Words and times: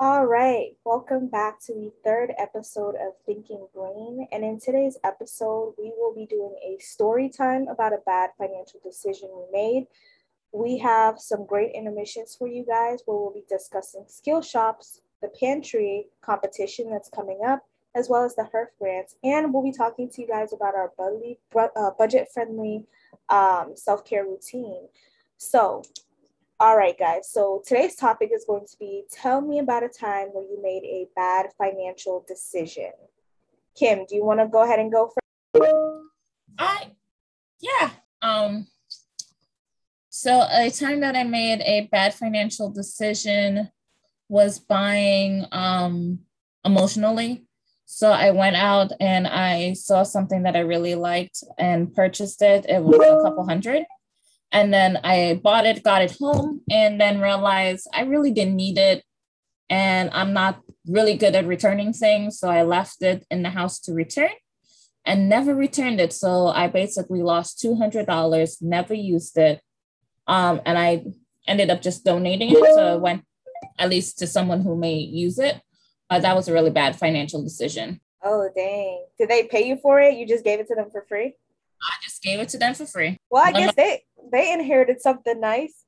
All 0.00 0.26
right, 0.26 0.76
welcome 0.84 1.26
back 1.26 1.58
to 1.62 1.74
the 1.74 1.90
third 2.04 2.32
episode 2.38 2.94
of 2.94 3.14
Thinking 3.26 3.66
Brain. 3.74 4.28
And 4.30 4.44
in 4.44 4.60
today's 4.60 4.96
episode, 5.02 5.74
we 5.76 5.92
will 5.98 6.14
be 6.14 6.24
doing 6.24 6.54
a 6.64 6.80
story 6.80 7.28
time 7.28 7.66
about 7.66 7.92
a 7.92 7.98
bad 8.06 8.30
financial 8.38 8.78
decision 8.84 9.28
we 9.34 9.46
made. 9.50 9.88
We 10.52 10.78
have 10.78 11.18
some 11.18 11.44
great 11.44 11.72
intermissions 11.74 12.36
for 12.38 12.46
you 12.46 12.64
guys 12.64 13.00
where 13.06 13.16
we'll 13.16 13.32
be 13.32 13.42
discussing 13.48 14.04
skill 14.06 14.40
shops, 14.40 15.00
the 15.20 15.30
pantry 15.40 16.06
competition 16.20 16.90
that's 16.92 17.08
coming 17.08 17.40
up, 17.44 17.66
as 17.96 18.08
well 18.08 18.22
as 18.22 18.36
the 18.36 18.48
HERF 18.54 18.68
grants. 18.78 19.16
And 19.24 19.52
we'll 19.52 19.64
be 19.64 19.72
talking 19.72 20.08
to 20.10 20.22
you 20.22 20.28
guys 20.28 20.52
about 20.52 20.76
our 20.76 20.92
uh, 21.74 21.90
budget 21.98 22.28
friendly 22.32 22.84
um, 23.30 23.72
self 23.74 24.04
care 24.04 24.22
routine. 24.22 24.86
So, 25.38 25.82
all 26.60 26.76
right, 26.76 26.98
guys. 26.98 27.30
So 27.30 27.62
today's 27.64 27.94
topic 27.94 28.30
is 28.34 28.44
going 28.44 28.66
to 28.66 28.76
be 28.78 29.04
tell 29.10 29.40
me 29.40 29.60
about 29.60 29.84
a 29.84 29.88
time 29.88 30.28
where 30.28 30.44
you 30.44 30.60
made 30.60 30.82
a 30.84 31.08
bad 31.14 31.46
financial 31.56 32.24
decision. 32.26 32.90
Kim, 33.76 34.04
do 34.06 34.16
you 34.16 34.24
want 34.24 34.40
to 34.40 34.48
go 34.48 34.64
ahead 34.64 34.80
and 34.80 34.90
go 34.90 35.12
first? 35.54 35.72
I, 36.58 36.90
yeah. 37.60 37.90
Um, 38.22 38.66
so 40.08 40.46
a 40.50 40.70
time 40.70 41.00
that 41.00 41.14
I 41.14 41.22
made 41.22 41.60
a 41.60 41.88
bad 41.92 42.12
financial 42.12 42.70
decision 42.70 43.70
was 44.28 44.58
buying 44.58 45.46
um, 45.52 46.20
emotionally. 46.64 47.44
So 47.86 48.10
I 48.10 48.32
went 48.32 48.56
out 48.56 48.90
and 49.00 49.28
I 49.28 49.74
saw 49.74 50.02
something 50.02 50.42
that 50.42 50.56
I 50.56 50.60
really 50.60 50.96
liked 50.96 51.44
and 51.56 51.94
purchased 51.94 52.42
it. 52.42 52.66
It 52.68 52.82
was 52.82 52.96
a 52.96 53.22
couple 53.22 53.46
hundred 53.46 53.84
and 54.50 54.72
then 54.72 54.98
I 55.04 55.40
bought 55.42 55.66
it, 55.66 55.82
got 55.82 56.02
it 56.02 56.16
home, 56.18 56.62
and 56.70 57.00
then 57.00 57.20
realized 57.20 57.86
I 57.92 58.02
really 58.02 58.30
didn't 58.30 58.56
need 58.56 58.78
it. 58.78 59.04
And 59.70 60.10
I'm 60.12 60.32
not 60.32 60.60
really 60.86 61.16
good 61.16 61.34
at 61.34 61.46
returning 61.46 61.92
things. 61.92 62.38
So 62.38 62.48
I 62.48 62.62
left 62.62 63.02
it 63.02 63.26
in 63.30 63.42
the 63.42 63.50
house 63.50 63.78
to 63.80 63.92
return 63.92 64.30
and 65.04 65.28
never 65.28 65.54
returned 65.54 66.00
it. 66.00 66.12
So 66.12 66.46
I 66.48 66.68
basically 66.68 67.22
lost 67.22 67.62
$200, 67.62 68.62
never 68.62 68.94
used 68.94 69.36
it. 69.36 69.60
Um, 70.26 70.62
and 70.64 70.78
I 70.78 71.04
ended 71.46 71.70
up 71.70 71.82
just 71.82 72.04
donating 72.04 72.50
it 72.50 72.54
to 72.54 72.98
when, 72.98 73.22
at 73.78 73.90
least 73.90 74.18
to 74.18 74.26
someone 74.26 74.62
who 74.62 74.76
may 74.76 74.94
use 74.94 75.38
it. 75.38 75.60
Uh, 76.08 76.18
that 76.20 76.34
was 76.34 76.48
a 76.48 76.54
really 76.54 76.70
bad 76.70 76.96
financial 76.96 77.42
decision. 77.42 78.00
Oh, 78.22 78.48
dang. 78.54 79.04
Did 79.18 79.28
they 79.28 79.44
pay 79.44 79.66
you 79.66 79.76
for 79.76 80.00
it? 80.00 80.16
You 80.16 80.26
just 80.26 80.44
gave 80.44 80.58
it 80.60 80.68
to 80.68 80.74
them 80.74 80.90
for 80.90 81.04
free? 81.06 81.34
I 81.82 81.94
just 82.02 82.22
gave 82.22 82.40
it 82.40 82.48
to 82.50 82.58
them 82.58 82.74
for 82.74 82.86
free. 82.86 83.18
Well, 83.30 83.44
I 83.44 83.52
guess 83.52 83.74
they 83.74 84.02
they 84.30 84.52
inherited 84.52 85.00
something 85.00 85.40
nice. 85.40 85.84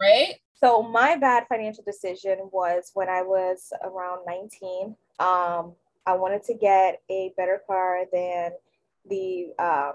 Right? 0.00 0.36
So 0.62 0.82
my 0.82 1.16
bad 1.16 1.46
financial 1.48 1.84
decision 1.84 2.38
was 2.52 2.90
when 2.94 3.08
I 3.08 3.22
was 3.22 3.72
around 3.82 4.20
19. 4.26 4.96
Um, 5.18 5.74
I 6.06 6.14
wanted 6.14 6.42
to 6.44 6.54
get 6.54 7.00
a 7.10 7.32
better 7.36 7.62
car 7.66 8.04
than 8.12 8.52
the 9.08 9.52
um, 9.58 9.92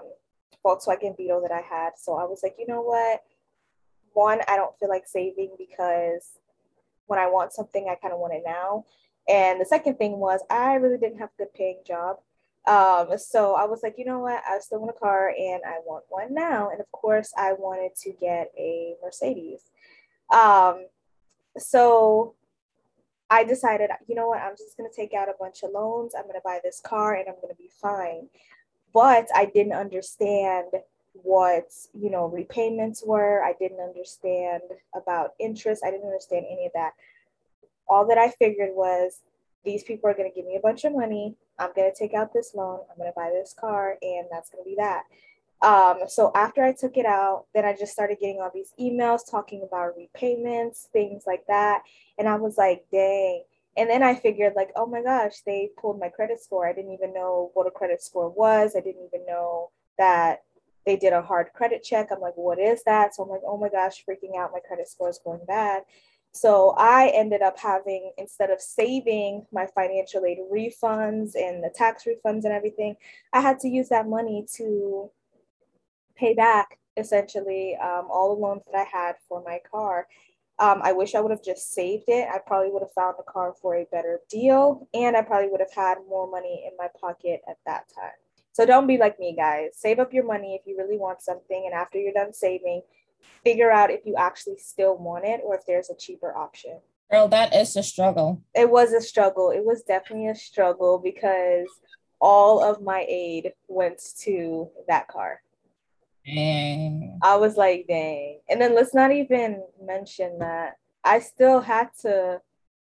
Volkswagen 0.64 1.16
Beetle 1.16 1.42
that 1.42 1.52
I 1.52 1.60
had. 1.60 1.90
So 1.96 2.14
I 2.14 2.24
was 2.24 2.40
like, 2.42 2.56
you 2.58 2.66
know 2.66 2.82
what? 2.82 3.22
One, 4.12 4.40
I 4.48 4.56
don't 4.56 4.76
feel 4.78 4.88
like 4.88 5.06
saving 5.06 5.50
because 5.58 6.30
when 7.06 7.18
I 7.18 7.28
want 7.28 7.52
something, 7.52 7.88
I 7.88 7.94
kind 7.94 8.12
of 8.12 8.20
want 8.20 8.34
it 8.34 8.42
now. 8.44 8.84
And 9.28 9.60
the 9.60 9.64
second 9.64 9.98
thing 9.98 10.18
was 10.18 10.40
I 10.50 10.74
really 10.74 10.98
didn't 10.98 11.18
have 11.18 11.30
a 11.38 11.42
good 11.42 11.54
paying 11.54 11.80
job. 11.86 12.16
Um, 12.66 13.16
so 13.16 13.54
I 13.54 13.64
was 13.64 13.82
like, 13.82 13.94
you 13.96 14.04
know 14.04 14.18
what? 14.18 14.42
I 14.48 14.58
still 14.58 14.80
want 14.80 14.96
a 14.96 14.98
car 14.98 15.28
and 15.28 15.62
I 15.64 15.78
want 15.84 16.04
one 16.08 16.34
now. 16.34 16.70
And 16.70 16.80
of 16.80 16.90
course, 16.90 17.32
I 17.36 17.52
wanted 17.52 17.94
to 18.02 18.12
get 18.20 18.50
a 18.58 18.96
Mercedes. 19.02 19.62
Um, 20.32 20.86
so 21.56 22.34
I 23.30 23.44
decided, 23.44 23.90
you 24.08 24.16
know 24.16 24.26
what? 24.28 24.40
I'm 24.40 24.56
just 24.56 24.76
going 24.76 24.90
to 24.90 24.94
take 24.94 25.14
out 25.14 25.28
a 25.28 25.34
bunch 25.38 25.62
of 25.62 25.70
loans. 25.70 26.14
I'm 26.16 26.24
going 26.24 26.34
to 26.34 26.40
buy 26.44 26.58
this 26.62 26.80
car 26.80 27.14
and 27.14 27.28
I'm 27.28 27.36
going 27.36 27.54
to 27.54 27.62
be 27.62 27.70
fine. 27.80 28.28
But 28.92 29.28
I 29.34 29.44
didn't 29.44 29.74
understand 29.74 30.66
what, 31.12 31.70
you 31.94 32.10
know, 32.10 32.26
repayments 32.26 33.02
were. 33.04 33.44
I 33.44 33.54
didn't 33.58 33.80
understand 33.80 34.62
about 34.94 35.34
interest. 35.38 35.82
I 35.84 35.90
didn't 35.90 36.06
understand 36.06 36.46
any 36.50 36.66
of 36.66 36.72
that. 36.74 36.92
All 37.88 38.06
that 38.08 38.18
I 38.18 38.30
figured 38.30 38.70
was 38.72 39.20
these 39.64 39.84
people 39.84 40.10
are 40.10 40.14
going 40.14 40.30
to 40.30 40.34
give 40.34 40.46
me 40.46 40.56
a 40.56 40.60
bunch 40.60 40.84
of 40.84 40.92
money 40.92 41.36
I'm 41.58 41.72
going 41.74 41.90
to 41.90 41.98
take 41.98 42.14
out 42.14 42.32
this 42.32 42.52
loan, 42.54 42.80
I'm 42.90 42.96
going 42.96 43.10
to 43.10 43.14
buy 43.16 43.30
this 43.30 43.54
car, 43.58 43.96
and 44.02 44.26
that's 44.30 44.50
going 44.50 44.64
to 44.64 44.68
be 44.68 44.76
that. 44.76 45.04
Um, 45.62 46.00
so 46.08 46.30
after 46.34 46.62
I 46.62 46.72
took 46.72 46.96
it 46.96 47.06
out, 47.06 47.46
then 47.54 47.64
I 47.64 47.74
just 47.74 47.92
started 47.92 48.18
getting 48.20 48.40
all 48.40 48.50
these 48.52 48.72
emails 48.78 49.30
talking 49.30 49.62
about 49.66 49.96
repayments, 49.96 50.88
things 50.92 51.24
like 51.26 51.46
that. 51.48 51.82
And 52.18 52.28
I 52.28 52.36
was 52.36 52.58
like, 52.58 52.84
dang. 52.92 53.44
And 53.78 53.88
then 53.90 54.02
I 54.02 54.14
figured, 54.14 54.54
like, 54.56 54.70
oh 54.76 54.86
my 54.86 55.02
gosh, 55.02 55.40
they 55.44 55.70
pulled 55.80 55.98
my 55.98 56.08
credit 56.08 56.42
score. 56.42 56.66
I 56.66 56.72
didn't 56.72 56.92
even 56.92 57.12
know 57.12 57.50
what 57.54 57.66
a 57.66 57.70
credit 57.70 58.02
score 58.02 58.30
was. 58.30 58.74
I 58.76 58.80
didn't 58.80 59.04
even 59.06 59.26
know 59.26 59.70
that 59.98 60.42
they 60.86 60.96
did 60.96 61.12
a 61.12 61.20
hard 61.20 61.48
credit 61.54 61.82
check. 61.82 62.08
I'm 62.10 62.20
like, 62.20 62.36
what 62.36 62.58
is 62.58 62.82
that? 62.84 63.14
So 63.14 63.22
I'm 63.22 63.28
like, 63.28 63.42
oh 63.46 63.58
my 63.58 63.68
gosh, 63.68 64.04
freaking 64.08 64.38
out. 64.38 64.52
My 64.52 64.60
credit 64.60 64.88
score 64.88 65.10
is 65.10 65.20
going 65.22 65.44
bad. 65.46 65.82
So 66.36 66.74
I 66.76 67.10
ended 67.14 67.40
up 67.40 67.58
having, 67.58 68.12
instead 68.18 68.50
of 68.50 68.60
saving 68.60 69.46
my 69.50 69.66
financial 69.74 70.26
aid 70.26 70.38
refunds 70.52 71.34
and 71.34 71.64
the 71.64 71.72
tax 71.74 72.04
refunds 72.04 72.44
and 72.44 72.52
everything, 72.52 72.96
I 73.32 73.40
had 73.40 73.58
to 73.60 73.68
use 73.68 73.88
that 73.88 74.06
money 74.06 74.46
to 74.56 75.10
pay 76.14 76.34
back 76.34 76.78
essentially 76.98 77.74
um, 77.76 78.08
all 78.10 78.34
the 78.34 78.42
loans 78.42 78.62
that 78.70 78.78
I 78.78 78.84
had 78.84 79.14
for 79.26 79.42
my 79.46 79.60
car. 79.70 80.08
Um, 80.58 80.80
I 80.82 80.92
wish 80.92 81.14
I 81.14 81.20
would 81.20 81.30
have 81.30 81.42
just 81.42 81.72
saved 81.72 82.04
it. 82.08 82.28
I 82.30 82.38
probably 82.46 82.70
would 82.70 82.82
have 82.82 82.92
found 82.92 83.16
a 83.18 83.30
car 83.30 83.54
for 83.62 83.74
a 83.74 83.86
better 83.90 84.20
deal 84.28 84.88
and 84.92 85.16
I 85.16 85.22
probably 85.22 85.48
would 85.48 85.60
have 85.60 85.72
had 85.74 85.98
more 86.06 86.30
money 86.30 86.64
in 86.66 86.76
my 86.78 86.88
pocket 87.00 87.40
at 87.48 87.56
that 87.64 87.84
time. 87.94 88.12
So 88.52 88.66
don't 88.66 88.86
be 88.86 88.98
like 88.98 89.18
me, 89.18 89.34
guys. 89.34 89.70
Save 89.72 90.00
up 90.00 90.12
your 90.12 90.24
money 90.24 90.54
if 90.54 90.66
you 90.66 90.76
really 90.76 90.98
want 90.98 91.22
something. 91.22 91.62
And 91.64 91.74
after 91.74 91.98
you're 91.98 92.12
done 92.12 92.34
saving, 92.34 92.82
figure 93.44 93.70
out 93.70 93.90
if 93.90 94.00
you 94.04 94.16
actually 94.16 94.58
still 94.58 94.96
want 94.96 95.24
it 95.24 95.40
or 95.44 95.54
if 95.54 95.66
there's 95.66 95.90
a 95.90 95.96
cheaper 95.96 96.36
option. 96.36 96.80
Girl, 97.10 97.28
that 97.28 97.54
is 97.54 97.76
a 97.76 97.82
struggle. 97.82 98.42
It 98.54 98.68
was 98.68 98.92
a 98.92 99.00
struggle. 99.00 99.50
It 99.50 99.64
was 99.64 99.82
definitely 99.82 100.28
a 100.28 100.34
struggle 100.34 100.98
because 100.98 101.68
all 102.20 102.62
of 102.64 102.82
my 102.82 103.04
aid 103.08 103.52
went 103.68 104.00
to 104.22 104.68
that 104.88 105.06
car. 105.06 105.40
Dang. 106.24 107.18
I 107.22 107.36
was 107.36 107.56
like, 107.56 107.86
dang. 107.88 108.40
And 108.48 108.60
then 108.60 108.74
let's 108.74 108.94
not 108.94 109.12
even 109.12 109.62
mention 109.80 110.40
that 110.40 110.76
I 111.04 111.20
still 111.20 111.60
had 111.60 111.90
to 112.02 112.40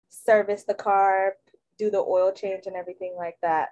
service 0.08 0.62
the 0.64 0.74
car, 0.74 1.34
do 1.78 1.90
the 1.90 1.98
oil 1.98 2.32
change 2.32 2.66
and 2.66 2.76
everything 2.76 3.14
like 3.16 3.36
that. 3.42 3.70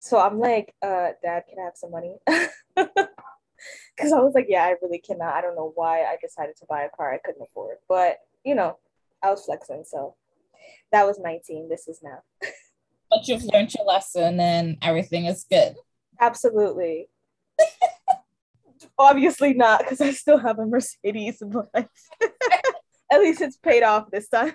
So 0.00 0.18
I'm 0.18 0.38
like, 0.38 0.74
uh, 0.82 1.10
dad, 1.22 1.44
can 1.48 1.60
I 1.60 1.64
have 1.64 1.76
some 1.76 1.92
money? 1.92 2.16
because 3.96 4.12
I 4.12 4.20
was 4.20 4.34
like, 4.34 4.46
yeah, 4.48 4.64
I 4.64 4.74
really 4.82 4.98
cannot. 4.98 5.34
I 5.34 5.40
don't 5.40 5.56
know 5.56 5.72
why 5.74 6.02
I 6.02 6.16
decided 6.20 6.56
to 6.56 6.66
buy 6.68 6.82
a 6.82 6.90
car 6.90 7.12
I 7.12 7.18
couldn't 7.18 7.42
afford, 7.42 7.76
but 7.88 8.18
you 8.44 8.54
know, 8.54 8.78
I 9.22 9.30
was 9.30 9.44
flexing. 9.44 9.84
So 9.86 10.16
that 10.92 11.06
was 11.06 11.18
19. 11.18 11.68
This 11.68 11.88
is 11.88 12.00
now. 12.02 12.22
but 13.10 13.26
you've 13.26 13.44
learned 13.44 13.74
your 13.74 13.86
lesson 13.86 14.40
and 14.40 14.78
everything 14.82 15.26
is 15.26 15.44
good. 15.50 15.76
Absolutely. 16.20 17.08
Obviously 18.98 19.54
not, 19.54 19.80
because 19.80 20.00
I 20.00 20.12
still 20.12 20.38
have 20.38 20.58
a 20.58 20.66
Mercedes, 20.66 21.42
but 21.44 21.68
at 23.10 23.20
least 23.20 23.40
it's 23.40 23.56
paid 23.56 23.82
off 23.82 24.10
this 24.10 24.28
time. 24.28 24.54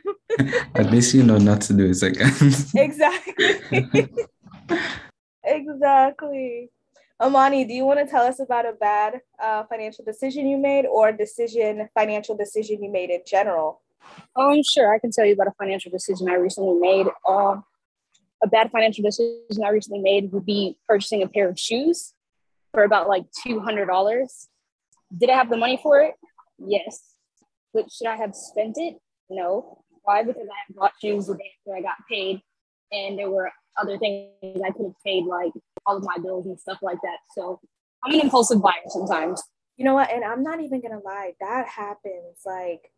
at 0.76 0.92
least 0.92 1.14
you 1.14 1.24
know 1.24 1.38
not 1.38 1.62
to 1.62 1.74
do 1.74 1.90
it 1.90 2.02
again. 2.02 2.32
exactly. 2.76 4.08
exactly. 5.44 6.70
Amani, 7.22 7.66
do 7.66 7.74
you 7.74 7.86
want 7.86 8.00
to 8.00 8.06
tell 8.06 8.24
us 8.24 8.40
about 8.40 8.66
a 8.66 8.72
bad 8.72 9.22
uh, 9.44 9.64
financial 9.66 10.06
decision 10.06 10.48
you 10.48 10.58
made 10.58 10.86
or 10.86 11.12
decision, 11.12 11.90
financial 11.94 12.36
decision 12.36 12.82
you 12.82 12.90
made 12.90 13.10
in 13.10 13.22
general? 13.28 13.82
Um, 14.38 14.62
sure. 14.64 14.94
I 14.94 15.00
can 15.00 15.12
tell 15.12 15.26
you 15.26 15.34
about 15.34 15.48
a 15.48 15.54
financial 15.60 15.92
decision 15.92 16.30
I 16.30 16.36
recently 16.36 16.80
made. 16.80 17.08
Um, 17.28 17.66
a 18.42 18.48
bad 18.48 18.72
financial 18.72 19.04
decision 19.04 19.66
I 19.66 19.70
recently 19.70 20.00
made 20.00 20.32
would 20.32 20.46
be 20.46 20.78
purchasing 20.88 21.22
a 21.22 21.28
pair 21.28 21.50
of 21.50 21.60
shoes 21.60 22.14
for 22.74 22.84
about 22.84 23.10
like 23.10 23.26
$200. 23.46 24.48
Did 25.18 25.30
I 25.30 25.36
have 25.36 25.50
the 25.50 25.58
money 25.58 25.78
for 25.82 26.00
it? 26.00 26.14
Yes. 26.58 27.16
But 27.74 27.92
should 27.92 28.08
I 28.08 28.16
have 28.16 28.34
spent 28.34 28.78
it? 28.78 28.96
No. 29.30 29.84
Why? 30.04 30.24
Because 30.24 30.48
I 30.48 30.74
bought 30.74 30.94
shoes 31.02 31.28
the 31.28 31.36
day 31.36 31.52
after 31.60 31.78
I 31.78 31.82
got 31.82 31.98
paid, 32.10 32.42
and 32.92 33.20
there 33.20 33.30
were 33.30 33.52
other 33.78 33.98
things 33.98 34.32
I 34.44 34.72
could 34.72 34.86
have 34.86 35.04
paid, 35.06 35.26
like 35.26 35.52
all 35.86 35.98
of 35.98 36.04
my 36.04 36.18
bills 36.22 36.46
and 36.46 36.60
stuff 36.60 36.80
like 36.82 37.00
that. 37.04 37.18
So 37.36 37.60
I'm 38.04 38.14
an 38.14 38.22
impulsive 38.22 38.62
buyer 38.62 38.74
sometimes. 38.88 39.42
You 39.78 39.86
know 39.86 39.94
what? 39.94 40.12
And 40.12 40.24
I'm 40.24 40.44
not 40.44 40.60
even 40.62 40.82
gonna 40.82 41.00
lie, 41.04 41.34
that 41.40 41.68
happens. 41.68 42.42
Like, 42.46 42.92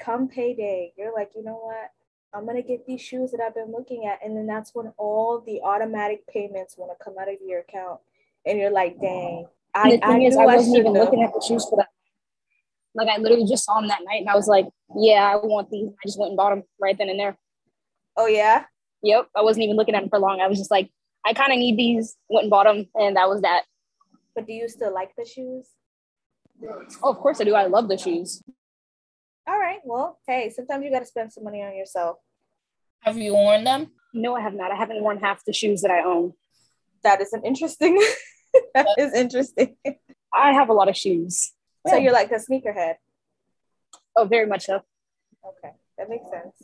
come 0.00 0.28
payday, 0.28 0.92
you're 0.96 1.12
like, 1.12 1.30
you 1.36 1.42
know 1.42 1.60
what? 1.62 1.90
I'm 2.32 2.46
gonna 2.46 2.62
get 2.62 2.86
these 2.86 3.00
shoes 3.00 3.30
that 3.32 3.40
I've 3.40 3.54
been 3.54 3.72
looking 3.72 4.06
at, 4.06 4.20
and 4.24 4.36
then 4.36 4.46
that's 4.46 4.74
when 4.74 4.92
all 4.96 5.42
the 5.46 5.60
automatic 5.62 6.26
payments 6.26 6.76
want 6.76 6.92
to 6.96 7.04
come 7.04 7.14
out 7.20 7.28
of 7.28 7.36
your 7.44 7.60
account, 7.60 8.00
and 8.46 8.58
you're 8.58 8.70
like, 8.70 9.00
dang. 9.00 9.46
I, 9.74 9.90
the 9.90 9.98
thing 9.98 10.22
I 10.22 10.26
is, 10.26 10.36
I 10.36 10.46
wasn't 10.46 10.78
even 10.78 10.92
know. 10.94 11.04
looking 11.04 11.22
at 11.22 11.32
the 11.32 11.44
shoes 11.46 11.66
for 11.68 11.76
that. 11.76 11.88
Like 12.94 13.08
I 13.08 13.18
literally 13.18 13.46
just 13.46 13.64
saw 13.64 13.80
them 13.80 13.88
that 13.88 14.00
night, 14.04 14.20
and 14.20 14.28
I 14.28 14.34
was 14.34 14.48
like, 14.48 14.66
yeah, 14.96 15.30
I 15.32 15.36
want 15.36 15.70
these. 15.70 15.88
I 15.88 16.06
just 16.06 16.18
went 16.18 16.30
and 16.30 16.36
bought 16.36 16.50
them 16.50 16.64
right 16.80 16.96
then 16.96 17.10
and 17.10 17.20
there. 17.20 17.38
Oh 18.16 18.26
yeah. 18.26 18.64
Yep. 19.02 19.28
I 19.36 19.42
wasn't 19.42 19.64
even 19.64 19.76
looking 19.76 19.94
at 19.94 20.00
them 20.00 20.10
for 20.10 20.18
long. 20.18 20.40
I 20.40 20.48
was 20.48 20.58
just 20.58 20.70
like, 20.70 20.90
I 21.24 21.32
kind 21.32 21.52
of 21.52 21.58
need 21.58 21.76
these. 21.76 22.16
Went 22.28 22.44
and 22.44 22.50
bought 22.50 22.66
them, 22.66 22.86
and 22.94 23.16
that 23.16 23.28
was 23.28 23.42
that. 23.42 23.64
But 24.34 24.46
do 24.46 24.52
you 24.52 24.68
still 24.68 24.92
like 24.92 25.10
the 25.16 25.24
shoes? 25.24 25.68
Oh, 27.02 27.10
of 27.10 27.18
course 27.18 27.40
I 27.40 27.44
do. 27.44 27.54
I 27.54 27.66
love 27.66 27.88
the 27.88 27.98
shoes. 27.98 28.42
All 29.46 29.58
right. 29.58 29.78
Well, 29.84 30.18
hey, 30.26 30.50
sometimes 30.50 30.84
you 30.84 30.90
got 30.90 31.00
to 31.00 31.06
spend 31.06 31.32
some 31.32 31.44
money 31.44 31.62
on 31.62 31.74
yourself. 31.76 32.18
Have 33.00 33.16
you 33.16 33.34
worn 33.34 33.64
them? 33.64 33.92
No, 34.12 34.34
I 34.34 34.40
have 34.40 34.54
not. 34.54 34.70
I 34.70 34.76
haven't 34.76 35.02
worn 35.02 35.18
half 35.18 35.44
the 35.44 35.52
shoes 35.52 35.82
that 35.82 35.90
I 35.90 36.02
own. 36.02 36.32
That 37.04 37.20
is 37.20 37.32
an 37.32 37.42
interesting. 37.44 38.02
that 38.74 38.86
is 38.98 39.14
interesting. 39.14 39.76
I 40.32 40.52
have 40.52 40.68
a 40.68 40.72
lot 40.72 40.88
of 40.88 40.96
shoes. 40.96 41.52
So 41.86 41.96
you're 41.96 42.12
like 42.12 42.30
a 42.32 42.34
sneakerhead. 42.34 42.94
Oh, 44.16 44.24
very 44.24 44.46
much 44.46 44.66
so. 44.66 44.80
Okay, 45.46 45.74
that 45.96 46.08
makes 46.08 46.28
sense. 46.30 46.54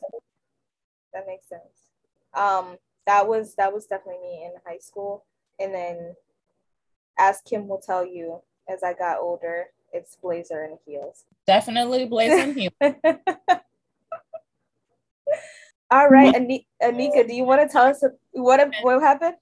That 1.12 1.24
makes 1.26 1.48
sense. 1.48 1.83
Um, 2.34 2.76
that 3.06 3.28
was 3.28 3.54
that 3.56 3.72
was 3.72 3.86
definitely 3.86 4.22
me 4.22 4.44
in 4.44 4.52
high 4.66 4.78
school, 4.78 5.24
and 5.58 5.74
then, 5.74 6.14
as 7.18 7.40
Kim 7.44 7.68
will 7.68 7.80
tell 7.80 8.04
you, 8.04 8.40
as 8.68 8.82
I 8.82 8.94
got 8.94 9.20
older, 9.20 9.66
it's 9.92 10.16
blazer 10.16 10.62
and 10.62 10.78
heels. 10.86 11.24
Definitely 11.46 12.06
blazer 12.06 12.42
and 12.42 12.56
heels. 12.56 12.72
All 15.90 16.08
right, 16.08 16.34
Ani- 16.34 16.66
Anika, 16.82 17.26
do 17.26 17.34
you 17.34 17.44
want 17.44 17.60
to 17.60 17.68
tell 17.70 17.86
us 17.86 18.02
what 18.32 18.70
what 18.82 19.02
happened? 19.02 19.36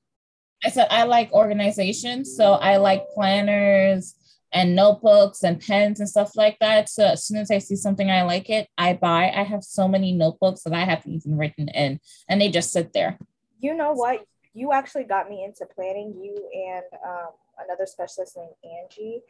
I 0.65 0.71
said 0.71 0.88
I 0.91 1.05
like 1.05 1.33
organization, 1.33 2.25
so 2.25 2.55
I 2.55 2.77
like 2.77 3.09
planners 3.15 4.15
and 4.52 4.76
notebooks 4.76 5.43
and 5.43 5.60
pens 5.60 6.00
and 6.00 6.08
stuff 6.08 6.37
like 6.37 6.58
that. 6.60 6.88
So 6.88 7.04
as 7.04 7.25
soon 7.25 7.38
as 7.38 7.50
I 7.50 7.58
see 7.58 7.76
something 7.76 8.10
I 8.10 8.22
like 8.22 8.50
it, 8.50 8.69
I 8.76 8.94
buy. 8.94 9.31
I 9.31 9.43
have 9.43 9.64
so 9.64 9.88
many 9.88 10.12
notebooks 10.12 10.62
that 10.64 10.75
I 10.75 10.84
haven't 10.84 11.12
even 11.12 11.38
written 11.38 11.69
in, 11.69 12.00
and 12.28 12.40
they 12.40 12.50
just 12.50 12.72
sit 12.72 12.93
there. 12.93 13.19
You 13.60 13.75
know 13.75 13.93
what? 13.93 14.25
You 14.54 14.72
actually 14.72 15.04
got 15.04 15.31
me 15.31 15.44
into 15.44 15.66
planning. 15.75 16.14
You 16.20 16.37
and 16.52 16.84
um, 17.04 17.31
another 17.64 17.87
specialist 17.87 18.37
named 18.37 18.54
Angie. 18.64 19.22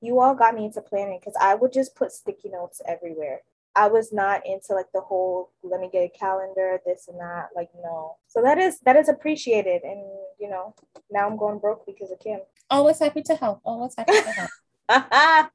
You 0.00 0.20
all 0.20 0.34
got 0.34 0.54
me 0.54 0.64
into 0.64 0.80
planning 0.80 1.18
because 1.20 1.36
I 1.40 1.54
would 1.54 1.72
just 1.72 1.94
put 1.94 2.12
sticky 2.12 2.48
notes 2.48 2.80
everywhere. 2.88 3.40
I 3.76 3.86
was 3.86 4.12
not 4.12 4.46
into 4.46 4.74
like 4.74 4.90
the 4.92 5.00
whole 5.00 5.52
let 5.62 5.80
me 5.80 5.88
get 5.92 6.04
a 6.04 6.18
calendar, 6.18 6.80
this 6.84 7.06
and 7.08 7.20
that. 7.20 7.50
Like 7.54 7.70
no. 7.82 8.16
So 8.26 8.42
that 8.42 8.58
is 8.58 8.80
that 8.80 8.96
is 8.96 9.08
appreciated, 9.08 9.82
and 9.84 10.02
you 10.40 10.48
know 10.48 10.74
now 11.10 11.28
I'm 11.28 11.36
going 11.36 11.58
broke 11.58 11.86
because 11.86 12.10
of 12.10 12.18
Kim. 12.18 12.40
Always 12.68 12.98
happy 12.98 13.22
to 13.22 13.34
help. 13.34 13.60
Always 13.64 13.94
happy 13.96 14.12
to 14.12 14.32
help. 14.32 14.50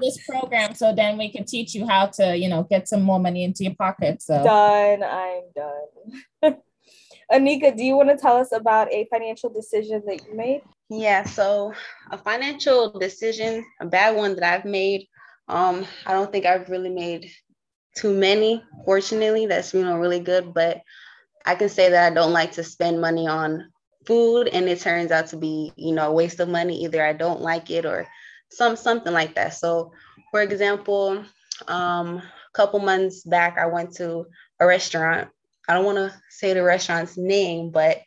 this 0.00 0.18
program 0.26 0.74
so 0.74 0.94
then 0.94 1.18
we 1.18 1.30
can 1.30 1.44
teach 1.44 1.74
you 1.74 1.86
how 1.86 2.06
to 2.06 2.36
you 2.36 2.48
know 2.48 2.64
get 2.64 2.88
some 2.88 3.02
more 3.02 3.20
money 3.20 3.44
into 3.44 3.64
your 3.64 3.74
pocket 3.74 4.22
so. 4.22 4.42
Done. 4.42 5.02
I'm 5.02 5.42
done. 5.54 6.56
Anika 7.32 7.76
do 7.76 7.82
you 7.82 7.96
want 7.96 8.10
to 8.10 8.16
tell 8.16 8.36
us 8.36 8.52
about 8.52 8.92
a 8.92 9.06
financial 9.10 9.50
decision 9.50 10.02
that 10.06 10.26
you 10.26 10.36
made? 10.36 10.62
Yeah 10.90 11.24
so 11.24 11.72
a 12.10 12.18
financial 12.18 12.90
decision 12.98 13.64
a 13.80 13.86
bad 13.86 14.16
one 14.16 14.34
that 14.34 14.44
i've 14.44 14.64
made 14.64 15.06
um 15.48 15.86
i 16.06 16.12
don't 16.12 16.30
think 16.30 16.44
i've 16.44 16.68
really 16.68 16.90
made 16.90 17.30
too 17.96 18.12
many 18.12 18.62
fortunately. 18.84 19.46
That's 19.46 19.72
you 19.72 19.82
know 19.82 19.98
really 19.98 20.20
good 20.20 20.52
but 20.52 20.82
i 21.46 21.54
can 21.54 21.68
say 21.68 21.90
that 21.90 22.12
i 22.12 22.14
don't 22.14 22.32
like 22.32 22.52
to 22.52 22.64
spend 22.64 23.00
money 23.00 23.26
on 23.26 23.70
food 24.06 24.48
and 24.48 24.68
it 24.68 24.80
turns 24.80 25.10
out 25.10 25.28
to 25.28 25.36
be 25.36 25.72
you 25.76 25.94
know 25.94 26.08
a 26.08 26.12
waste 26.12 26.40
of 26.40 26.48
money. 26.48 26.84
Either 26.84 27.04
i 27.04 27.12
don't 27.12 27.40
like 27.40 27.70
it 27.70 27.86
or 27.86 28.06
some 28.56 28.76
something 28.76 29.12
like 29.12 29.34
that. 29.34 29.54
So, 29.54 29.92
for 30.30 30.42
example, 30.42 31.24
um, 31.68 32.16
a 32.18 32.22
couple 32.52 32.80
months 32.80 33.22
back, 33.24 33.58
I 33.58 33.66
went 33.66 33.94
to 33.96 34.26
a 34.60 34.66
restaurant. 34.66 35.28
I 35.68 35.74
don't 35.74 35.84
want 35.84 35.98
to 35.98 36.14
say 36.30 36.52
the 36.52 36.62
restaurant's 36.62 37.16
name, 37.16 37.70
but 37.70 38.02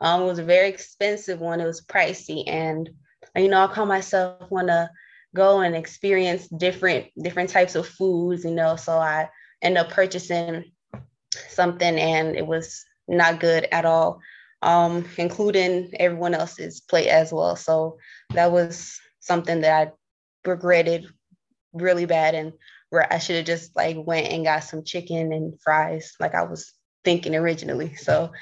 um, 0.00 0.22
it 0.22 0.26
was 0.26 0.38
a 0.38 0.44
very 0.44 0.68
expensive 0.68 1.40
one. 1.40 1.60
It 1.60 1.66
was 1.66 1.80
pricey, 1.80 2.44
and 2.46 2.90
you 3.36 3.48
know, 3.48 3.64
I 3.64 3.66
call 3.68 3.86
myself 3.86 4.50
want 4.50 4.68
to 4.68 4.90
go 5.34 5.60
and 5.60 5.74
experience 5.74 6.48
different 6.48 7.06
different 7.20 7.50
types 7.50 7.74
of 7.74 7.86
foods. 7.86 8.44
You 8.44 8.52
know, 8.52 8.76
so 8.76 8.98
I 8.98 9.28
end 9.62 9.78
up 9.78 9.90
purchasing 9.90 10.72
something, 11.48 11.98
and 11.98 12.36
it 12.36 12.46
was 12.46 12.84
not 13.08 13.40
good 13.40 13.68
at 13.72 13.84
all, 13.84 14.20
um, 14.62 15.08
including 15.16 15.90
everyone 15.98 16.34
else's 16.34 16.80
plate 16.80 17.08
as 17.08 17.32
well. 17.32 17.56
So 17.56 17.98
that 18.30 18.52
was 18.52 18.98
something 19.22 19.62
that 19.62 19.88
I 19.88 20.48
regretted 20.48 21.06
really 21.72 22.04
bad 22.04 22.34
and 22.34 22.52
where 22.90 23.10
I 23.10 23.18
should 23.18 23.36
have 23.36 23.46
just 23.46 23.74
like 23.74 23.96
went 23.98 24.28
and 24.28 24.44
got 24.44 24.64
some 24.64 24.84
chicken 24.84 25.32
and 25.32 25.58
fries 25.62 26.14
like 26.20 26.34
I 26.34 26.42
was 26.42 26.72
thinking 27.04 27.34
originally. 27.34 27.94
So 27.94 28.32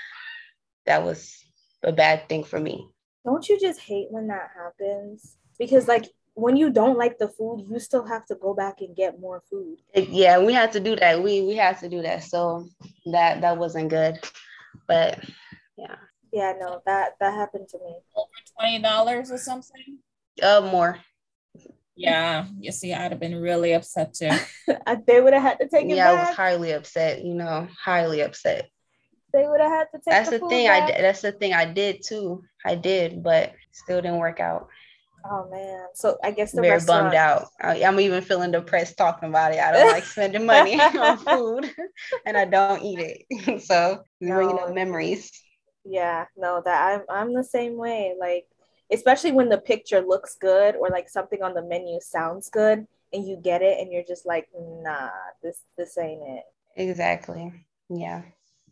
that 0.86 1.04
was 1.04 1.38
a 1.84 1.92
bad 1.92 2.28
thing 2.28 2.42
for 2.42 2.58
me. 2.58 2.88
Don't 3.24 3.48
you 3.48 3.60
just 3.60 3.80
hate 3.80 4.08
when 4.10 4.26
that 4.26 4.50
happens? 4.56 5.36
Because 5.58 5.86
like 5.86 6.06
when 6.34 6.56
you 6.56 6.70
don't 6.70 6.98
like 6.98 7.18
the 7.18 7.28
food, 7.28 7.66
you 7.70 7.78
still 7.78 8.06
have 8.06 8.26
to 8.26 8.34
go 8.34 8.54
back 8.54 8.80
and 8.80 8.96
get 8.96 9.20
more 9.20 9.42
food. 9.50 9.76
Yeah, 9.94 10.38
we 10.38 10.52
had 10.52 10.72
to 10.72 10.80
do 10.80 10.96
that. 10.96 11.22
We 11.22 11.42
we 11.42 11.54
had 11.54 11.78
to 11.80 11.88
do 11.88 12.02
that. 12.02 12.24
So 12.24 12.66
that 13.12 13.42
that 13.42 13.58
wasn't 13.58 13.90
good. 13.90 14.18
But 14.88 15.22
yeah. 15.76 15.96
Yeah, 16.32 16.54
no, 16.60 16.80
that 16.86 17.14
that 17.20 17.34
happened 17.34 17.68
to 17.68 17.78
me. 17.78 17.96
Over 18.16 18.28
twenty 18.56 18.78
dollars 18.80 19.30
or 19.30 19.38
something. 19.38 19.98
Uh, 20.42 20.68
more. 20.70 20.98
Yeah, 21.96 22.46
you 22.58 22.72
see, 22.72 22.94
I'd 22.94 23.12
have 23.12 23.20
been 23.20 23.36
really 23.36 23.72
upset 23.72 24.14
too. 24.14 24.30
they 25.06 25.20
would 25.20 25.34
have 25.34 25.42
had 25.42 25.58
to 25.58 25.68
take 25.68 25.84
it 25.84 25.96
yeah, 25.96 26.14
back. 26.14 26.26
I 26.26 26.28
was 26.28 26.36
highly 26.36 26.72
upset. 26.72 27.22
You 27.22 27.34
know, 27.34 27.68
highly 27.78 28.22
upset. 28.22 28.70
They 29.32 29.46
would 29.46 29.60
have 29.60 29.70
had 29.70 29.84
to 29.92 29.98
take. 29.98 30.04
That's 30.06 30.30
the, 30.30 30.38
the 30.38 30.48
thing. 30.48 30.66
back. 30.66 30.82
I 30.82 30.86
did. 30.86 31.04
That's 31.04 31.20
the 31.20 31.32
thing 31.32 31.52
I 31.52 31.66
did 31.66 32.02
too. 32.02 32.42
I 32.64 32.74
did, 32.74 33.22
but 33.22 33.52
still 33.72 34.00
didn't 34.00 34.18
work 34.18 34.40
out. 34.40 34.68
Oh 35.24 35.48
man! 35.50 35.86
So 35.94 36.16
I 36.24 36.30
guess 36.30 36.52
the 36.52 36.62
very 36.62 36.74
restaurant... 36.74 37.04
bummed 37.04 37.14
out. 37.16 37.48
I, 37.60 37.76
am 37.76 38.00
even 38.00 38.22
feeling 38.22 38.52
depressed 38.52 38.96
talking 38.96 39.28
about 39.28 39.52
it. 39.52 39.58
I 39.58 39.72
don't 39.72 39.92
like 39.92 40.04
spending 40.04 40.46
money 40.46 40.80
on 40.80 41.18
food, 41.18 41.70
and 42.26 42.36
I 42.36 42.46
don't 42.46 42.82
eat 42.82 43.26
it. 43.28 43.62
so 43.62 44.02
no. 44.20 44.34
bringing 44.34 44.58
up 44.58 44.74
memories. 44.74 45.30
Yeah, 45.84 46.24
no, 46.36 46.62
that 46.64 46.86
I'm 46.86 47.02
I'm 47.10 47.34
the 47.34 47.44
same 47.44 47.76
way. 47.76 48.14
Like 48.18 48.46
especially 48.92 49.32
when 49.32 49.48
the 49.48 49.58
picture 49.58 50.00
looks 50.00 50.36
good 50.36 50.76
or 50.76 50.88
like 50.88 51.08
something 51.08 51.42
on 51.42 51.54
the 51.54 51.62
menu 51.62 51.98
sounds 52.00 52.50
good 52.50 52.86
and 53.12 53.26
you 53.26 53.36
get 53.36 53.62
it 53.62 53.78
and 53.80 53.92
you're 53.92 54.04
just 54.06 54.26
like 54.26 54.48
nah 54.56 55.10
this 55.42 55.62
this 55.76 55.96
ain't 55.98 56.22
it. 56.22 56.44
Exactly. 56.76 57.52
Yeah. 57.88 58.22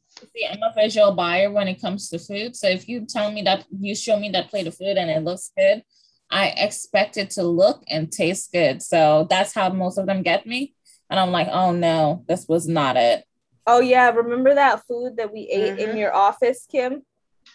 See 0.09 0.47
i'm 0.50 0.62
a 0.62 0.73
visual 0.75 1.12
buyer 1.12 1.53
when 1.53 1.69
it 1.69 1.81
comes 1.81 2.09
to 2.11 2.19
food. 2.19 2.57
So 2.57 2.69
if 2.69 2.88
you 2.88 3.07
tell 3.07 3.31
me 3.31 3.43
that 3.43 3.66
you 3.71 3.95
show 3.95 4.19
me 4.19 4.31
that 4.31 4.49
plate 4.49 4.66
of 4.66 4.76
food 4.76 4.97
and 4.97 5.11
it 5.11 5.25
looks 5.25 5.50
good 5.57 5.83
i 6.31 6.49
expect 6.49 7.16
it 7.16 7.31
to 7.31 7.43
look 7.43 7.83
and 7.88 8.12
taste 8.12 8.52
good. 8.52 8.83
So 8.83 9.26
that's 9.31 9.54
how 9.54 9.71
most 9.71 9.99
of 9.99 10.07
them 10.07 10.23
get 10.23 10.47
me. 10.47 10.75
And 11.11 11.19
i'm 11.21 11.31
like 11.31 11.49
oh 11.50 11.73
no 11.73 12.25
this 12.28 12.47
was 12.49 12.66
not 12.66 12.97
it. 12.97 13.25
Oh 13.66 13.81
yeah. 13.81 14.11
Remember 14.11 14.54
that 14.54 14.87
food 14.87 15.19
that 15.19 15.33
we 15.33 15.43
ate 15.52 15.78
mm-hmm. 15.78 15.90
in 15.90 15.97
your 15.97 16.14
office 16.14 16.66
kim 16.71 17.02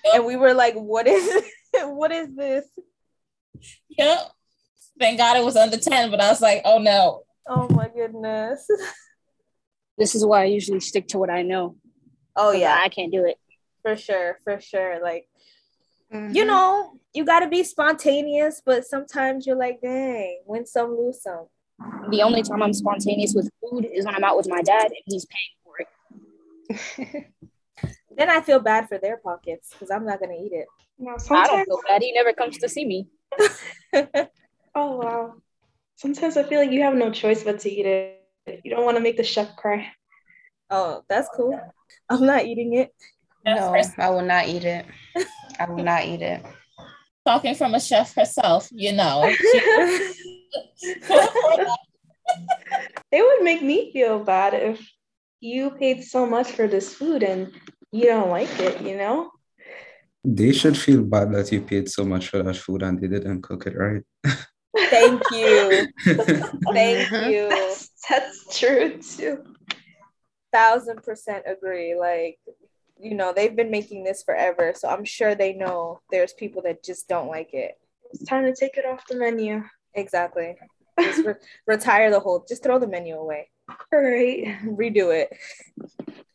yep. 0.03 0.15
and 0.15 0.25
we 0.25 0.36
were 0.36 0.53
like 0.53 0.75
what 0.75 1.07
is 1.07 1.43
what 1.81 2.12
is 2.12 2.36
this? 2.36 2.65
Yep. 3.89 4.31
Thank 5.00 5.17
God 5.17 5.38
it 5.38 5.43
was 5.43 5.55
under 5.55 5.77
10, 5.77 6.12
but 6.12 6.22
I 6.22 6.29
was 6.29 6.41
like, 6.41 6.62
oh 6.65 6.77
no. 6.77 7.24
Oh 7.48 7.67
my 7.69 7.89
goodness. 7.89 8.67
This 9.95 10.15
is 10.15 10.25
why 10.25 10.41
I 10.41 10.45
usually 10.45 10.79
stick 10.79 11.07
to 11.10 11.19
what 11.19 11.29
I 11.29 11.43
know. 11.43 11.75
Oh 12.36 12.51
yeah. 12.51 12.79
I 12.83 12.89
can't 12.89 13.12
do 13.12 13.25
it. 13.25 13.38
For 13.83 13.95
sure, 13.95 14.39
for 14.43 14.60
sure. 14.60 15.00
Like 15.03 15.27
mm-hmm. 16.12 16.36
you 16.36 16.45
know, 16.45 17.00
you 17.13 17.24
gotta 17.24 17.48
be 17.48 17.63
spontaneous, 17.63 18.60
but 18.65 18.86
sometimes 18.86 19.45
you're 19.45 19.55
like, 19.55 19.81
dang, 19.81 20.41
win 20.48 20.65
some, 20.65 20.98
lose 20.98 21.22
some. 21.22 21.45
The 22.10 22.24
only 22.24 22.41
time 22.41 22.63
I'm 22.63 22.74
spontaneous 22.74 23.33
with 23.36 23.51
food 23.62 23.86
is 23.86 24.05
when 24.05 24.15
I'm 24.15 24.24
out 24.24 24.36
with 24.36 24.48
my 24.50 24.63
dad 24.63 24.86
and 24.86 25.03
he's 25.05 25.27
paying 25.27 25.53
for 25.63 27.19
it. 27.19 27.27
then 28.17 28.29
I 28.29 28.41
feel 28.41 28.60
bad 28.60 28.88
for 28.88 28.98
their 28.98 29.17
pockets 29.17 29.70
because 29.72 29.91
I'm 29.91 30.05
not 30.05 30.20
gonna 30.20 30.34
eat 30.34 30.51
it. 30.53 30.67
No, 31.00 31.17
sometimes... 31.17 31.50
I 31.50 31.55
don't 31.55 31.65
feel 31.65 31.79
bad. 31.88 32.01
He 32.01 32.12
never 32.13 32.34
comes 32.34 32.58
to 32.60 32.70
see 32.70 32.86
me. 32.86 33.08
oh 34.75 34.98
wow. 34.98 35.36
Sometimes 35.96 36.38
I 36.38 36.43
feel 36.43 36.60
like 36.60 36.72
you 36.72 36.82
have 36.84 36.96
no 36.96 37.12
choice 37.12 37.43
but 37.43 37.60
to 37.62 37.72
eat 37.72 37.86
it. 37.86 38.20
You 38.63 38.72
don't 38.72 38.86
want 38.86 38.98
to 38.98 39.03
make 39.03 39.17
the 39.17 39.24
chef 39.24 39.55
cry. 39.55 39.91
Oh, 40.70 41.03
that's 41.08 41.29
cool. 41.36 41.60
I'm 42.10 42.25
not 42.25 42.46
eating 42.46 42.74
it. 42.74 42.93
No, 43.46 43.75
I 43.98 44.10
will 44.10 44.22
not 44.22 44.48
eat 44.48 44.63
it. 44.63 44.86
I 45.60 45.70
will 45.70 45.84
not 45.84 46.05
eat 46.05 46.22
it. 46.22 46.43
Talking 47.25 47.55
from 47.55 47.74
a 47.74 47.79
chef 47.79 48.15
herself, 48.15 48.70
you 48.72 48.91
know. 48.91 49.24
it 53.12 53.22
would 53.22 53.43
make 53.43 53.62
me 53.62 53.91
feel 53.93 54.20
bad 54.24 54.53
if 54.53 54.82
you 55.39 55.72
paid 55.72 56.03
so 56.03 56.25
much 56.25 56.51
for 56.51 56.67
this 56.67 56.93
food 56.93 57.22
and 57.24 57.51
you 57.93 58.05
don't 58.05 58.29
like 58.29 58.59
it, 58.59 58.81
you 58.81 58.97
know? 58.97 59.31
They 60.25 60.51
should 60.51 60.77
feel 60.77 61.03
bad 61.03 61.31
that 61.33 61.51
you 61.51 61.62
paid 61.62 61.89
so 61.89 62.03
much 62.03 62.29
for 62.29 62.41
that 62.41 62.57
food 62.57 62.81
and 62.81 63.00
they 63.00 63.07
didn't 63.07 63.41
cook 63.41 63.67
it 63.67 63.77
right. 63.77 64.03
Thank 64.89 65.21
you. 65.31 65.88
Thank 66.03 67.13
uh-huh. 67.13 67.27
you. 67.29 67.50
That's, 67.50 67.91
that's 68.09 68.59
true 68.59 68.97
too. 68.97 69.43
Thousand 70.51 71.03
percent 71.03 71.43
agree. 71.45 71.95
Like 71.95 72.39
you 73.00 73.15
know, 73.15 73.33
they've 73.35 73.55
been 73.55 73.69
making 73.69 74.03
this 74.03 74.23
forever. 74.23 74.73
So 74.75 74.88
I'm 74.88 75.05
sure 75.05 75.35
they 75.35 75.53
know 75.53 76.00
there's 76.09 76.33
people 76.33 76.62
that 76.63 76.83
just 76.83 77.07
don't 77.07 77.27
like 77.27 77.53
it. 77.53 77.77
It's 78.12 78.23
time 78.23 78.45
to 78.45 78.55
take 78.55 78.77
it 78.77 78.85
off 78.85 79.05
the 79.07 79.15
menu. 79.15 79.63
Exactly. 79.93 80.55
Just 81.00 81.25
re- 81.25 81.33
retire 81.67 82.09
the 82.12 82.19
whole, 82.19 82.45
just 82.47 82.63
throw 82.63 82.79
the 82.79 82.88
menu 82.88 83.15
away. 83.15 83.50
All 83.69 84.00
right. 84.00 84.57
Redo 84.63 85.13
it. 85.13 85.35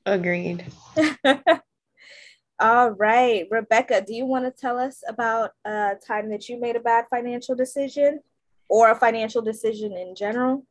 Agreed. 0.09 0.65
All 2.61 2.91
right. 2.91 3.47
Rebecca, 3.51 4.03
do 4.05 4.15
you 4.15 4.25
want 4.25 4.45
to 4.47 4.51
tell 4.51 4.79
us 4.79 5.03
about 5.07 5.51
a 5.65 5.93
time 6.07 6.31
that 6.31 6.49
you 6.49 6.59
made 6.59 6.77
a 6.77 6.81
bad 6.81 7.05
financial 7.11 7.55
decision 7.55 8.21
or 8.69 8.91
a 8.91 8.97
financial 8.97 9.43
decision 9.43 9.93
in 9.93 10.15
general? 10.17 10.65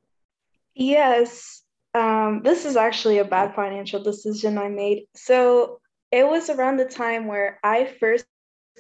Yes. 0.74 1.64
Um, 1.94 2.42
this 2.44 2.66
is 2.66 2.76
actually 2.76 3.20
a 3.20 3.26
bad 3.26 3.56
financial 3.56 4.02
decision 4.02 4.58
I 4.58 4.70
made. 4.70 5.06
So 5.16 5.80
it 6.12 6.28
was 6.28 6.50
around 6.50 6.78
the 6.78 6.86
time 6.86 7.28
where 7.28 7.60
I 7.64 7.86
first 8.00 8.26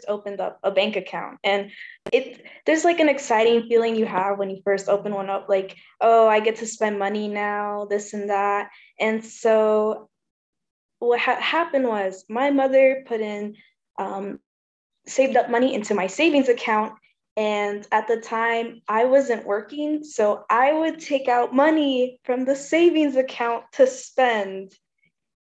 opened 0.07 0.39
up 0.39 0.59
a 0.63 0.69
bank 0.69 0.95
account 0.95 1.39
and 1.43 1.71
it 2.13 2.43
there's 2.65 2.83
like 2.83 2.99
an 2.99 3.09
exciting 3.09 3.67
feeling 3.67 3.95
you 3.95 4.05
have 4.05 4.37
when 4.37 4.49
you 4.49 4.61
first 4.63 4.89
open 4.89 5.11
one 5.11 5.27
up 5.27 5.47
like 5.49 5.75
oh 6.01 6.27
i 6.27 6.39
get 6.39 6.57
to 6.57 6.67
spend 6.67 6.99
money 6.99 7.27
now 7.27 7.87
this 7.89 8.13
and 8.13 8.29
that 8.29 8.69
and 8.99 9.25
so 9.25 10.07
what 10.99 11.19
ha- 11.19 11.39
happened 11.39 11.87
was 11.87 12.25
my 12.29 12.51
mother 12.51 13.03
put 13.07 13.21
in 13.21 13.55
um, 13.99 14.39
saved 15.07 15.37
up 15.37 15.49
money 15.49 15.73
into 15.73 15.93
my 15.93 16.07
savings 16.07 16.49
account 16.49 16.93
and 17.35 17.87
at 17.91 18.07
the 18.07 18.19
time 18.19 18.81
i 18.87 19.05
wasn't 19.05 19.45
working 19.45 20.03
so 20.03 20.43
i 20.49 20.73
would 20.73 20.99
take 20.99 21.27
out 21.27 21.53
money 21.53 22.19
from 22.23 22.45
the 22.45 22.55
savings 22.55 23.15
account 23.15 23.63
to 23.71 23.87
spend. 23.87 24.73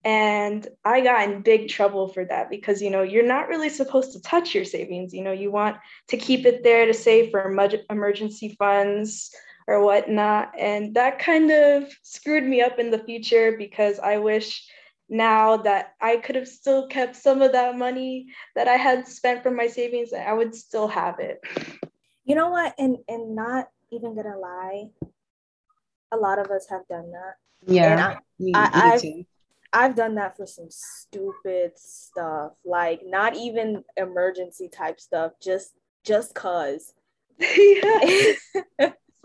And 0.04 0.68
i 0.84 1.02
got 1.02 1.30
in 1.30 1.42
big 1.42 1.70
trouble 1.70 2.08
for 2.08 2.26
that 2.26 2.50
because 2.50 2.82
you 2.82 2.90
know 2.90 3.04
you're 3.04 3.26
not 3.26 3.50
really 3.50 3.70
supposed 3.70 4.14
to 4.14 4.22
touch 4.22 4.56
your 4.56 4.66
savings 4.66 5.14
you 5.14 5.24
know 5.24 5.32
you 5.32 5.52
want 5.52 5.78
to 6.08 6.18
keep 6.18 6.46
it 6.46 6.64
there 6.64 6.86
to 6.88 6.94
save 6.94 7.30
for 7.30 7.46
emergency 7.90 8.56
funds 8.58 9.32
or 9.68 9.86
whatnot. 9.86 10.52
And 10.58 10.96
that 10.96 11.20
kind 11.20 11.52
of 11.52 11.88
screwed 12.02 12.44
me 12.44 12.62
up 12.62 12.80
in 12.80 12.90
the 12.90 13.04
future 13.04 13.56
because 13.58 14.00
i 14.00 14.18
wish 14.18 14.68
now 15.12 15.58
that 15.58 15.94
I 16.00 16.18
could 16.18 16.36
have 16.36 16.48
still 16.48 16.88
kept 16.88 17.18
some 17.18 17.42
of 17.42 17.52
that 17.52 17.78
money 17.78 18.28
that 18.56 18.70
I 18.70 18.78
had 18.78 19.06
spent 19.06 19.44
from 19.44 19.58
my 19.58 19.68
savings, 19.68 20.14
I 20.14 20.32
would 20.32 20.56
still 20.56 20.88
have 20.88 21.20
it. 21.20 21.42
You 22.24 22.36
know 22.36 22.50
what? 22.50 22.74
And 22.80 22.98
and 23.10 23.36
not 23.36 23.68
even 23.92 24.16
gonna 24.16 24.38
lie, 24.38 24.86
a 26.14 26.18
lot 26.18 26.40
of 26.40 26.50
us 26.50 26.66
have 26.70 26.88
done 26.88 27.12
that. 27.12 27.36
Yeah, 27.68 27.92
and 27.92 28.56
I, 28.56 28.60
I, 28.60 28.94
I've, 28.94 29.26
I've 29.74 29.96
done 29.96 30.16
that 30.16 30.38
for 30.38 30.48
some 30.48 30.70
stupid 30.70 31.74
stuff, 31.76 32.54
like 32.64 33.02
not 33.06 33.36
even 33.36 33.84
emergency 33.98 34.70
type 34.70 35.02
stuff, 35.02 35.34
just 35.42 35.74
just 36.06 36.34
cause. 36.34 36.94
it's 37.38 38.40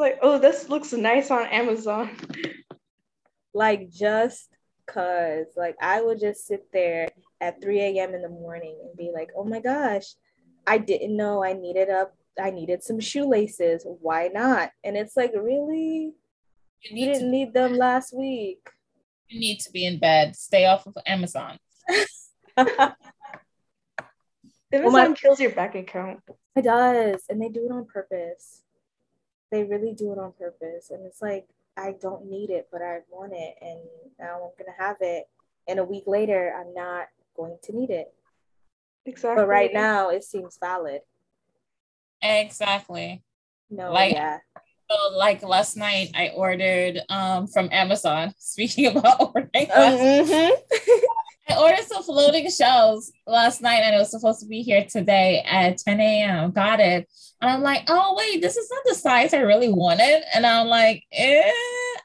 like, 0.00 0.18
oh, 0.20 0.40
this 0.40 0.68
looks 0.68 0.92
nice 0.92 1.30
on 1.30 1.46
Amazon. 1.46 2.10
like 3.54 3.88
just 3.88 4.48
cause 4.86 5.46
like 5.56 5.76
I 5.80 6.00
would 6.00 6.20
just 6.20 6.46
sit 6.46 6.66
there 6.72 7.08
at 7.40 7.60
3 7.60 7.80
a.m. 7.80 8.14
in 8.14 8.22
the 8.22 8.28
morning 8.28 8.78
and 8.82 8.96
be 8.96 9.10
like, 9.12 9.30
oh 9.36 9.44
my 9.44 9.60
gosh, 9.60 10.14
I 10.66 10.78
didn't 10.78 11.16
know 11.16 11.44
I 11.44 11.52
needed 11.52 11.90
up 11.90 12.14
I 12.40 12.50
needed 12.50 12.82
some 12.82 13.00
shoelaces. 13.00 13.86
Why 14.00 14.28
not? 14.28 14.70
And 14.84 14.96
it's 14.96 15.16
like, 15.16 15.32
really? 15.34 16.12
You, 16.82 16.96
you 16.96 17.06
didn't 17.06 17.30
need 17.30 17.54
them 17.54 17.74
last 17.74 18.12
week. 18.14 18.68
You 19.28 19.40
need 19.40 19.60
to 19.60 19.72
be 19.72 19.86
in 19.86 19.98
bed. 19.98 20.36
Stay 20.36 20.66
off 20.66 20.86
of 20.86 20.96
Amazon. 21.06 21.58
Amazon 22.56 22.94
well, 24.72 24.90
my, 24.90 25.12
kills 25.14 25.40
your 25.40 25.52
bank 25.52 25.74
account. 25.74 26.20
It 26.54 26.62
does. 26.62 27.24
And 27.28 27.40
they 27.40 27.48
do 27.48 27.66
it 27.66 27.72
on 27.72 27.86
purpose. 27.86 28.62
They 29.50 29.64
really 29.64 29.94
do 29.94 30.12
it 30.12 30.18
on 30.18 30.32
purpose. 30.38 30.90
And 30.90 31.06
it's 31.06 31.22
like, 31.22 31.48
I 31.76 31.94
don't 32.00 32.30
need 32.30 32.50
it, 32.50 32.68
but 32.72 32.82
I 32.82 32.98
want 33.10 33.32
it, 33.34 33.54
and 33.60 33.80
now 34.18 34.40
I'm 34.42 34.50
gonna 34.58 34.76
have 34.78 34.96
it. 35.00 35.24
And 35.68 35.78
a 35.78 35.84
week 35.84 36.04
later, 36.06 36.54
I'm 36.58 36.74
not 36.74 37.08
going 37.36 37.58
to 37.64 37.76
need 37.76 37.90
it. 37.90 38.12
Exactly. 39.04 39.42
But 39.42 39.48
right 39.48 39.72
now, 39.72 40.10
it 40.10 40.24
seems 40.24 40.58
valid. 40.58 41.02
Exactly. 42.22 43.22
No. 43.70 43.92
Like, 43.92 44.14
yeah. 44.14 44.38
So 44.90 45.16
like 45.16 45.42
last 45.42 45.76
night, 45.76 46.12
I 46.14 46.30
ordered 46.34 47.00
um 47.08 47.46
from 47.46 47.68
Amazon. 47.72 48.34
Speaking 48.38 48.96
about 48.96 49.20
ordering, 49.20 49.50
mm-hmm. 49.66 50.54
I 51.48 51.56
ordered 51.60 51.84
some 51.84 52.02
floating 52.02 52.50
shelves 52.50 53.12
last 53.26 53.62
night, 53.62 53.82
and 53.82 53.94
it 53.94 53.98
was 53.98 54.10
supposed 54.10 54.40
to 54.40 54.46
be 54.46 54.62
here 54.62 54.84
today 54.84 55.44
at 55.46 55.78
10 55.78 56.00
a.m. 56.00 56.50
Got 56.50 56.80
it. 56.80 57.08
And 57.40 57.50
I'm 57.50 57.62
like, 57.62 57.84
oh, 57.88 58.16
wait, 58.18 58.42
this 58.42 58.56
is 58.56 58.68
not 58.70 58.82
the 58.86 58.94
size 58.94 59.32
I 59.32 59.40
really 59.40 59.72
wanted. 59.72 60.22
And 60.34 60.44
I'm 60.44 60.66
like, 60.66 61.04
eh, 61.12 61.52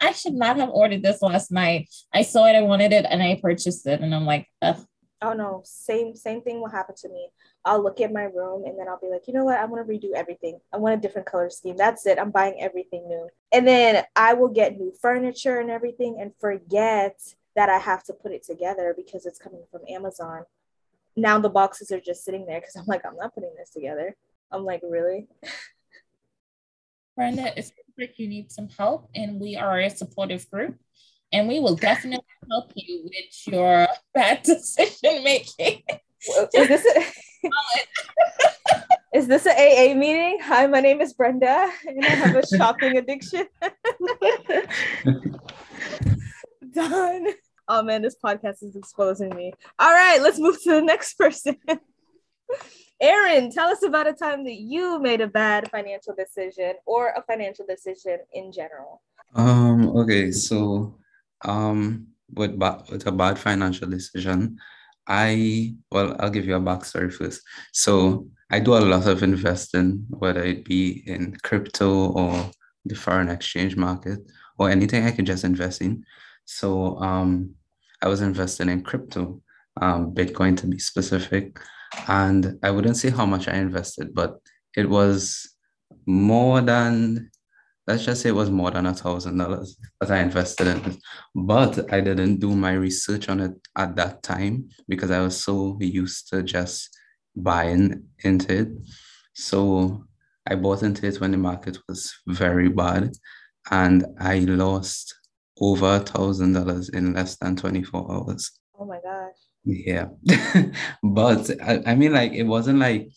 I 0.02 0.12
should 0.12 0.34
not 0.34 0.58
have 0.58 0.70
ordered 0.70 1.02
this 1.02 1.22
last 1.22 1.52
night. 1.52 1.90
I 2.14 2.22
saw 2.22 2.46
it, 2.48 2.56
I 2.56 2.62
wanted 2.62 2.92
it, 2.92 3.06
and 3.10 3.24
I 3.24 3.40
purchased 3.42 3.88
it. 3.88 4.02
And 4.02 4.14
I'm 4.14 4.26
like, 4.26 4.48
Ugh. 4.62 4.78
oh 5.22 5.34
no, 5.34 5.62
same 5.66 6.16
same 6.16 6.42
thing 6.42 6.60
will 6.60 6.70
happen 6.70 6.96
to 6.98 7.10
me. 7.10 7.30
I'll 7.64 7.82
look 7.82 8.02
at 8.02 8.12
my 8.12 8.24
room 8.24 8.64
and 8.66 8.78
then 8.78 8.88
I'll 8.88 9.00
be 9.00 9.08
like, 9.08 9.28
you 9.28 9.34
know 9.34 9.46
what? 9.46 9.60
I 9.60 9.66
want 9.66 9.88
to 9.88 9.94
redo 9.94 10.14
everything. 10.16 10.60
I 10.74 10.78
want 10.78 10.96
a 10.96 10.98
different 11.02 11.28
color 11.28 11.50
scheme. 11.52 11.78
That's 11.78 12.06
it. 12.08 12.18
I'm 12.20 12.32
buying 12.32 12.60
everything 12.60 13.08
new. 13.08 13.30
And 13.52 13.68
then 13.68 14.04
I 14.16 14.34
will 14.34 14.50
get 14.50 14.80
new 14.80 14.92
furniture 15.00 15.60
and 15.60 15.70
everything 15.70 16.18
and 16.20 16.32
forget 16.40 17.20
that 17.56 17.70
I 17.70 17.78
have 17.78 18.04
to 18.06 18.14
put 18.14 18.32
it 18.32 18.44
together 18.44 18.94
because 18.96 19.26
it's 19.26 19.40
coming 19.40 19.64
from 19.70 19.82
Amazon. 19.90 20.44
Now 21.16 21.40
the 21.40 21.50
boxes 21.50 21.92
are 21.92 22.00
just 22.00 22.24
sitting 22.24 22.46
there 22.46 22.60
because 22.60 22.76
I'm 22.76 22.86
like, 22.86 23.06
I'm 23.06 23.18
not 23.18 23.34
putting 23.34 23.54
this 23.58 23.72
together. 23.72 24.16
I'm 24.52 24.64
like, 24.64 24.82
really? 24.84 25.28
Brenda, 27.16 27.58
it 27.58 27.64
seems 27.64 27.98
like 27.98 28.18
you 28.18 28.28
need 28.28 28.52
some 28.52 28.70
help, 28.70 29.10
and 29.14 29.40
we 29.40 29.56
are 29.56 29.80
a 29.80 29.90
supportive 29.90 30.50
group, 30.50 30.76
and 31.32 31.48
we 31.48 31.60
will 31.60 31.76
definitely 31.76 32.26
help 32.50 32.72
you 32.76 33.04
with 33.04 33.48
your 33.48 33.88
bad 34.14 34.44
decision 34.44 35.24
making. 35.24 35.84
Is 36.54 36.68
this 36.68 36.86
a, 36.86 37.04
is 39.18 39.28
this 39.28 39.46
an 39.46 39.56
AA 39.58 39.94
meeting? 39.94 40.40
Hi, 40.42 40.68
my 40.68 40.80
name 40.80 41.02
is 41.02 41.14
Brenda, 41.14 41.70
and 41.86 42.06
I 42.06 42.10
have 42.10 42.36
a 42.36 42.48
shopping 42.48 42.98
addiction. 42.98 43.46
Done. 46.74 47.28
Oh 47.68 47.84
man, 47.84 48.02
this 48.02 48.16
podcast 48.24 48.64
is 48.64 48.76
exposing 48.76 49.36
me. 49.36 49.54
All 49.80 49.92
right, 49.92 50.22
let's 50.22 50.40
move 50.40 50.62
to 50.64 50.72
the 50.72 50.82
next 50.82 51.14
person. 51.14 51.56
Aaron, 53.02 53.52
tell 53.52 53.70
us 53.70 53.84
about 53.84 54.08
a 54.08 54.14
time 54.14 54.44
that 54.44 54.60
you 54.60 55.00
made 55.00 55.22
a 55.22 55.28
bad 55.28 55.70
financial 55.72 56.14
decision 56.14 56.74
or 56.86 57.10
a 57.10 57.24
financial 57.24 57.66
decision 57.66 58.20
in 58.34 58.52
general. 58.52 59.02
Um, 59.34 59.90
okay, 59.98 60.32
so 60.32 60.98
um 61.44 62.08
with, 62.34 62.58
ba- 62.58 62.84
with 62.90 63.08
a 63.08 63.12
bad 63.12 63.38
financial 63.40 63.90
decision, 63.90 64.58
I 65.08 65.76
well, 65.92 66.16
I'll 66.20 66.30
give 66.30 66.46
you 66.46 66.56
a 66.56 66.62
backstory 66.62 67.12
first. 67.12 67.42
So 67.74 68.28
I 68.52 68.60
do 68.60 68.76
a 68.76 68.80
lot 68.80 69.08
of 69.08 69.24
investing, 69.24 70.06
whether 70.10 70.44
it 70.44 70.66
be 70.66 71.04
in 71.08 71.36
crypto 71.44 72.12
or 72.12 72.52
the 72.86 72.96
foreign 72.96 73.30
exchange 73.30 73.76
market 73.76 74.20
or 74.58 74.70
anything 74.70 75.06
I 75.06 75.12
can 75.12 75.26
just 75.26 75.44
invest 75.44 75.82
in. 75.82 76.06
So 76.60 76.98
um 77.00 77.56
I 78.02 78.08
was 78.08 78.22
invested 78.22 78.68
in 78.68 78.84
crypto, 78.84 79.42
um, 79.80 80.14
Bitcoin 80.14 80.58
to 80.58 80.68
be 80.68 80.80
specific. 80.80 81.60
And 82.08 82.58
I 82.64 82.72
wouldn't 82.72 82.98
say 82.98 83.10
how 83.10 83.26
much 83.26 83.48
I 83.48 83.56
invested, 83.58 84.14
but 84.14 84.40
it 84.76 84.90
was 84.90 85.48
more 86.08 86.62
than, 86.62 87.30
let's 87.86 88.06
just 88.06 88.22
say 88.22 88.30
it 88.30 88.36
was 88.36 88.50
more 88.50 88.72
than 88.72 88.88
a 88.88 88.94
thousand 88.94 89.38
dollars 89.38 89.78
that 90.00 90.10
I 90.10 90.20
invested 90.20 90.68
in 90.68 90.78
it. 90.86 90.98
But 91.36 91.94
I 91.94 92.02
didn't 92.02 92.40
do 92.40 92.56
my 92.56 92.74
research 92.74 93.30
on 93.30 93.40
it 93.40 93.52
at 93.78 93.96
that 93.98 94.24
time 94.24 94.70
because 94.88 95.12
I 95.12 95.22
was 95.22 95.44
so 95.44 95.78
used 95.80 96.30
to 96.30 96.42
just 96.42 96.90
buying 97.36 98.06
into 98.24 98.62
it. 98.62 98.70
So 99.34 100.06
I 100.48 100.56
bought 100.56 100.82
into 100.82 101.06
it 101.06 101.22
when 101.22 101.32
the 101.32 101.38
market 101.38 101.78
was 101.88 102.12
very 102.26 102.70
bad 102.70 103.12
and 103.70 104.06
I 104.20 104.40
lost 104.40 105.14
over 105.62 105.96
a 105.96 106.00
thousand 106.00 106.54
dollars 106.54 106.90
in 106.90 107.14
less 107.14 107.38
than 107.38 107.56
24 107.56 108.12
hours. 108.12 108.52
Oh 108.78 108.86
my 108.86 109.00
gosh. 109.02 109.36
Yeah. 109.64 110.08
but 111.04 111.50
I, 111.62 111.84
I 111.86 111.96
mean, 111.96 112.14
like, 112.14 112.34
it 112.34 112.44
wasn't 112.44 112.80
like 112.80 113.12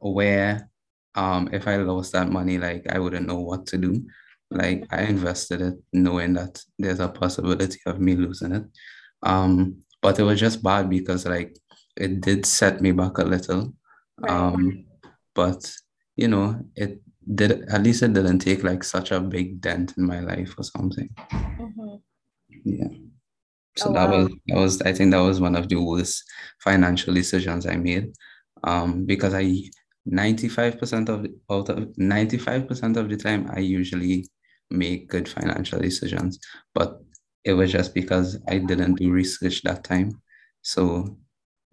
where 0.00 0.68
um 1.14 1.48
if 1.52 1.66
I 1.66 1.76
lost 1.76 2.12
that 2.12 2.28
money, 2.28 2.58
like 2.58 2.86
I 2.92 2.98
wouldn't 2.98 3.26
know 3.26 3.40
what 3.40 3.66
to 3.68 3.78
do. 3.78 4.04
Like 4.50 4.86
I 4.90 5.02
invested 5.02 5.60
it 5.62 5.74
knowing 5.92 6.34
that 6.34 6.62
there's 6.78 7.00
a 7.00 7.08
possibility 7.08 7.78
of 7.86 8.00
me 8.00 8.16
losing 8.16 8.52
it. 8.52 8.64
Um, 9.22 9.82
but 10.02 10.18
it 10.18 10.24
was 10.24 10.38
just 10.38 10.62
bad 10.62 10.90
because 10.90 11.24
like 11.24 11.56
it 11.96 12.20
did 12.20 12.44
set 12.44 12.80
me 12.80 12.92
back 12.92 13.18
a 13.18 13.24
little. 13.24 13.72
Right. 14.18 14.30
Um, 14.30 14.86
but 15.34 15.72
you 16.16 16.28
know, 16.28 16.60
it 16.74 17.00
did 17.34 17.68
at 17.68 17.82
least 17.82 18.02
it 18.02 18.12
didn't 18.12 18.38
take 18.38 18.62
like 18.62 18.84
such 18.84 19.10
a 19.10 19.20
big 19.20 19.60
dent 19.60 19.94
in 19.96 20.06
my 20.06 20.20
life 20.20 20.54
or 20.58 20.62
something. 20.62 21.08
Mm-hmm. 21.30 21.96
Yeah. 22.64 22.88
So 23.76 23.90
Oh, 23.90 23.92
that 23.92 24.08
wow. 24.08 24.18
was 24.18 24.28
that 24.46 24.56
was 24.56 24.82
I 24.82 24.92
think 24.92 25.10
that 25.10 25.18
was 25.18 25.40
one 25.40 25.56
of 25.56 25.68
the 25.68 25.76
worst 25.76 26.24
financial 26.60 27.12
decisions 27.12 27.66
I 27.66 27.76
made. 27.76 28.12
Um, 28.64 29.04
because 29.04 29.34
I 29.34 29.70
95% 30.08 31.08
of 31.08 31.24
the, 31.24 31.34
out 31.50 31.68
of 31.68 31.78
95% 31.98 32.96
of 32.96 33.08
the 33.08 33.16
time 33.16 33.50
I 33.52 33.58
usually 33.58 34.28
make 34.70 35.08
good 35.08 35.28
financial 35.28 35.80
decisions, 35.80 36.38
but 36.74 37.00
it 37.44 37.52
was 37.52 37.70
just 37.70 37.92
because 37.94 38.38
I 38.48 38.58
didn't 38.58 38.94
do 38.94 39.10
research 39.10 39.62
that 39.62 39.84
time. 39.84 40.20
So 40.62 41.18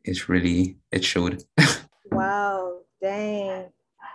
it's 0.03 0.29
really 0.29 0.77
it 0.91 1.03
showed. 1.03 1.43
Wow, 2.11 2.81
dang. 3.01 3.42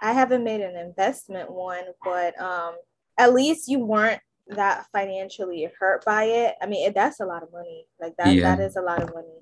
I 0.01 0.13
haven't 0.13 0.45
made 0.45 0.61
an 0.61 0.77
investment 0.77 1.51
one, 1.51 1.85
but 2.05 2.41
um 2.41 2.75
at 3.19 3.35
least 3.35 3.69
you 3.69 3.81
weren't 3.81 4.21
that 4.49 4.87
financially 4.93 5.69
hurt 5.79 6.05
by 6.05 6.25
it. 6.25 6.55
I 6.63 6.67
mean, 6.67 6.89
it, 6.89 6.95
that's 6.95 7.21
a 7.21 7.27
lot 7.27 7.43
of 7.43 7.53
money. 7.53 7.87
Like 8.01 8.17
that 8.19 8.37
Yeah. 8.37 8.57
that 8.57 8.61
is 8.61 8.77
a 8.77 8.83
lot 8.83 9.03
of 9.03 9.13
money. 9.15 9.39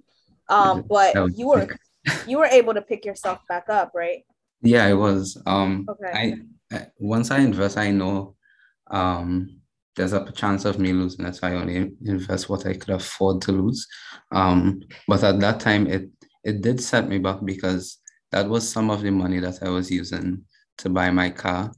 Um 0.49 0.85
but 0.89 1.15
you 1.37 1.49
were 1.49 1.69
you 2.29 2.39
were 2.39 2.47
able 2.47 2.75
to 2.75 2.83
pick 2.83 3.05
yourself 3.05 3.39
back 3.49 3.69
up, 3.69 3.93
right? 3.95 4.25
Yeah, 4.63 4.87
it 4.87 4.95
was. 4.95 5.41
Um, 5.47 5.87
Okay. 5.89 6.11
I, 6.73 6.77
I 6.77 6.87
once 6.99 7.31
I 7.31 7.39
invest, 7.39 7.77
I 7.77 7.91
know 7.91 8.37
um 8.91 9.61
there's 9.97 10.13
a 10.13 10.31
chance 10.33 10.65
of 10.67 10.79
me 10.79 10.93
losing 10.93 11.25
it. 11.25 11.35
So 11.37 11.49
I 11.49 11.55
only 11.55 11.93
invest 12.05 12.49
what 12.49 12.67
I 12.67 12.75
could 12.75 12.91
afford 12.91 13.41
to 13.43 13.53
lose. 13.53 13.87
Um, 14.31 14.81
but 15.09 15.25
at 15.25 15.41
that 15.41 15.61
time 15.61 15.87
it 15.87 16.11
it 16.45 16.61
did 16.63 16.81
set 16.81 17.09
me 17.09 17.19
back 17.19 17.39
because 17.45 17.99
that 18.33 18.49
was 18.49 18.69
some 18.69 18.91
of 18.91 19.03
the 19.03 19.11
money 19.11 19.41
that 19.41 19.63
I 19.63 19.69
was 19.69 19.91
using 19.91 20.45
to 20.79 20.89
buy 20.89 21.11
my 21.11 21.31
car. 21.31 21.73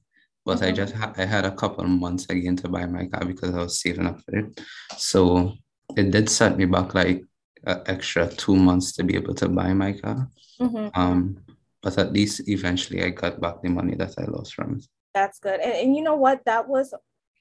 But 0.45 0.63
I 0.63 0.71
Mhm. 0.71 0.77
just 0.77 0.95
ha 0.95 1.13
I 1.17 1.25
had 1.25 1.45
a 1.45 1.55
couple 1.55 1.85
of 1.85 1.91
months 1.91 2.27
again 2.31 2.57
to 2.57 2.69
buy 2.69 2.87
my 2.87 3.07
car 3.07 3.25
because 3.25 3.55
I 3.55 3.63
was 3.63 3.81
saving 3.81 4.07
up 4.07 4.21
for 4.23 4.37
it. 4.37 4.61
So 4.97 5.55
it 5.97 6.11
did 6.11 6.31
set 6.31 6.57
me 6.57 6.65
back 6.65 6.95
like 6.95 7.25
an 7.65 7.83
extra 7.87 8.29
two 8.29 8.57
months 8.57 8.93
to 8.93 9.05
be 9.05 9.15
able 9.17 9.35
to 9.35 9.49
buy 9.49 9.75
my 9.75 9.93
car. 9.93 10.31
Mhm. 10.61 10.91
Um, 10.97 11.45
but 11.83 11.99
at 11.99 12.13
least 12.13 12.49
eventually 12.49 13.05
I 13.05 13.11
got 13.11 13.41
back 13.41 13.61
the 13.63 13.69
money 13.69 13.95
that 13.97 14.15
I 14.19 14.25
lost 14.25 14.55
from 14.55 14.79
it. 14.79 14.85
That's 15.15 15.39
good. 15.39 15.61
And, 15.61 15.73
and 15.73 15.97
you 15.97 16.03
know 16.03 16.17
what? 16.17 16.45
That 16.45 16.67
was 16.69 16.95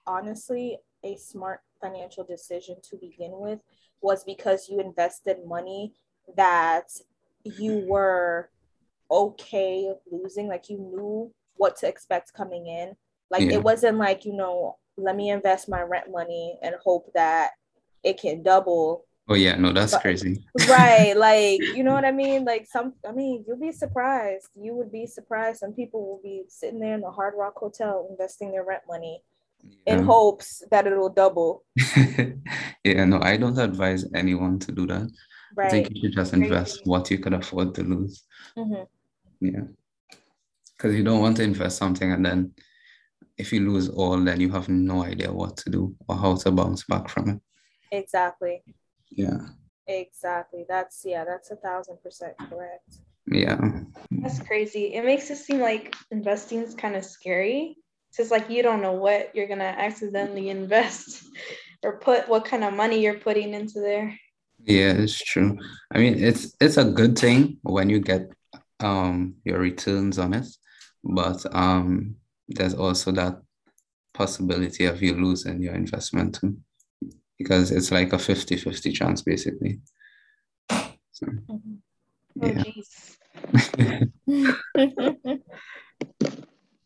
honestly 0.06 0.78
a 1.04 1.16
smart 1.18 1.62
financial 1.82 2.24
decision 2.24 2.76
to 2.90 2.98
begin 2.98 3.32
with, 3.40 3.60
was 4.02 4.24
because 4.24 4.68
you 4.70 4.80
invested 4.80 5.46
money 5.46 5.94
that 6.36 6.90
you 7.44 7.86
were 7.88 8.50
okay 9.10 9.94
losing. 10.12 10.48
Like 10.48 10.70
you 10.70 10.78
knew 10.78 11.32
what 11.56 11.76
to 11.78 11.88
expect 11.88 12.34
coming 12.34 12.68
in. 12.68 12.96
Like 13.32 13.44
Yeah. 13.44 13.54
it 13.58 13.64
wasn't 13.64 13.98
like, 13.98 14.26
you 14.26 14.34
know, 14.34 14.78
let 14.98 15.16
me 15.16 15.30
invest 15.30 15.70
my 15.70 15.82
rent 15.82 16.10
money 16.12 16.58
and 16.62 16.76
hope 16.84 17.12
that 17.14 17.52
it 18.04 18.20
can 18.20 18.44
double 18.44 19.06
Oh 19.30 19.34
yeah, 19.36 19.56
no, 19.58 19.74
that's 19.74 19.92
But- 19.92 20.02
crazy. 20.02 20.42
right 20.70 21.14
like 21.30 21.60
you 21.76 21.84
know 21.84 21.92
what 21.94 22.06
i 22.06 22.12
mean 22.12 22.46
like 22.46 22.66
some 22.66 22.94
i 23.06 23.12
mean 23.12 23.44
you'll 23.46 23.60
be 23.60 23.74
surprised 23.74 24.48
you 24.56 24.74
would 24.74 24.90
be 24.90 25.06
surprised 25.06 25.60
some 25.60 25.74
people 25.74 26.00
will 26.08 26.22
be 26.24 26.44
sitting 26.48 26.80
there 26.80 26.94
in 26.96 27.02
the 27.02 27.12
hard 27.12 27.34
rock 27.38 27.56
hotel 27.58 28.08
investing 28.10 28.52
their 28.54 28.64
rent 28.64 28.84
money 28.88 29.22
in 29.86 30.02
hopes 30.04 30.64
that 30.72 30.88
it'll 30.88 31.10
double 31.10 31.66
Yeah, 32.86 33.04
no, 33.06 33.20
I 33.22 33.36
don't 33.38 33.58
advise 33.60 34.06
anyone 34.16 34.60
to 34.60 34.72
do 34.72 34.88
that. 34.88 35.10
I 35.60 35.70
think 35.70 35.90
you 35.92 36.02
should 36.02 36.14
just 36.14 36.34
invest 36.34 36.82
what 36.86 37.12
you 37.12 37.20
could 37.20 37.34
afford 37.34 37.76
to 37.76 37.84
lose. 37.84 38.24
Mhm. 38.58 38.88
Yeah. 39.40 39.64
Because 40.76 40.96
you 40.96 41.04
don't 41.04 41.22
want 41.22 41.38
to 41.38 41.44
invest 41.44 41.78
something 41.78 42.12
and 42.12 42.26
then 42.26 42.54
if 43.38 43.54
you 43.54 43.60
lose 43.72 43.90
all, 43.90 44.20
then 44.20 44.40
you 44.40 44.52
have 44.52 44.68
no 44.70 45.04
idea 45.04 45.32
what 45.32 45.58
to 45.58 45.70
do 45.70 45.96
or 46.08 46.16
how 46.16 46.36
to 46.36 46.52
bounce 46.52 46.84
back 46.86 47.08
from 47.10 47.30
it. 47.30 47.40
exactly 47.92 48.64
Yeah. 49.10 49.40
exactly 49.88 50.66
that's 50.68 51.04
yeah 51.06 51.24
that's 51.24 51.52
a 51.52 51.56
thousand 51.56 51.98
percent 52.04 52.34
correct 52.50 52.90
Yeah. 53.30 53.60
That's 54.24 54.40
crazy. 54.40 54.94
It 54.96 55.04
makes 55.04 55.30
it 55.30 55.36
seem 55.38 55.60
like 55.60 55.96
investing 56.12 56.60
is 56.64 56.74
kind 56.74 56.96
of 56.96 57.04
scary. 57.04 57.76
It's 58.08 58.18
just 58.18 58.32
like 58.32 58.50
you 58.50 58.64
don't 58.64 58.82
know 58.82 58.94
what 58.94 59.36
you're 59.36 59.50
gonna 59.52 59.76
accidentally 59.88 60.48
invest 60.62 61.26
or 61.84 62.00
put 62.00 62.30
what 62.30 62.46
kind 62.46 62.64
of 62.64 62.74
money 62.74 63.02
you're 63.04 63.20
putting 63.20 63.54
into 63.54 63.80
there. 63.82 64.16
Yeah, 64.64 64.94
it's 65.04 65.20
true. 65.20 65.58
I 65.94 66.00
mean, 66.00 66.16
it's 66.24 66.56
it's 66.62 66.78
a 66.78 66.86
good 67.00 67.20
thing 67.20 67.60
when 67.64 67.90
you 67.90 68.00
get 68.00 68.32
um 68.80 69.36
your 69.44 69.60
returns 69.60 70.20
on 70.20 70.34
it, 70.34 70.48
but 71.04 71.44
um 71.56 72.16
there's 72.48 72.74
also 72.74 73.12
that 73.12 73.42
possibility 74.14 74.86
of 74.86 75.02
you 75.02 75.14
losing 75.14 75.62
your 75.62 75.74
investment 75.76 76.36
too, 76.40 76.58
because 77.38 77.72
it's 77.72 77.92
like 77.92 78.14
a 78.14 78.18
50-50 78.18 78.94
chance 78.94 79.22
basically. 79.22 79.80
So, 81.12 81.26
Mhm. 81.50 81.78
Oh 82.42 82.48
yeah. 82.48 82.64
jeez. 82.64 82.90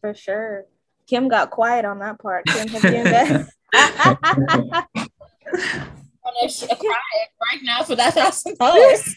for 0.01 0.13
sure 0.13 0.65
kim 1.07 1.27
got 1.27 1.49
quiet 1.51 1.83
on 1.85 1.99
that 1.99 2.19
part 2.19 2.45
kim 2.45 2.67
have 2.69 2.83
you 2.85 2.95
invested 2.95 3.47
And 6.23 6.35
if 6.43 6.79
cry 6.79 6.99
right 7.51 7.61
now 7.63 7.83
for 7.83 7.95
that 7.95 8.13
thousand 8.13 8.57
dollars. 8.57 9.15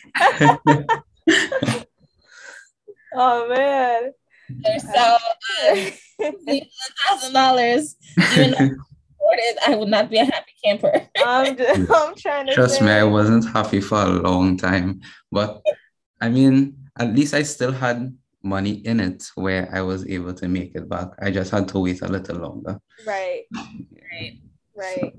Oh 3.14 3.48
man 3.48 4.12
So 4.80 5.16
thousand 7.08 7.32
dollars, 7.32 7.96
even 8.32 8.50
though 8.52 8.56
I 8.58 8.64
afford 8.64 9.38
it, 9.38 9.58
I 9.66 9.74
would 9.76 9.88
not 9.88 10.10
be 10.10 10.18
a 10.18 10.24
happy 10.24 10.52
camper. 10.64 11.08
I'm 11.24 11.56
just, 11.60 11.90
I'm 11.90 12.14
trying 12.14 12.46
to 12.46 12.54
Trust 12.54 12.80
me. 12.82 12.90
I 12.90 13.04
wasn't 13.04 13.48
happy 13.52 13.80
for 13.80 13.98
a 14.00 14.06
long 14.08 14.56
time, 14.56 15.00
but 15.32 15.62
I 16.20 16.28
mean, 16.28 16.76
at 16.98 17.14
least 17.14 17.34
I 17.34 17.42
still 17.42 17.72
had 17.72 18.16
money 18.42 18.74
in 18.84 19.00
it 19.00 19.24
where 19.34 19.68
I 19.72 19.80
was 19.80 20.06
able 20.06 20.34
to 20.34 20.48
make 20.48 20.74
it 20.74 20.88
back. 20.88 21.08
I 21.20 21.30
just 21.30 21.50
had 21.50 21.66
to 21.68 21.78
wait 21.80 22.02
a 22.02 22.08
little 22.08 22.36
longer. 22.36 22.78
Right, 23.06 23.44
Right. 24.12 24.40
right. 24.76 25.12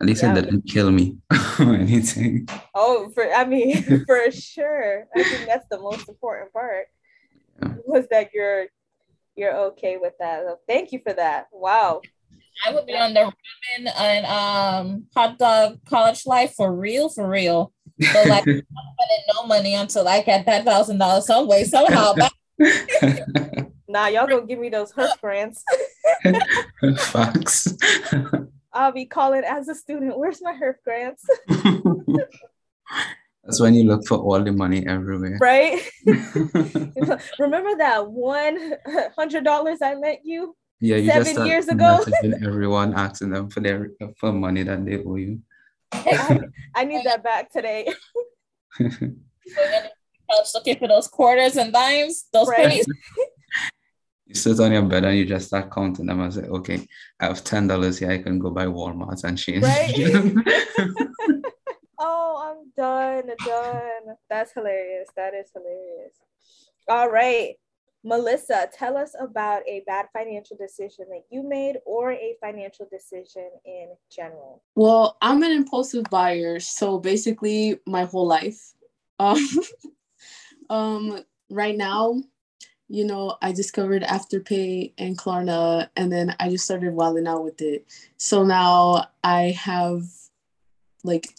At 0.00 0.06
least 0.06 0.22
Yeah. 0.22 0.36
it 0.36 0.44
didn't 0.44 0.62
kill 0.68 0.90
me 0.90 1.16
or 1.60 1.74
anything. 1.74 2.48
Oh, 2.74 3.10
for 3.14 3.32
I 3.32 3.44
mean, 3.44 4.04
for 4.06 4.30
sure. 4.30 5.06
I 5.16 5.22
think 5.22 5.46
that's 5.46 5.66
the 5.70 5.78
most 5.78 6.08
important 6.08 6.52
part. 6.52 6.86
Yeah. 7.62 7.74
Was 7.86 8.06
that 8.10 8.30
you're 8.34 8.66
you're 9.36 9.56
okay 9.56 9.96
with 9.96 10.14
that. 10.20 10.44
So 10.46 10.58
thank 10.68 10.92
you 10.92 11.00
for 11.04 11.12
that. 11.12 11.48
Wow. 11.52 12.02
I 12.64 12.72
would 12.72 12.86
be 12.86 12.96
on 12.96 13.14
the 13.14 13.20
ramen 13.20 13.92
and 13.98 14.26
um 14.26 15.06
hot 15.14 15.38
dog 15.38 15.80
college 15.88 16.24
life 16.26 16.54
for 16.54 16.72
real, 16.72 17.08
for 17.08 17.28
real. 17.28 17.72
But 18.12 18.28
like 18.28 18.46
I'm 18.48 18.62
spending 18.62 19.24
no 19.34 19.46
money 19.46 19.74
until 19.74 20.06
I 20.06 20.22
get 20.22 20.46
that 20.46 20.64
thousand 20.64 20.98
dollars 20.98 21.26
some 21.26 21.48
way, 21.48 21.64
somehow. 21.64 22.14
Nah, 23.86 24.08
y'all 24.08 24.26
gonna 24.26 24.44
give 24.44 24.58
me 24.58 24.70
those 24.70 24.92
HERF 24.92 25.20
grants. 25.20 25.62
Facts. 26.98 27.76
I'll 28.72 28.90
be 28.90 29.04
calling 29.04 29.44
as 29.44 29.68
a 29.68 29.74
student. 29.74 30.18
Where's 30.18 30.42
my 30.42 30.52
HERF 30.52 30.82
grants? 30.84 31.24
That's 33.44 33.60
when 33.60 33.74
you 33.74 33.84
look 33.84 34.06
for 34.06 34.16
all 34.18 34.42
the 34.42 34.52
money 34.52 34.86
everywhere. 34.86 35.38
Right? 35.40 35.82
Remember 37.38 37.76
that 37.76 38.10
one 38.10 38.74
hundred 39.16 39.44
dollars 39.44 39.82
I 39.82 39.94
lent 39.94 40.20
you? 40.24 40.56
Yeah, 40.80 40.96
you 40.96 41.08
Seven 41.08 41.24
just 41.24 41.34
start 41.34 41.48
years 41.48 41.68
ago? 41.68 42.02
messaging 42.06 42.46
everyone 42.46 42.94
asking 42.94 43.30
them 43.30 43.50
for 43.50 43.60
their 43.60 43.90
for 44.18 44.32
money 44.32 44.62
that 44.62 44.84
they 44.84 44.98
owe 45.04 45.16
you. 45.16 45.40
I, 45.92 46.40
I 46.74 46.84
need 46.84 47.04
that 47.04 47.22
back 47.22 47.52
today. 47.52 47.88
couch 48.78 50.48
looking 50.54 50.78
for 50.78 50.88
those 50.88 51.06
quarters 51.08 51.56
and 51.56 51.72
dimes, 51.72 52.26
those 52.32 52.48
Right. 52.48 52.68
pennies. 52.68 52.86
You 54.26 54.34
sit 54.34 54.58
on 54.58 54.72
your 54.72 54.82
bed 54.82 55.04
and 55.04 55.18
you 55.18 55.26
just 55.26 55.48
start 55.48 55.70
counting 55.70 56.06
them 56.06 56.20
and 56.20 56.32
say, 56.32 56.42
okay, 56.42 56.86
I 57.20 57.26
have 57.26 57.44
ten 57.44 57.66
dollars 57.68 57.98
here, 57.98 58.10
I 58.10 58.18
can 58.22 58.38
go 58.38 58.50
buy 58.50 58.66
Walmart 58.66 59.22
and 59.24 59.36
change. 59.38 59.62
Right? 59.62 59.94
Oh, 61.98 62.56
I'm 62.56 62.72
done, 62.76 63.26
done. 63.44 64.16
That's 64.28 64.52
hilarious. 64.52 65.08
That 65.16 65.34
is 65.34 65.50
hilarious. 65.54 66.16
All 66.88 67.10
right. 67.10 67.54
Melissa, 68.06 68.68
tell 68.70 68.98
us 68.98 69.14
about 69.18 69.62
a 69.66 69.82
bad 69.86 70.06
financial 70.12 70.58
decision 70.58 71.06
that 71.08 71.22
you 71.30 71.42
made 71.42 71.76
or 71.86 72.12
a 72.12 72.36
financial 72.38 72.86
decision 72.92 73.48
in 73.64 73.88
general. 74.14 74.62
Well, 74.74 75.16
I'm 75.22 75.42
an 75.42 75.50
impulsive 75.50 76.04
buyer, 76.10 76.60
so 76.60 76.98
basically 76.98 77.80
my 77.86 78.04
whole 78.04 78.26
life. 78.26 78.74
Um, 79.18 79.48
um, 80.70 81.24
right 81.48 81.76
now, 81.76 82.22
you 82.88 83.06
know, 83.06 83.38
I 83.40 83.52
discovered 83.52 84.02
Afterpay 84.02 84.92
and 84.98 85.16
Klarna, 85.16 85.88
and 85.96 86.12
then 86.12 86.36
I 86.38 86.50
just 86.50 86.66
started 86.66 86.92
wilding 86.92 87.26
out 87.26 87.42
with 87.42 87.62
it. 87.62 87.86
So 88.18 88.44
now 88.44 89.06
I 89.22 89.52
have 89.58 90.02
like 91.04 91.34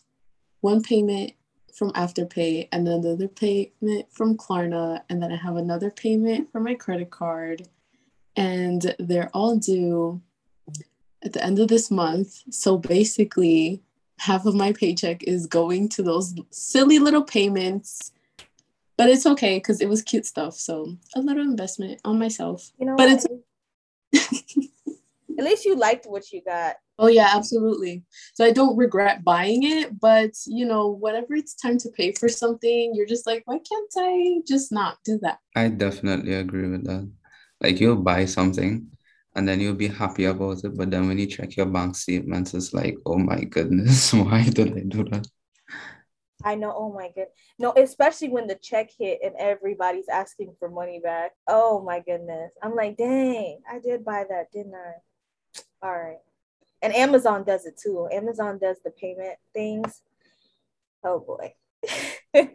one 0.66 0.82
payment 0.82 1.34
from 1.76 1.92
Afterpay 1.92 2.68
and 2.72 2.88
then 2.88 3.06
another 3.06 3.28
payment 3.28 4.12
from 4.12 4.36
Klarna, 4.36 5.04
and 5.10 5.22
then 5.22 5.32
I 5.32 5.36
have 5.36 5.58
another 5.58 5.92
payment 5.92 6.52
for 6.52 6.60
my 6.60 6.74
credit 6.74 7.12
card, 7.12 7.68
and 8.36 8.96
they're 8.98 9.30
all 9.32 9.58
due 9.58 10.22
at 11.24 11.34
the 11.34 11.44
end 11.44 11.60
of 11.60 11.68
this 11.68 11.92
month. 11.92 12.42
So 12.50 12.80
basically, 12.80 13.84
half 14.18 14.48
of 14.48 14.56
my 14.56 14.72
paycheck 14.74 15.24
is 15.24 15.46
going 15.46 15.90
to 15.90 16.02
those 16.02 16.34
silly 16.50 16.98
little 16.98 17.24
payments. 17.24 18.12
But 18.98 19.10
it's 19.10 19.26
okay 19.26 19.58
because 19.58 19.82
it 19.82 19.90
was 19.90 20.02
cute 20.02 20.26
stuff. 20.26 20.56
So 20.56 20.96
a 21.16 21.20
little 21.20 21.44
investment 21.44 22.02
on 22.06 22.18
myself. 22.18 22.72
You 22.80 22.88
know, 22.88 22.96
but 22.96 23.10
what? 23.10 23.26
it's 24.14 24.32
at 25.38 25.44
least 25.44 25.66
you 25.66 25.76
liked 25.76 26.06
what 26.08 26.32
you 26.32 26.42
got. 26.42 26.78
Oh 26.98 27.08
yeah, 27.08 27.32
absolutely. 27.34 28.04
So 28.36 28.46
I 28.46 28.52
don't 28.52 28.78
regret 28.78 29.24
buying 29.24 29.64
it, 29.64 30.00
but 30.00 30.32
you 30.48 30.66
know, 30.66 30.90
whenever 30.90 31.34
it's 31.36 31.54
time 31.54 31.78
to 31.80 31.90
pay 31.90 32.14
for 32.14 32.30
something, 32.30 32.94
you're 32.96 33.06
just 33.06 33.28
like, 33.28 33.44
why 33.46 33.60
can't 33.60 33.94
I 33.98 34.40
just 34.48 34.72
not 34.72 34.98
do 35.04 35.20
that? 35.22 35.40
I 35.56 35.68
definitely 35.70 36.34
agree 36.34 36.70
with 36.70 36.86
that. 36.86 37.12
Like 37.62 37.80
you'll 37.80 37.98
buy 37.98 38.26
something 38.26 38.88
and 39.36 39.48
then 39.48 39.60
you'll 39.60 39.76
be 39.76 39.88
happy 39.90 40.26
about 40.26 40.64
it, 40.64 40.78
but 40.78 40.90
then 40.90 41.08
when 41.08 41.18
you 41.18 41.28
check 41.28 41.58
your 41.58 41.66
bank 41.66 41.96
statements, 41.98 42.54
it's 42.54 42.74
like, 42.74 42.98
oh 43.06 43.18
my 43.18 43.44
goodness, 43.44 44.14
why 44.14 44.44
did 44.50 44.78
I 44.78 44.82
do 44.88 45.04
that? 45.06 45.28
I 46.44 46.56
know. 46.56 46.74
Oh 46.76 46.94
my 46.94 47.08
goodness. 47.08 47.34
No, 47.58 47.74
especially 47.76 48.30
when 48.30 48.48
the 48.48 48.56
check 48.56 48.90
hit 48.98 49.20
and 49.24 49.36
everybody's 49.38 50.10
asking 50.10 50.56
for 50.60 50.70
money 50.70 51.00
back. 51.04 51.32
Oh 51.48 51.82
my 51.82 52.00
goodness. 52.02 52.52
I'm 52.62 52.76
like, 52.76 52.98
dang, 52.98 53.62
I 53.70 53.80
did 53.80 54.06
buy 54.06 54.26
that, 54.30 54.52
didn't 54.52 54.76
I? 54.76 54.94
All 55.88 55.94
right. 55.98 56.18
And 56.86 56.94
Amazon 56.96 57.44
does 57.44 57.66
it 57.66 57.80
too. 57.80 58.08
Amazon 58.12 58.60
does 58.60 58.78
the 58.86 58.92
payment 58.92 59.40
things. 59.56 60.04
Oh 61.04 61.20
boy. 61.20 61.56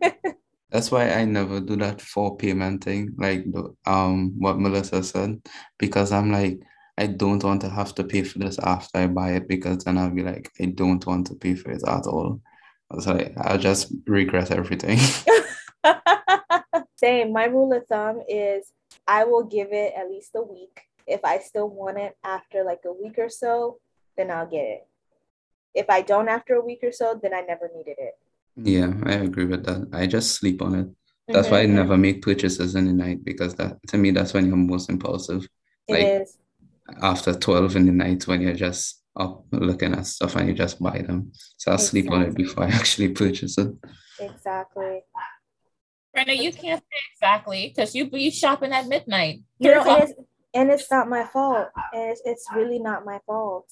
That's 0.71 0.93
why 0.93 1.11
I 1.11 1.25
never 1.25 1.59
do 1.59 1.75
that 1.79 2.01
for 2.01 2.37
payment 2.37 2.85
thing, 2.85 3.17
like 3.19 3.43
the, 3.51 3.75
um 3.87 4.35
what 4.39 4.61
Melissa 4.61 5.03
said, 5.03 5.43
because 5.81 6.13
I'm 6.13 6.31
like, 6.31 6.61
I 6.97 7.09
don't 7.09 7.43
want 7.43 7.63
to 7.63 7.71
have 7.71 7.93
to 7.97 8.05
pay 8.05 8.23
for 8.23 8.39
this 8.39 8.61
after 8.61 9.01
I 9.01 9.09
buy 9.09 9.33
it 9.33 9.49
because 9.49 9.83
then 9.83 9.99
I'll 9.99 10.11
be 10.11 10.23
like, 10.23 10.49
I 10.61 10.67
don't 10.67 11.05
want 11.05 11.27
to 11.27 11.35
pay 11.35 11.57
for 11.57 11.73
it 11.73 11.83
at 11.89 12.07
all. 12.07 12.41
So 13.01 13.15
like, 13.15 13.35
I'll 13.37 13.59
just 13.59 13.93
regret 14.07 14.53
everything. 14.53 15.01
Same. 16.99 17.33
My 17.33 17.47
rule 17.47 17.73
of 17.73 17.85
thumb 17.89 18.23
is 18.29 18.73
I 19.09 19.25
will 19.25 19.43
give 19.43 19.73
it 19.73 19.93
at 19.97 20.09
least 20.09 20.31
a 20.37 20.43
week. 20.43 20.83
If 21.09 21.25
I 21.25 21.41
still 21.41 21.69
want 21.69 21.99
it 21.99 22.17
after 22.23 22.63
like 22.63 22.83
a 22.87 22.93
week 22.93 23.19
or 23.19 23.29
so, 23.29 23.81
then 24.17 24.31
I'll 24.31 24.47
get 24.47 24.65
it. 24.65 24.87
If 25.75 25.89
I 25.89 26.03
don't 26.03 26.29
after 26.29 26.55
a 26.55 26.65
week 26.65 26.81
or 26.83 26.93
so, 26.93 27.19
then 27.23 27.33
I 27.35 27.43
never 27.43 27.71
needed 27.75 27.97
it. 27.99 28.15
Yeah, 28.57 28.93
I 29.05 29.15
agree 29.15 29.47
with 29.47 29.65
that. 29.67 29.89
I 29.93 30.07
just 30.07 30.35
sleep 30.35 30.61
on 30.63 30.75
it. 30.75 30.89
That's 31.29 31.49
why 31.49 31.61
I 31.61 31.67
Mhm. 31.67 31.75
never 31.75 31.97
make 31.97 32.23
purchases 32.23 32.75
in 32.75 32.87
the 32.87 32.93
night 32.93 33.25
because 33.25 33.55
that 33.55 33.79
to 33.89 33.97
me 33.97 34.11
that's 34.11 34.35
when 34.35 34.47
you're 34.47 34.57
most 34.57 34.91
impulsive. 34.91 35.47
It 35.87 35.93
Like 35.95 36.07
is. 36.23 36.39
after 37.01 37.33
12 37.35 37.77
in 37.77 37.87
the 37.87 37.93
night 37.93 38.27
when 38.27 38.41
you're 38.41 38.53
just 38.55 39.03
up 39.17 39.45
looking 39.53 39.93
at 39.95 40.07
stuff 40.07 40.35
and 40.37 40.49
you 40.49 40.55
just 40.55 40.83
buy 40.83 41.03
them. 41.03 41.33
So 41.57 41.71
I'll 41.73 41.79
sleep 41.79 42.11
on 42.11 42.23
it 42.23 42.35
before 42.35 42.65
I 42.65 42.69
actually 42.81 43.11
purchase 43.11 43.59
it. 43.59 43.71
Exactly. 44.19 45.03
Brenda, 46.13 46.35
you 46.35 46.53
can't 46.53 46.81
say 46.83 46.99
exactly 47.13 47.69
because 47.69 47.95
you 47.95 48.11
be 48.11 48.31
shopping 48.31 48.73
at 48.73 48.89
midnight. 48.89 49.43
You 49.61 49.73
know, 49.75 49.85
and 49.85 50.03
it's, 50.03 50.13
and 50.53 50.71
it's 50.71 50.91
not 50.91 51.09
my 51.09 51.25
fault. 51.25 51.69
And 51.93 52.11
it's, 52.11 52.23
it's 52.25 52.47
really 52.53 52.81
not 52.81 53.05
my 53.05 53.21
fault. 53.27 53.71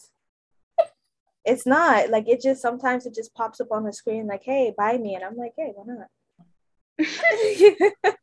It's 1.45 1.67
not 1.67 2.11
like 2.11 2.29
it 2.29 2.41
just 2.43 2.61
sometimes 2.61 3.07
it 3.07 3.15
just 3.15 3.35
pops 3.35 3.61
up 3.61 3.69
on 3.71 3.85
the 3.85 3.93
screen 3.93 4.27
like, 4.27 4.43
hey, 4.45 4.75
buy 4.77 4.99
me. 4.99 5.15
And 5.15 5.25
I'm 5.25 5.37
like, 5.37 5.53
hey, 5.57 5.73
why 5.75 5.95
not? 5.95 6.09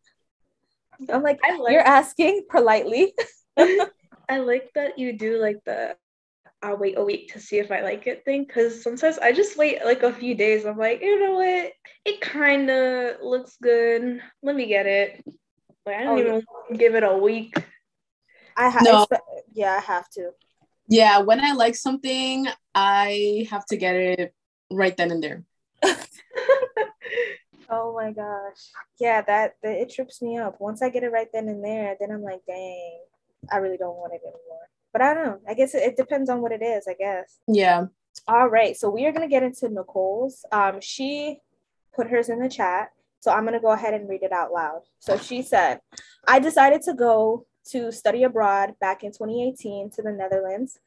I'm 1.10 1.24
like, 1.24 1.40
I 1.44 1.58
like 1.58 1.74
you're 1.74 1.82
asking 1.82 2.46
politely. 2.50 3.14
I 3.58 4.38
like 4.40 4.72
that 4.76 4.98
you 4.98 5.18
do 5.18 5.38
like 5.40 5.58
the 5.66 5.96
I'll 6.62 6.78
wait 6.78 6.98
a 6.98 7.04
week 7.04 7.32
to 7.34 7.40
see 7.40 7.60
if 7.60 7.72
I 7.72 7.82
like 7.82 8.08
it 8.08 8.26
thing 8.26 8.44
because 8.46 8.82
sometimes 8.82 9.20
I 9.20 9.32
just 9.32 9.58
wait 9.58 9.86
like 9.86 10.04
a 10.04 10.12
few 10.14 10.36
days. 10.36 10.66
I'm 10.66 10.78
like, 10.78 11.02
you 11.02 11.20
know 11.20 11.34
what? 11.34 11.74
It 12.06 12.22
kind 12.22 12.70
of 12.70 13.22
looks 13.22 13.58
good. 13.62 14.20
Let 14.42 14.56
me 14.56 14.66
get 14.66 14.86
it. 14.88 15.24
Like 15.86 15.98
I 15.98 16.04
don't 16.04 16.18
Oh, 16.18 16.22
yeah. 16.22 16.40
even 16.68 16.78
give 16.78 16.96
it 16.96 17.04
a 17.04 17.16
week. 17.18 17.56
I 18.58 18.70
have, 18.70 18.84
No. 18.84 19.06
yeah, 19.54 19.74
I 19.74 19.80
have 19.80 20.10
to. 20.12 20.32
Yeah, 20.88 21.20
when 21.20 21.44
I 21.44 21.54
like 21.54 21.76
something, 21.76 22.48
I 22.74 23.48
have 23.50 23.66
to 23.68 23.78
get 23.78 23.96
it 23.96 24.34
right 24.72 24.96
then 24.96 25.12
and 25.12 25.24
there. 25.24 25.44
Oh 27.70 27.94
my 27.94 28.12
gosh. 28.12 28.72
Yeah, 29.00 29.22
that, 29.22 29.56
that 29.64 29.78
it 29.78 29.92
trips 29.92 30.22
me 30.22 30.38
up. 30.38 30.58
Once 30.60 30.82
I 30.82 30.90
get 30.90 31.04
it 31.04 31.12
right 31.12 31.28
then 31.34 31.48
and 31.48 31.64
there, 31.64 31.96
then 32.00 32.12
I'm 32.12 32.22
like, 32.22 32.42
dang, 32.48 33.00
I 33.52 33.58
really 33.58 33.78
don't 33.78 33.98
want 33.98 34.14
it 34.14 34.22
anymore. 34.24 34.70
But 34.94 35.02
I 35.02 35.14
don't 35.14 35.26
know. 35.26 35.40
I 35.48 35.54
guess 35.54 35.76
it, 35.76 35.84
it 35.84 35.98
depends 35.98 36.30
on 36.30 36.42
what 36.42 36.52
it 36.52 36.62
is, 36.62 36.88
I 36.88 36.94
guess. 36.94 37.40
Yeah. 37.48 37.88
All 38.28 38.48
right. 38.48 38.78
So 38.78 38.90
we 38.90 39.06
are 39.06 39.12
gonna 39.12 39.28
get 39.28 39.44
into 39.44 39.68
Nicole's. 39.70 40.46
Um, 40.52 40.80
she 40.80 41.40
put 41.96 42.08
hers 42.08 42.30
in 42.30 42.40
the 42.40 42.50
chat. 42.50 42.92
So 43.20 43.32
I'm 43.32 43.46
gonna 43.46 43.60
go 43.60 43.72
ahead 43.72 43.94
and 43.94 44.08
read 44.08 44.24
it 44.24 44.32
out 44.32 44.52
loud. 44.52 44.82
So 45.00 45.18
she 45.18 45.42
said, 45.42 45.80
I 46.28 46.40
decided 46.40 46.84
to 46.84 46.94
go 46.94 47.46
to 47.72 47.92
study 47.92 48.24
abroad 48.24 48.76
back 48.80 49.04
in 49.04 49.12
2018 49.12 49.90
to 49.92 50.02
the 50.02 50.12
Netherlands. 50.12 50.80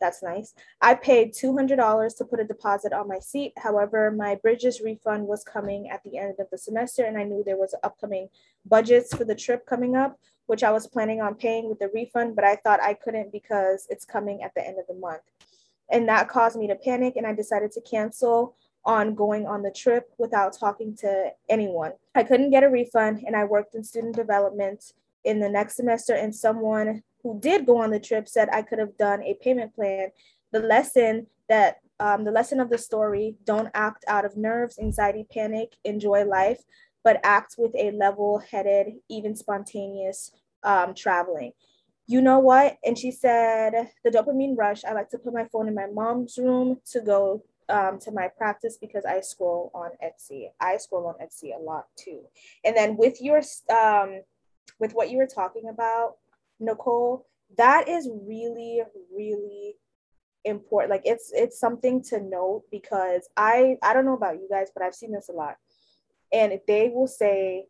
That's 0.00 0.22
nice. 0.22 0.54
I 0.80 0.94
paid 0.94 1.34
$200 1.34 2.16
to 2.18 2.24
put 2.24 2.40
a 2.40 2.44
deposit 2.44 2.92
on 2.92 3.08
my 3.08 3.18
seat. 3.18 3.52
However, 3.58 4.10
my 4.10 4.34
Bridges 4.34 4.80
refund 4.80 5.26
was 5.26 5.44
coming 5.44 5.90
at 5.90 6.02
the 6.02 6.18
end 6.18 6.34
of 6.38 6.46
the 6.50 6.58
semester, 6.58 7.04
and 7.04 7.16
I 7.16 7.24
knew 7.24 7.44
there 7.44 7.56
was 7.56 7.74
upcoming 7.82 8.28
budgets 8.66 9.14
for 9.14 9.24
the 9.24 9.34
trip 9.34 9.66
coming 9.66 9.94
up, 9.94 10.18
which 10.46 10.64
I 10.64 10.72
was 10.72 10.86
planning 10.86 11.20
on 11.20 11.34
paying 11.34 11.68
with 11.68 11.78
the 11.78 11.90
refund, 11.94 12.34
but 12.34 12.44
I 12.44 12.56
thought 12.56 12.82
I 12.82 12.94
couldn't 12.94 13.32
because 13.32 13.86
it's 13.88 14.04
coming 14.04 14.42
at 14.42 14.54
the 14.54 14.66
end 14.66 14.78
of 14.78 14.86
the 14.88 14.94
month. 14.94 15.22
And 15.90 16.08
that 16.08 16.28
caused 16.28 16.58
me 16.58 16.66
to 16.68 16.74
panic, 16.74 17.14
and 17.16 17.26
I 17.26 17.34
decided 17.34 17.70
to 17.72 17.80
cancel 17.80 18.56
on 18.84 19.14
going 19.14 19.46
on 19.46 19.62
the 19.62 19.70
trip 19.70 20.10
without 20.18 20.58
talking 20.58 20.94
to 20.96 21.30
anyone. 21.48 21.92
I 22.14 22.22
couldn't 22.22 22.50
get 22.50 22.64
a 22.64 22.68
refund, 22.68 23.22
and 23.26 23.36
I 23.36 23.44
worked 23.44 23.74
in 23.74 23.84
student 23.84 24.16
development 24.16 24.92
in 25.24 25.40
the 25.40 25.48
next 25.48 25.76
semester, 25.76 26.14
and 26.14 26.34
someone 26.34 27.02
who 27.22 27.40
did 27.40 27.66
go 27.66 27.78
on 27.78 27.90
the 27.90 28.00
trip 28.00 28.28
said 28.28 28.48
I 28.50 28.62
could 28.62 28.78
have 28.78 28.96
done 28.98 29.22
a 29.22 29.34
payment 29.34 29.74
plan. 29.74 30.10
The 30.52 30.60
lesson 30.60 31.26
that 31.48 31.78
um, 32.00 32.24
the 32.24 32.30
lesson 32.30 32.60
of 32.60 32.70
the 32.70 32.78
story 32.78 33.36
don't 33.44 33.70
act 33.74 34.04
out 34.08 34.24
of 34.24 34.36
nerves, 34.36 34.78
anxiety, 34.78 35.26
panic, 35.32 35.76
enjoy 35.84 36.24
life, 36.24 36.62
but 37.02 37.20
act 37.22 37.54
with 37.58 37.74
a 37.76 37.92
level 37.92 38.38
headed, 38.50 38.94
even 39.08 39.36
spontaneous 39.36 40.32
um, 40.62 40.94
traveling. 40.94 41.52
You 42.06 42.20
know 42.20 42.38
what? 42.38 42.76
And 42.84 42.98
she 42.98 43.10
said, 43.10 43.90
the 44.02 44.10
dopamine 44.10 44.56
rush, 44.58 44.84
I 44.84 44.92
like 44.92 45.08
to 45.10 45.18
put 45.18 45.32
my 45.32 45.46
phone 45.46 45.68
in 45.68 45.74
my 45.74 45.86
mom's 45.86 46.36
room 46.36 46.80
to 46.92 47.00
go 47.00 47.42
um, 47.68 47.98
to 48.00 48.10
my 48.10 48.28
practice 48.28 48.76
because 48.78 49.04
I 49.06 49.20
scroll 49.20 49.70
on 49.74 49.90
Etsy. 50.04 50.48
I 50.60 50.76
scroll 50.76 51.06
on 51.06 51.14
Etsy 51.24 51.56
a 51.56 51.62
lot 51.62 51.86
too. 51.96 52.20
And 52.64 52.76
then 52.76 52.96
with 52.96 53.22
your, 53.22 53.38
um, 53.70 54.20
with 54.78 54.92
what 54.92 55.10
you 55.10 55.18
were 55.18 55.26
talking 55.26 55.68
about, 55.68 56.16
Nicole, 56.60 57.26
that 57.56 57.88
is 57.88 58.08
really, 58.26 58.82
really 59.14 59.76
important. 60.44 60.90
Like 60.90 61.02
it's 61.04 61.32
it's 61.34 61.58
something 61.58 62.02
to 62.04 62.20
note 62.20 62.64
because 62.70 63.28
I 63.36 63.76
I 63.82 63.92
don't 63.92 64.04
know 64.04 64.16
about 64.16 64.36
you 64.36 64.48
guys, 64.50 64.68
but 64.74 64.82
I've 64.82 64.94
seen 64.94 65.12
this 65.12 65.28
a 65.28 65.32
lot. 65.32 65.56
And 66.32 66.58
they 66.66 66.90
will 66.92 67.06
say 67.06 67.66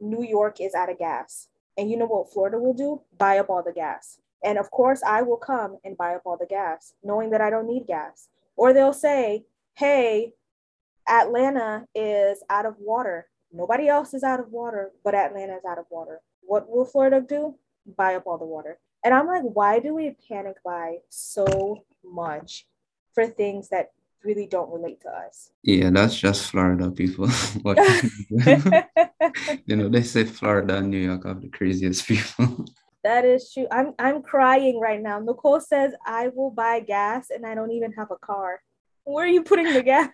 New 0.00 0.24
York 0.24 0.60
is 0.60 0.74
out 0.74 0.90
of 0.90 0.98
gas. 0.98 1.48
And 1.76 1.90
you 1.90 1.96
know 1.96 2.06
what 2.06 2.32
Florida 2.32 2.58
will 2.58 2.74
do? 2.74 3.02
Buy 3.18 3.38
up 3.38 3.50
all 3.50 3.62
the 3.62 3.72
gas. 3.72 4.18
And 4.42 4.58
of 4.58 4.70
course, 4.70 5.02
I 5.06 5.22
will 5.22 5.36
come 5.36 5.78
and 5.84 5.96
buy 5.96 6.14
up 6.14 6.22
all 6.24 6.36
the 6.38 6.46
gas, 6.46 6.94
knowing 7.02 7.30
that 7.30 7.40
I 7.40 7.50
don't 7.50 7.66
need 7.66 7.86
gas. 7.86 8.28
Or 8.56 8.72
they'll 8.72 8.92
say, 8.92 9.44
hey, 9.74 10.32
Atlanta 11.08 11.86
is 11.94 12.42
out 12.48 12.66
of 12.66 12.76
water. 12.78 13.26
Nobody 13.52 13.88
else 13.88 14.14
is 14.14 14.22
out 14.22 14.40
of 14.40 14.50
water, 14.50 14.92
but 15.04 15.14
Atlanta 15.14 15.56
is 15.56 15.64
out 15.68 15.78
of 15.78 15.86
water. 15.90 16.20
What 16.42 16.68
will 16.68 16.84
Florida 16.84 17.20
do? 17.20 17.56
Buy 17.96 18.14
up 18.14 18.26
all 18.26 18.38
the 18.38 18.44
water. 18.44 18.78
And 19.04 19.14
I'm 19.14 19.26
like, 19.26 19.42
why 19.42 19.78
do 19.78 19.94
we 19.94 20.16
panic 20.28 20.56
buy 20.64 20.98
so 21.08 21.84
much 22.04 22.66
for 23.14 23.26
things 23.26 23.68
that 23.70 23.92
really 24.22 24.46
don't 24.46 24.70
relate 24.70 25.00
to 25.02 25.08
us? 25.08 25.50
Yeah, 25.62 25.90
that's 25.90 26.18
just 26.18 26.50
Florida 26.50 26.90
people. 26.90 27.28
You 29.66 29.76
know, 29.76 29.88
they 29.88 30.02
say 30.02 30.24
Florida 30.24 30.78
and 30.78 30.90
New 30.90 30.98
York 30.98 31.26
have 31.26 31.40
the 31.40 31.48
craziest 31.48 32.06
people. 32.06 32.64
That 33.02 33.24
is 33.24 33.50
true. 33.50 33.66
I'm 33.70 33.94
I'm 33.98 34.20
crying 34.20 34.78
right 34.78 35.00
now. 35.00 35.20
Nicole 35.20 35.58
says 35.58 35.94
I 36.04 36.28
will 36.28 36.50
buy 36.50 36.80
gas 36.80 37.30
and 37.30 37.46
I 37.46 37.54
don't 37.54 37.70
even 37.70 37.92
have 37.92 38.10
a 38.10 38.18
car. 38.18 38.60
Where 39.10 39.24
are 39.24 39.28
you 39.28 39.42
putting 39.42 39.72
the 39.72 39.82
gas? 39.82 40.08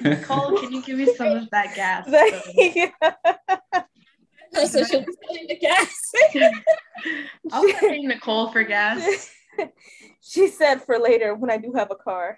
Nicole, 0.00 0.58
can 0.58 0.72
you 0.72 0.82
give 0.82 0.98
me 0.98 1.14
some 1.14 1.28
of 1.28 1.48
that 1.50 1.74
gas? 1.76 2.08
Oh, 4.56 4.66
so 4.66 4.82
she'll 4.82 5.04
be 5.04 5.12
selling 5.24 5.46
the 5.46 5.56
gas. 5.58 6.12
I'll 7.52 7.72
pay 7.72 8.00
Nicole 8.00 8.50
for 8.50 8.64
gas. 8.64 9.30
she 10.20 10.48
said 10.48 10.82
for 10.82 10.98
later 10.98 11.36
when 11.36 11.52
I 11.52 11.56
do 11.56 11.72
have 11.76 11.92
a 11.92 11.94
car. 11.94 12.36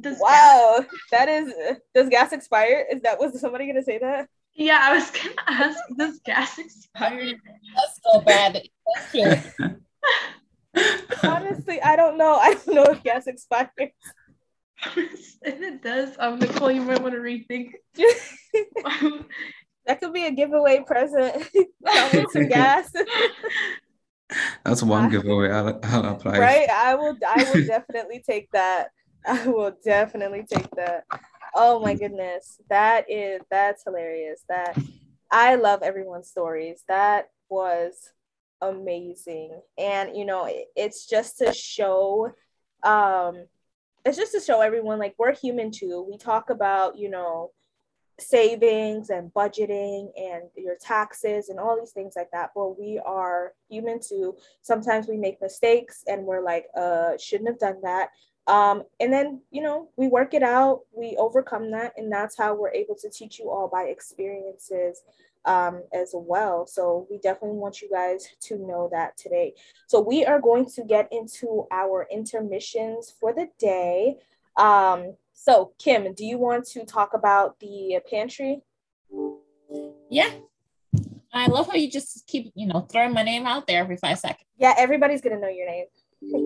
Does 0.00 0.14
gas- 0.14 0.20
Wow, 0.20 0.84
that 1.12 1.28
is. 1.28 1.54
Does 1.94 2.08
gas 2.08 2.32
expire? 2.32 2.84
Is 2.90 3.02
that 3.02 3.20
was 3.20 3.40
somebody 3.40 3.68
gonna 3.68 3.84
say 3.84 3.98
that? 3.98 4.28
yeah, 4.54 4.80
I 4.82 4.94
was 4.94 5.08
gonna 5.12 5.34
ask, 5.46 5.78
does 5.96 6.18
gas 6.24 6.58
expire? 6.58 7.34
That's 7.76 8.00
so 8.02 8.20
bad. 8.22 8.60
That's 8.96 9.10
true. 9.58 9.72
Honestly, 11.24 11.80
I 11.82 11.96
don't 11.96 12.16
know. 12.16 12.34
I 12.34 12.54
don't 12.54 12.74
know 12.74 12.84
if 12.84 13.02
gas 13.02 13.26
expires. 13.26 13.68
if 14.96 15.38
it 15.42 15.82
does, 15.82 16.16
um, 16.18 16.38
Nicole, 16.38 16.70
you 16.70 16.82
might 16.82 17.02
want 17.02 17.14
to 17.14 17.20
rethink. 17.20 17.72
that 19.86 20.00
could 20.00 20.12
be 20.12 20.26
a 20.26 20.30
giveaway 20.30 20.82
present. 20.86 21.48
some 22.32 22.48
gas. 22.48 22.90
That's 24.64 24.82
one 24.82 25.10
giveaway. 25.10 25.50
I'll, 25.50 25.78
I'll 25.82 26.04
apply. 26.16 26.38
Right, 26.38 26.68
I 26.70 26.94
will. 26.94 27.16
I 27.26 27.42
will 27.42 27.66
definitely 27.66 28.22
take 28.26 28.50
that. 28.52 28.88
I 29.26 29.46
will 29.46 29.76
definitely 29.84 30.44
take 30.50 30.70
that. 30.76 31.04
Oh 31.54 31.80
my 31.80 31.94
goodness, 31.94 32.60
that 32.70 33.10
is 33.10 33.42
that's 33.50 33.84
hilarious. 33.84 34.42
That 34.48 34.76
I 35.30 35.56
love 35.56 35.82
everyone's 35.82 36.28
stories. 36.28 36.82
That 36.88 37.28
was 37.48 37.94
amazing, 38.62 39.60
and 39.76 40.16
you 40.16 40.24
know, 40.24 40.46
it, 40.46 40.68
it's 40.74 41.06
just 41.06 41.38
to 41.38 41.52
show 41.52 42.32
um 42.82 43.44
it's 44.04 44.16
just 44.16 44.32
to 44.32 44.40
show 44.40 44.60
everyone 44.60 44.98
like 44.98 45.14
we're 45.18 45.34
human 45.34 45.70
too. 45.70 46.06
We 46.08 46.18
talk 46.18 46.50
about, 46.50 46.98
you 46.98 47.08
know, 47.10 47.52
savings 48.18 49.10
and 49.10 49.32
budgeting 49.32 50.10
and 50.16 50.44
your 50.56 50.76
taxes 50.80 51.48
and 51.48 51.58
all 51.58 51.78
these 51.78 51.92
things 51.92 52.14
like 52.16 52.30
that. 52.32 52.50
But 52.54 52.78
we 52.78 53.00
are 53.04 53.52
human 53.68 54.00
too. 54.00 54.36
Sometimes 54.62 55.06
we 55.08 55.16
make 55.16 55.40
mistakes 55.40 56.04
and 56.06 56.24
we're 56.24 56.42
like, 56.42 56.66
uh, 56.76 57.16
shouldn't 57.18 57.48
have 57.48 57.58
done 57.58 57.80
that. 57.82 58.10
Um, 58.48 58.82
and 58.98 59.12
then, 59.12 59.40
you 59.52 59.62
know, 59.62 59.88
we 59.96 60.08
work 60.08 60.34
it 60.34 60.42
out, 60.42 60.80
we 60.92 61.16
overcome 61.16 61.70
that, 61.72 61.92
and 61.96 62.10
that's 62.10 62.36
how 62.36 62.56
we're 62.56 62.72
able 62.72 62.96
to 62.96 63.08
teach 63.08 63.38
you 63.38 63.50
all 63.50 63.68
by 63.68 63.84
experiences 63.84 65.02
um, 65.44 65.82
as 65.92 66.10
well. 66.14 66.66
So 66.66 67.06
we 67.10 67.18
definitely 67.18 67.58
want 67.58 67.82
you 67.82 67.90
guys 67.90 68.26
to 68.42 68.58
know 68.58 68.88
that 68.92 69.16
today. 69.16 69.54
So 69.86 70.00
we 70.00 70.24
are 70.24 70.40
going 70.40 70.66
to 70.70 70.84
get 70.84 71.08
into 71.12 71.66
our 71.70 72.06
intermissions 72.10 73.12
for 73.18 73.32
the 73.32 73.48
day. 73.58 74.16
Um, 74.56 75.14
so 75.32 75.72
Kim, 75.78 76.12
do 76.14 76.24
you 76.24 76.38
want 76.38 76.66
to 76.68 76.84
talk 76.84 77.14
about 77.14 77.58
the 77.60 78.00
pantry? 78.10 78.62
Yeah. 80.10 80.30
I 81.32 81.46
love 81.46 81.66
how 81.66 81.74
you 81.74 81.90
just 81.90 82.26
keep, 82.26 82.52
you 82.54 82.66
know, 82.66 82.80
throwing 82.80 83.14
my 83.14 83.22
name 83.22 83.46
out 83.46 83.66
there 83.66 83.80
every 83.80 83.96
five 83.96 84.18
seconds. 84.18 84.46
Yeah, 84.58 84.74
everybody's 84.76 85.22
gonna 85.22 85.40
know 85.40 85.48
your 85.48 85.66
name. 85.66 85.86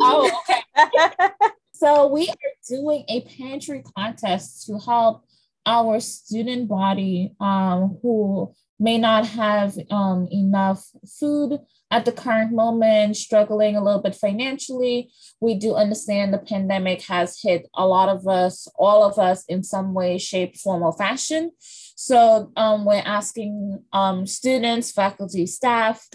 Oh, 0.00 0.30
okay. 0.48 1.40
so 1.72 2.06
we 2.06 2.28
are 2.28 2.52
doing 2.68 3.04
a 3.08 3.22
pantry 3.22 3.82
contest 3.96 4.66
to 4.66 4.78
help 4.78 5.24
our 5.66 5.98
student 5.98 6.68
body 6.68 7.34
um, 7.40 7.98
who 8.00 8.54
may 8.78 8.98
not 8.98 9.26
have 9.26 9.76
um, 9.90 10.28
enough 10.30 10.86
food 11.18 11.58
at 11.90 12.04
the 12.04 12.12
current 12.12 12.52
moment, 12.52 13.16
struggling 13.16 13.76
a 13.76 13.82
little 13.82 14.02
bit 14.02 14.14
financially. 14.14 15.10
We 15.40 15.54
do 15.54 15.74
understand 15.74 16.32
the 16.34 16.38
pandemic 16.38 17.02
has 17.02 17.40
hit 17.40 17.68
a 17.74 17.86
lot 17.86 18.08
of 18.08 18.26
us, 18.26 18.66
all 18.76 19.04
of 19.04 19.18
us, 19.18 19.44
in 19.46 19.62
some 19.62 19.94
way, 19.94 20.18
shape, 20.18 20.56
form, 20.56 20.82
or 20.82 20.92
fashion. 20.92 21.52
So 21.58 22.52
um, 22.56 22.84
we're 22.84 23.02
asking 23.04 23.82
um, 23.92 24.26
students, 24.26 24.92
faculty, 24.92 25.46
staff 25.46 26.06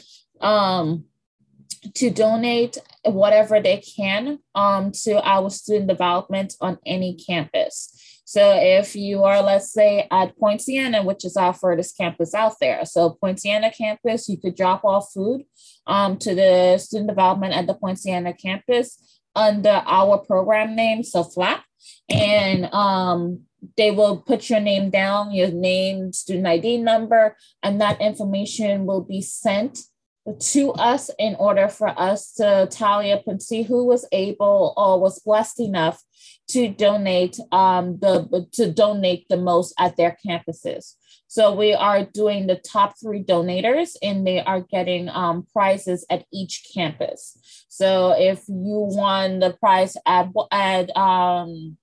um, 0.41 1.05
to 1.95 2.09
donate 2.09 2.77
whatever 3.03 3.59
they 3.59 3.77
can 3.77 4.39
um, 4.53 4.91
to 5.03 5.21
our 5.27 5.49
student 5.49 5.87
development 5.87 6.53
on 6.61 6.77
any 6.85 7.15
campus. 7.15 8.20
So 8.31 8.55
if 8.57 8.95
you 8.95 9.25
are, 9.25 9.43
let's 9.43 9.73
say, 9.73 10.07
at 10.09 10.39
Poinciana, 10.39 11.03
which 11.03 11.25
is 11.25 11.35
our 11.35 11.51
furthest 11.51 11.97
campus 11.97 12.33
out 12.33 12.53
there, 12.61 12.85
so 12.85 13.17
Poinciana 13.21 13.75
campus, 13.77 14.29
you 14.29 14.37
could 14.37 14.55
drop 14.55 14.85
off 14.85 15.11
food 15.13 15.41
um, 15.85 16.17
to 16.19 16.33
the 16.33 16.77
student 16.77 17.09
development 17.09 17.53
at 17.53 17.67
the 17.67 17.73
Poinciana 17.73 18.31
campus 18.31 19.19
under 19.35 19.83
our 19.85 20.17
program 20.19 20.77
name, 20.77 21.03
so 21.03 21.25
FLAP, 21.25 21.61
and 22.09 22.73
um, 22.73 23.41
they 23.75 23.91
will 23.91 24.21
put 24.21 24.49
your 24.49 24.61
name 24.61 24.89
down, 24.89 25.33
your 25.33 25.51
name, 25.51 26.13
student 26.13 26.47
ID 26.47 26.77
number, 26.77 27.35
and 27.61 27.81
that 27.81 27.99
information 27.99 28.85
will 28.85 29.01
be 29.01 29.21
sent 29.21 29.77
to 30.39 30.71
us 30.73 31.09
in 31.19 31.35
order 31.35 31.67
for 31.67 31.89
us 31.99 32.31
to 32.35 32.65
tally 32.71 33.11
up 33.11 33.27
and 33.27 33.41
see 33.41 33.63
who 33.63 33.83
was 33.85 34.07
able 34.13 34.73
or 34.77 35.01
was 35.01 35.19
blessed 35.19 35.59
enough 35.59 36.01
to 36.51 36.69
donate 36.69 37.37
um, 37.51 37.97
the 37.99 38.47
to 38.53 38.71
donate 38.71 39.25
the 39.29 39.37
most 39.37 39.73
at 39.79 39.97
their 39.97 40.17
campuses. 40.25 40.95
So 41.27 41.53
we 41.53 41.73
are 41.73 42.03
doing 42.03 42.47
the 42.47 42.57
top 42.57 42.95
three 43.01 43.23
donators, 43.23 43.95
and 44.03 44.27
they 44.27 44.41
are 44.41 44.61
getting 44.61 45.07
um, 45.07 45.47
prizes 45.53 46.05
at 46.09 46.25
each 46.31 46.69
campus. 46.75 47.65
So 47.69 48.13
if 48.17 48.43
you 48.49 48.89
won 48.91 49.39
the 49.39 49.53
prize 49.53 49.95
at 50.05 50.29
at 50.51 50.95
um, 50.97 51.77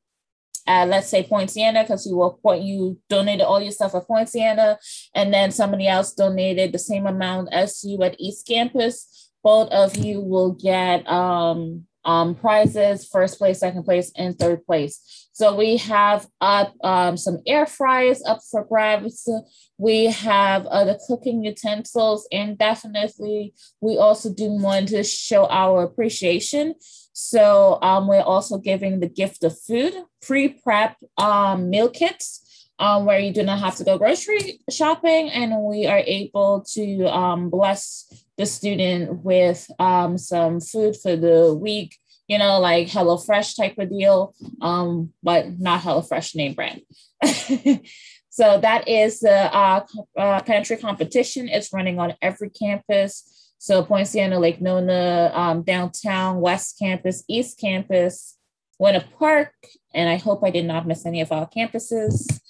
at 0.67 0.89
let's 0.89 1.09
say 1.09 1.23
Poinciana, 1.25 1.83
because 1.83 2.07
you 2.07 2.19
were 2.19 2.35
point 2.35 2.63
you 2.63 3.01
donated 3.09 3.47
all 3.47 3.61
your 3.61 3.73
stuff 3.73 3.95
at 3.95 4.07
Poinciana, 4.07 4.79
and 5.15 5.33
then 5.33 5.51
somebody 5.51 5.89
else 5.89 6.13
donated 6.13 6.73
the 6.73 6.79
same 6.79 7.07
amount 7.07 7.49
as 7.51 7.83
you 7.83 8.03
at 8.03 8.21
East 8.21 8.47
Campus. 8.47 9.31
Both 9.43 9.71
of 9.71 9.97
you 9.97 10.21
will 10.21 10.53
get 10.53 11.09
um, 11.09 11.88
um, 12.05 12.35
prizes 12.35 13.07
first 13.07 13.39
place, 13.39 13.61
second 13.61 13.85
place, 13.85 14.13
and 14.17 14.39
third 14.39 14.65
place. 14.65 15.29
So 15.33 15.55
we 15.55 15.77
have 15.77 16.27
up 16.41 16.75
um, 16.83 17.17
some 17.17 17.39
air 17.47 17.67
fryers 17.67 18.23
up 18.27 18.41
for 18.51 18.65
grabs. 18.65 19.29
We 19.77 20.07
have 20.07 20.67
other 20.67 20.99
cooking 21.07 21.45
utensils, 21.45 22.27
and 22.33 22.59
definitely 22.59 23.55
we 23.81 23.99
also 23.99 24.33
do 24.33 24.51
want 24.51 24.89
to 24.89 25.05
show 25.05 25.47
our 25.47 25.83
appreciation. 25.85 26.75
So 27.13 27.79
um, 27.83 28.09
we're 28.09 28.21
also 28.23 28.59
giving 28.59 29.01
the 29.01 29.09
gift 29.09 29.45
of 29.45 29.59
food, 29.61 29.95
pre-prep 30.23 30.97
um, 31.19 31.71
meal 31.71 31.91
kits. 31.91 32.45
Um, 32.81 33.07
where 33.07 33.19
you 33.19 33.33
do 33.33 33.43
not 33.43 33.59
have 33.59 33.75
to 33.79 33.85
go 33.85 33.99
grocery 33.99 34.61
shopping, 34.71 35.31
and 35.31 35.65
we 35.65 35.89
are 35.89 35.99
able 35.99 36.65
to 36.75 37.07
um, 37.07 37.51
bless 37.51 38.07
the 38.39 38.47
student 38.47 39.25
with 39.25 39.69
um, 39.79 40.17
some 40.17 40.61
food 40.61 40.97
for 40.97 41.17
the 41.17 41.53
week, 41.53 41.97
you 42.29 42.39
know, 42.39 42.61
like 42.61 42.87
HelloFresh 42.87 43.57
type 43.57 43.77
of 43.79 43.91
deal, 43.91 44.35
um, 44.63 45.13
but 45.23 45.59
not 45.59 45.83
HelloFresh 45.83 46.37
name 46.37 46.55
brand. 46.55 46.83
so 48.31 48.61
that 48.61 48.87
is 48.87 49.21
the 49.21 49.55
uh, 49.55 49.85
uh, 50.17 50.41
pantry 50.43 50.77
competition. 50.77 51.49
It's 51.49 51.73
running 51.73 51.99
on 51.99 52.15
every 52.23 52.51
campus. 52.51 53.53
So 53.59 53.83
Poinciana, 53.83 54.39
Lake 54.39 54.61
Nona, 54.61 55.33
um, 55.35 55.63
downtown, 55.63 56.41
West 56.41 56.79
Campus, 56.79 57.25
East 57.29 57.59
Campus, 57.59 58.37
Winter 58.79 59.05
Park, 59.19 59.53
and 59.93 60.09
I 60.09 60.17
hope 60.17 60.45
I 60.45 60.51
did 60.51 60.65
not 60.65 60.87
miss 60.87 61.05
any 61.05 61.21
of 61.21 61.33
our 61.33 61.49
campuses 61.49 62.41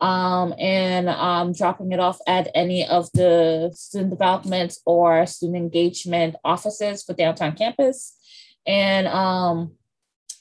um, 0.00 0.54
and 0.58 1.08
um, 1.08 1.52
dropping 1.52 1.92
it 1.92 2.00
off 2.00 2.18
at 2.26 2.48
any 2.54 2.86
of 2.86 3.10
the 3.12 3.70
student 3.74 4.10
development 4.10 4.76
or 4.86 5.26
student 5.26 5.56
engagement 5.56 6.36
offices 6.44 7.02
for 7.02 7.14
downtown 7.14 7.56
campus. 7.56 8.14
And 8.66 9.08
um, 9.08 9.72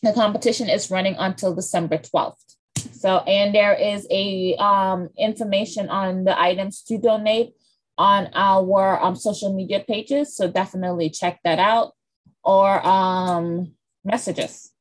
the 0.04 0.13
competition 0.13 0.70
is 0.70 0.91
running 0.91 1.15
until 1.17 1.56
December 1.56 1.98
12th. 1.98 2.36
So, 2.91 3.17
and 3.20 3.54
there 3.54 3.74
is 3.74 4.08
a 4.12 4.56
um, 4.56 5.10
information 5.17 5.89
on 5.89 6.24
the 6.24 6.39
items 6.39 6.82
to 6.84 6.98
donate 6.98 7.54
on 7.98 8.30
our 8.34 9.04
um, 9.04 9.15
social 9.15 9.54
media 9.54 9.84
pages. 9.88 10.36
So 10.36 10.48
definitely 10.48 11.10
check 11.10 11.39
that 11.43 11.58
out 11.58 11.93
or 12.43 12.86
um, 12.86 13.74
message 14.06 14.39
us 14.39 14.72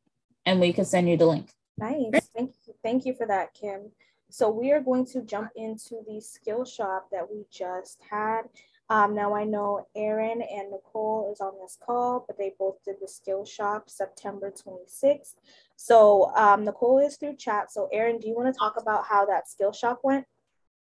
and 0.45 0.61
we 0.61 0.73
can 0.73 0.85
send 0.85 1.09
you 1.09 1.17
the 1.17 1.27
link. 1.27 1.51
Nice. 1.79 2.29
Thank 2.35 2.53
you. 2.67 2.75
Thank 2.83 3.05
you 3.07 3.15
for 3.15 3.27
that, 3.27 3.55
Kim. 3.55 3.91
So 4.37 4.51
we 4.51 4.70
are 4.70 4.83
going 4.83 5.07
to 5.07 5.22
jump 5.22 5.49
into 5.57 6.03
the 6.07 6.20
skill 6.20 6.66
shop 6.66 7.09
that 7.11 7.27
we 7.27 7.46
just 7.51 7.99
had. 8.11 8.42
Um, 8.90 9.14
now 9.14 9.35
I 9.35 9.44
know 9.44 9.87
Aaron 9.96 10.42
and 10.42 10.70
Nicole 10.70 11.33
is 11.33 11.40
on 11.40 11.55
this 11.59 11.79
call, 11.83 12.22
but 12.27 12.37
they 12.37 12.53
both 12.59 12.75
did 12.85 12.96
the 13.01 13.09
skill 13.09 13.46
shop 13.46 13.88
September 13.88 14.53
26th. 14.53 15.37
So 15.77 16.35
um, 16.37 16.66
Nicole 16.66 16.99
is 16.99 17.16
through 17.16 17.37
chat. 17.37 17.72
So 17.72 17.88
Aaron, 17.90 18.18
do 18.18 18.29
you 18.29 18.35
want 18.35 18.53
to 18.53 18.59
talk 18.59 18.75
about 18.79 19.07
how 19.07 19.25
that 19.25 19.49
skill 19.49 19.72
shop 19.72 20.01
went? 20.05 20.27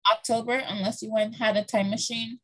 October, 0.09 0.62
unless 0.64 1.02
you 1.02 1.12
went 1.12 1.35
had 1.35 1.57
a 1.57 1.64
time 1.64 1.90
machine 1.90 2.38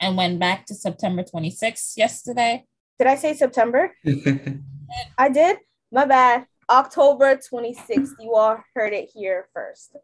and 0.00 0.16
went 0.16 0.40
back 0.40 0.66
to 0.66 0.74
September 0.74 1.22
26th 1.22 1.96
yesterday. 1.96 2.64
Did 2.98 3.06
I 3.06 3.14
say 3.14 3.34
September? 3.34 3.94
I 5.16 5.28
did. 5.28 5.58
My 5.92 6.06
bad. 6.06 6.46
October 6.68 7.36
26th. 7.36 8.10
You 8.18 8.34
all 8.34 8.58
heard 8.74 8.92
it 8.92 9.10
here 9.14 9.46
first. 9.54 9.96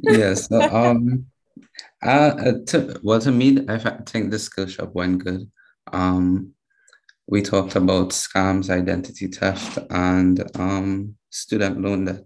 Yes. 0.00 0.50
Um, 0.50 1.26
uh, 2.02 2.52
to, 2.66 3.00
well, 3.02 3.20
to 3.20 3.30
me, 3.30 3.64
I 3.68 3.78
think 3.78 4.30
the 4.30 4.38
skill 4.38 4.66
shop 4.66 4.94
went 4.94 5.24
good. 5.24 5.50
Um, 5.92 6.54
we 7.26 7.42
talked 7.42 7.76
about 7.76 8.10
scams, 8.10 8.70
identity 8.70 9.28
theft, 9.28 9.78
and 9.90 10.44
um, 10.58 11.14
student 11.30 11.80
loan 11.80 12.04
debt. 12.06 12.24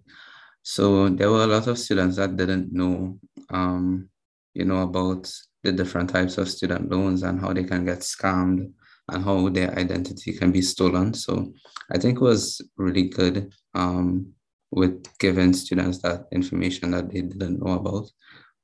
So 0.63 1.09
there 1.09 1.31
were 1.31 1.45
a 1.45 1.47
lot 1.47 1.67
of 1.69 1.79
students 1.79 2.17
that 2.17 2.37
didn't 2.37 2.73
know, 2.73 3.19
um, 3.51 4.09
you 4.55 4.65
know, 4.65 4.83
about 4.83 5.31
the 5.63 5.73
different 5.73 6.11
types 6.11 6.39
of 6.39 6.49
student 6.49 6.91
loans 6.91 7.23
and 7.23 7.41
how 7.41 7.53
they 7.53 7.65
can 7.65 7.85
get 7.85 8.01
scammed 8.01 8.73
and 9.09 9.25
how 9.25 9.49
their 9.49 9.79
identity 9.79 10.33
can 10.33 10.51
be 10.51 10.63
stolen. 10.63 11.15
So 11.15 11.53
I 11.93 11.99
think 11.99 12.19
it 12.19 12.25
was 12.25 12.61
really 12.77 13.09
good. 13.09 13.53
Um, 13.75 14.33
with 14.71 15.07
giving 15.19 15.53
students 15.53 15.99
that 16.03 16.27
information 16.33 16.91
that 16.93 17.11
they 17.11 17.23
didn't 17.23 17.61
know 17.61 17.75
about. 17.75 18.11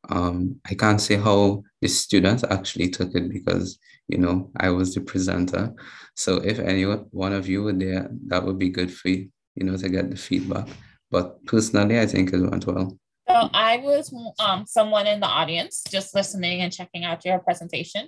Um, 0.09 0.61
I 0.69 0.75
can't 0.75 1.01
say 1.01 1.17
how 1.17 1.63
the 1.81 1.89
students 1.89 2.45
actually 2.51 2.89
took 2.91 3.15
it 3.15 3.31
because 3.31 3.79
you 4.09 4.19
know 4.19 4.51
I 4.57 4.71
was 4.71 4.95
the 4.95 5.01
presenter. 5.01 5.73
So 6.17 6.37
if 6.37 6.59
any 6.59 6.85
one 6.85 7.33
of 7.33 7.49
you 7.49 7.63
were 7.63 7.73
there, 7.73 8.11
that 8.27 8.45
would 8.45 8.59
be 8.59 8.71
good 8.71 8.93
for 8.93 9.09
you, 9.09 9.31
you 9.55 9.65
know, 9.65 9.77
to 9.77 9.89
get 9.89 10.11
the 10.11 10.17
feedback. 10.17 10.69
But 11.11 11.45
personally, 11.47 12.01
I 12.01 12.07
think 12.07 12.33
it 12.33 12.41
went 12.41 12.67
well. 12.67 12.99
So 13.33 13.49
I 13.55 13.79
was 13.79 14.15
um, 14.39 14.67
someone 14.67 15.07
in 15.07 15.21
the 15.21 15.27
audience 15.27 15.83
just 15.89 16.15
listening 16.15 16.61
and 16.61 16.71
checking 16.71 17.03
out 17.03 17.25
your 17.25 17.39
presentation. 17.39 18.07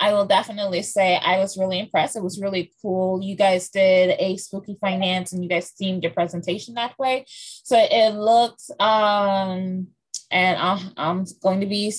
I 0.00 0.12
will 0.12 0.26
definitely 0.26 0.82
say 0.82 1.16
I 1.16 1.38
was 1.38 1.56
really 1.56 1.78
impressed. 1.78 2.16
It 2.16 2.24
was 2.24 2.40
really 2.40 2.72
cool. 2.82 3.22
You 3.22 3.36
guys 3.36 3.68
did 3.68 4.16
a 4.18 4.36
spooky 4.36 4.76
finance 4.80 5.32
and 5.32 5.44
you 5.44 5.48
guys 5.48 5.72
themed 5.80 6.02
your 6.02 6.10
presentation 6.10 6.74
that 6.74 6.98
way. 6.98 7.24
So 7.28 7.78
it 7.78 8.16
looked, 8.16 8.64
um, 8.80 9.86
and 10.32 10.58
I'm, 10.58 10.92
I'm 10.96 11.24
going 11.40 11.60
to 11.60 11.66
be 11.66 11.94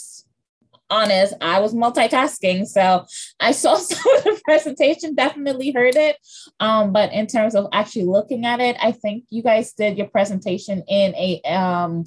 honest, 0.89 1.33
I 1.39 1.61
was 1.61 1.73
multitasking. 1.73 2.67
So 2.67 3.05
I 3.39 3.53
saw 3.53 3.75
some 3.77 4.17
of 4.17 4.23
the 4.25 4.41
presentation, 4.43 5.15
definitely 5.15 5.71
heard 5.71 5.95
it. 5.95 6.17
Um, 6.59 6.91
but 6.91 7.13
in 7.13 7.27
terms 7.27 7.55
of 7.55 7.69
actually 7.71 8.03
looking 8.03 8.45
at 8.45 8.59
it, 8.59 8.75
I 8.81 8.91
think 8.91 9.23
you 9.29 9.43
guys 9.43 9.71
did 9.71 9.97
your 9.97 10.07
presentation 10.07 10.83
in 10.89 11.15
a 11.15 11.41
um 11.49 12.03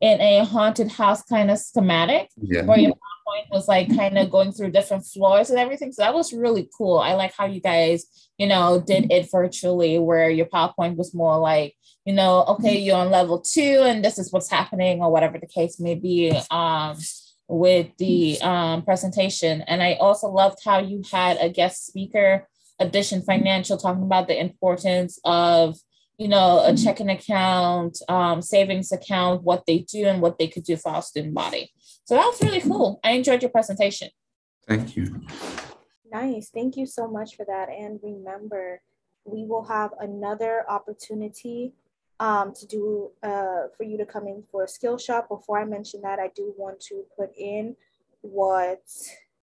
in 0.00 0.20
a 0.20 0.44
haunted 0.44 0.88
house 0.88 1.22
kind 1.22 1.50
of 1.50 1.58
schematic 1.58 2.28
yeah. 2.36 2.62
where 2.62 2.78
your 2.78 2.92
PowerPoint 2.92 3.50
was 3.50 3.66
like 3.66 3.94
kind 3.96 4.18
of 4.18 4.30
going 4.30 4.52
through 4.52 4.70
different 4.70 5.06
floors 5.06 5.50
and 5.50 5.58
everything. 5.58 5.92
So 5.92 6.02
that 6.02 6.14
was 6.14 6.32
really 6.32 6.68
cool. 6.76 6.98
I 6.98 7.14
like 7.14 7.34
how 7.36 7.46
you 7.46 7.60
guys, 7.60 8.04
you 8.38 8.46
know, 8.46 8.82
did 8.84 9.10
it 9.10 9.30
virtually 9.30 9.98
where 9.98 10.30
your 10.30 10.46
PowerPoint 10.46 10.96
was 10.96 11.14
more 11.14 11.38
like, 11.38 11.74
you 12.04 12.12
know, 12.12 12.44
okay, 12.44 12.78
you're 12.78 12.96
on 12.96 13.10
level 13.10 13.40
two 13.40 13.82
and 13.84 14.04
this 14.04 14.18
is 14.18 14.32
what's 14.32 14.50
happening 14.50 15.00
or 15.00 15.10
whatever 15.10 15.38
the 15.38 15.46
case 15.46 15.80
may 15.80 15.94
be. 15.94 16.30
Um, 16.50 16.96
with 17.48 17.96
the 17.98 18.40
um, 18.42 18.82
presentation. 18.82 19.62
And 19.62 19.82
I 19.82 19.94
also 19.94 20.28
loved 20.28 20.58
how 20.64 20.78
you 20.78 21.02
had 21.10 21.36
a 21.40 21.48
guest 21.48 21.86
speaker, 21.86 22.48
Addition 22.78 23.22
Financial, 23.22 23.76
talking 23.76 24.02
about 24.02 24.28
the 24.28 24.38
importance 24.38 25.18
of 25.24 25.76
you 26.18 26.28
know, 26.28 26.62
a 26.64 26.74
checking 26.74 27.10
account, 27.10 27.98
um, 28.08 28.40
savings 28.40 28.90
account, 28.90 29.42
what 29.42 29.64
they 29.66 29.78
do 29.80 30.06
and 30.06 30.22
what 30.22 30.38
they 30.38 30.48
could 30.48 30.64
do 30.64 30.76
for 30.76 30.90
our 30.90 31.02
student 31.02 31.34
body. 31.34 31.70
So 32.04 32.14
that 32.14 32.26
was 32.26 32.42
really 32.42 32.60
cool. 32.60 33.00
I 33.04 33.12
enjoyed 33.12 33.42
your 33.42 33.50
presentation. 33.50 34.08
Thank 34.66 34.96
you. 34.96 35.20
Nice. 36.10 36.50
Thank 36.50 36.76
you 36.76 36.86
so 36.86 37.06
much 37.06 37.36
for 37.36 37.44
that. 37.46 37.68
And 37.68 38.00
remember, 38.02 38.80
we 39.24 39.44
will 39.44 39.64
have 39.64 39.90
another 40.00 40.64
opportunity 40.68 41.74
um, 42.18 42.54
to 42.54 42.66
do 42.66 43.10
uh, 43.22 43.68
for 43.76 43.82
you 43.82 43.98
to 43.98 44.06
come 44.06 44.26
in 44.26 44.42
for 44.50 44.64
a 44.64 44.68
skill 44.68 44.96
shop. 44.96 45.28
Before 45.28 45.60
I 45.60 45.64
mention 45.64 46.00
that, 46.02 46.18
I 46.18 46.30
do 46.34 46.54
want 46.56 46.80
to 46.82 47.04
put 47.16 47.30
in 47.36 47.76
what 48.22 48.82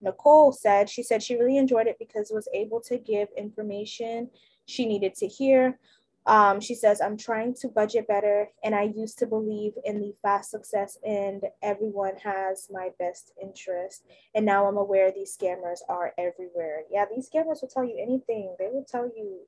Nicole 0.01 0.51
said. 0.51 0.89
She 0.89 1.03
said 1.03 1.21
she 1.21 1.35
really 1.35 1.57
enjoyed 1.57 1.87
it 1.87 1.97
because 1.99 2.31
it 2.31 2.33
was 2.33 2.47
able 2.53 2.81
to 2.81 2.97
give 2.97 3.27
information 3.37 4.29
she 4.65 4.85
needed 4.85 5.13
to 5.15 5.27
hear 5.27 5.77
um, 6.25 6.61
she 6.61 6.73
says, 6.73 7.01
I'm 7.01 7.17
trying 7.17 7.53
to 7.55 7.67
budget 7.67 8.07
better, 8.07 8.49
and 8.63 8.73
I 8.73 8.83
used 8.83 9.19
to 9.19 9.27
believe 9.27 9.73
in 9.83 9.99
the 9.99 10.13
fast 10.21 10.51
success, 10.51 10.97
and 11.05 11.43
everyone 11.61 12.15
has 12.23 12.67
my 12.71 12.89
best 12.97 13.33
interest. 13.41 14.05
And 14.33 14.45
now 14.45 14.65
I'm 14.65 14.77
aware 14.77 15.11
these 15.11 15.37
scammers 15.37 15.79
are 15.89 16.13
everywhere. 16.17 16.83
Yeah, 16.89 17.05
these 17.13 17.29
scammers 17.29 17.61
will 17.61 17.69
tell 17.73 17.83
you 17.83 17.97
anything, 18.01 18.55
they 18.57 18.69
will 18.71 18.85
tell 18.89 19.05
you 19.05 19.41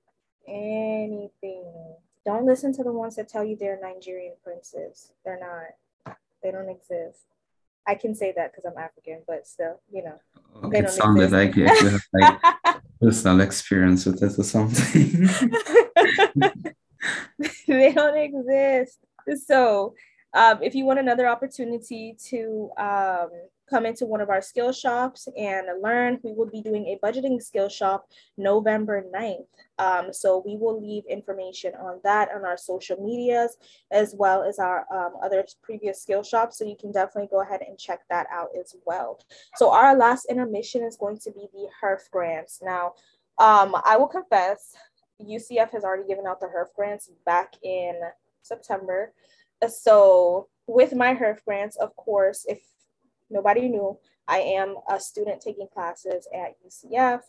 anything. 0.48 1.96
Don't 2.26 2.46
listen 2.46 2.74
to 2.74 2.84
the 2.84 2.92
ones 2.92 3.16
that 3.16 3.30
tell 3.30 3.44
you 3.44 3.56
they're 3.56 3.80
Nigerian 3.82 4.34
princes. 4.44 5.14
They're 5.24 5.40
not, 5.40 6.16
they 6.44 6.52
don't 6.52 6.70
exist. 6.70 7.26
I 7.88 7.96
can 7.96 8.16
say 8.16 8.34
that 8.36 8.52
because 8.52 8.66
I'm 8.66 8.84
African, 8.84 9.22
but 9.28 9.48
still, 9.48 9.80
you 9.92 10.04
know. 10.04 10.20
It 10.74 10.90
sounded 10.90 11.34
exist. 11.34 12.08
like 12.14 12.42
like 12.44 12.75
personal 13.02 13.42
experience 13.42 14.06
with 14.06 14.22
it 14.24 14.38
or 14.40 14.44
something. 14.44 15.28
they 17.68 17.92
don't 17.94 18.18
exist. 18.18 19.00
So, 19.46 19.96
um, 20.34 20.62
if 20.62 20.76
you 20.76 20.86
want 20.86 21.00
another 21.00 21.28
opportunity 21.28 22.16
to 22.30 22.70
um, 22.78 23.30
come 23.70 23.86
into 23.86 24.06
one 24.06 24.22
of 24.22 24.30
our 24.30 24.42
skill 24.42 24.72
shops 24.72 25.28
and 25.38 25.68
learn, 25.82 26.20
we 26.24 26.34
will 26.34 26.50
be 26.50 26.62
doing 26.62 26.86
a 26.88 27.06
budgeting 27.06 27.42
skill 27.42 27.70
shop 27.70 28.08
November 28.38 29.04
9th. 29.14 29.46
Um, 29.80 30.14
so 30.14 30.42
we 30.46 30.56
will 30.56 30.80
leave 30.80 31.04
information 31.10 31.74
on 31.76 32.00
that 32.04 32.30
on 32.34 32.46
our 32.46 32.58
social 32.58 33.04
medias 33.04 33.58
as 33.92 34.16
well 34.18 34.44
as 34.44 34.60
our 34.60 34.86
um, 34.94 35.14
other 35.24 35.46
previous 35.64 36.02
skill 36.02 36.24
shops. 36.24 36.58
So 36.58 36.66
you 36.66 36.76
can 36.80 36.92
definitely 36.92 37.30
go 37.32 37.42
ahead 37.42 37.62
and 37.68 37.78
check 37.78 38.02
that 38.10 38.28
out 38.32 38.50
as 38.60 38.76
well. 38.86 39.20
So 39.56 39.72
our 39.72 39.96
last 39.96 40.28
intermission 40.30 40.84
is 40.84 40.98
going 40.98 41.18
to 41.20 41.32
be 41.32 41.48
the 41.52 41.68
HEERF 41.82 42.10
grants. 42.12 42.60
Now, 42.64 42.94
um, 43.38 43.76
I 43.84 43.98
will 43.98 44.08
confess, 44.08 44.76
UCF 45.22 45.72
has 45.72 45.84
already 45.84 46.08
given 46.08 46.26
out 46.28 46.40
the 46.40 46.48
HEERF 46.48 46.74
grants 46.76 47.10
back 47.26 47.54
in 47.64 48.00
September. 48.44 49.12
So 49.68 50.48
with 50.68 50.94
my 50.94 51.14
HEERF 51.16 51.44
grants, 51.46 51.76
of 51.78 51.96
course, 51.96 52.46
if 52.48 52.60
nobody 53.30 53.68
knew, 53.68 53.98
I 54.28 54.40
am 54.40 54.76
a 54.90 55.00
student 55.00 55.42
taking 55.42 55.68
classes 55.68 56.28
at 56.34 56.56
UCF 56.66 57.22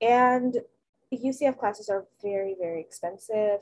and 0.00 0.58
UCF 1.12 1.58
classes 1.58 1.88
are 1.88 2.06
very, 2.22 2.56
very 2.58 2.80
expensive. 2.80 3.60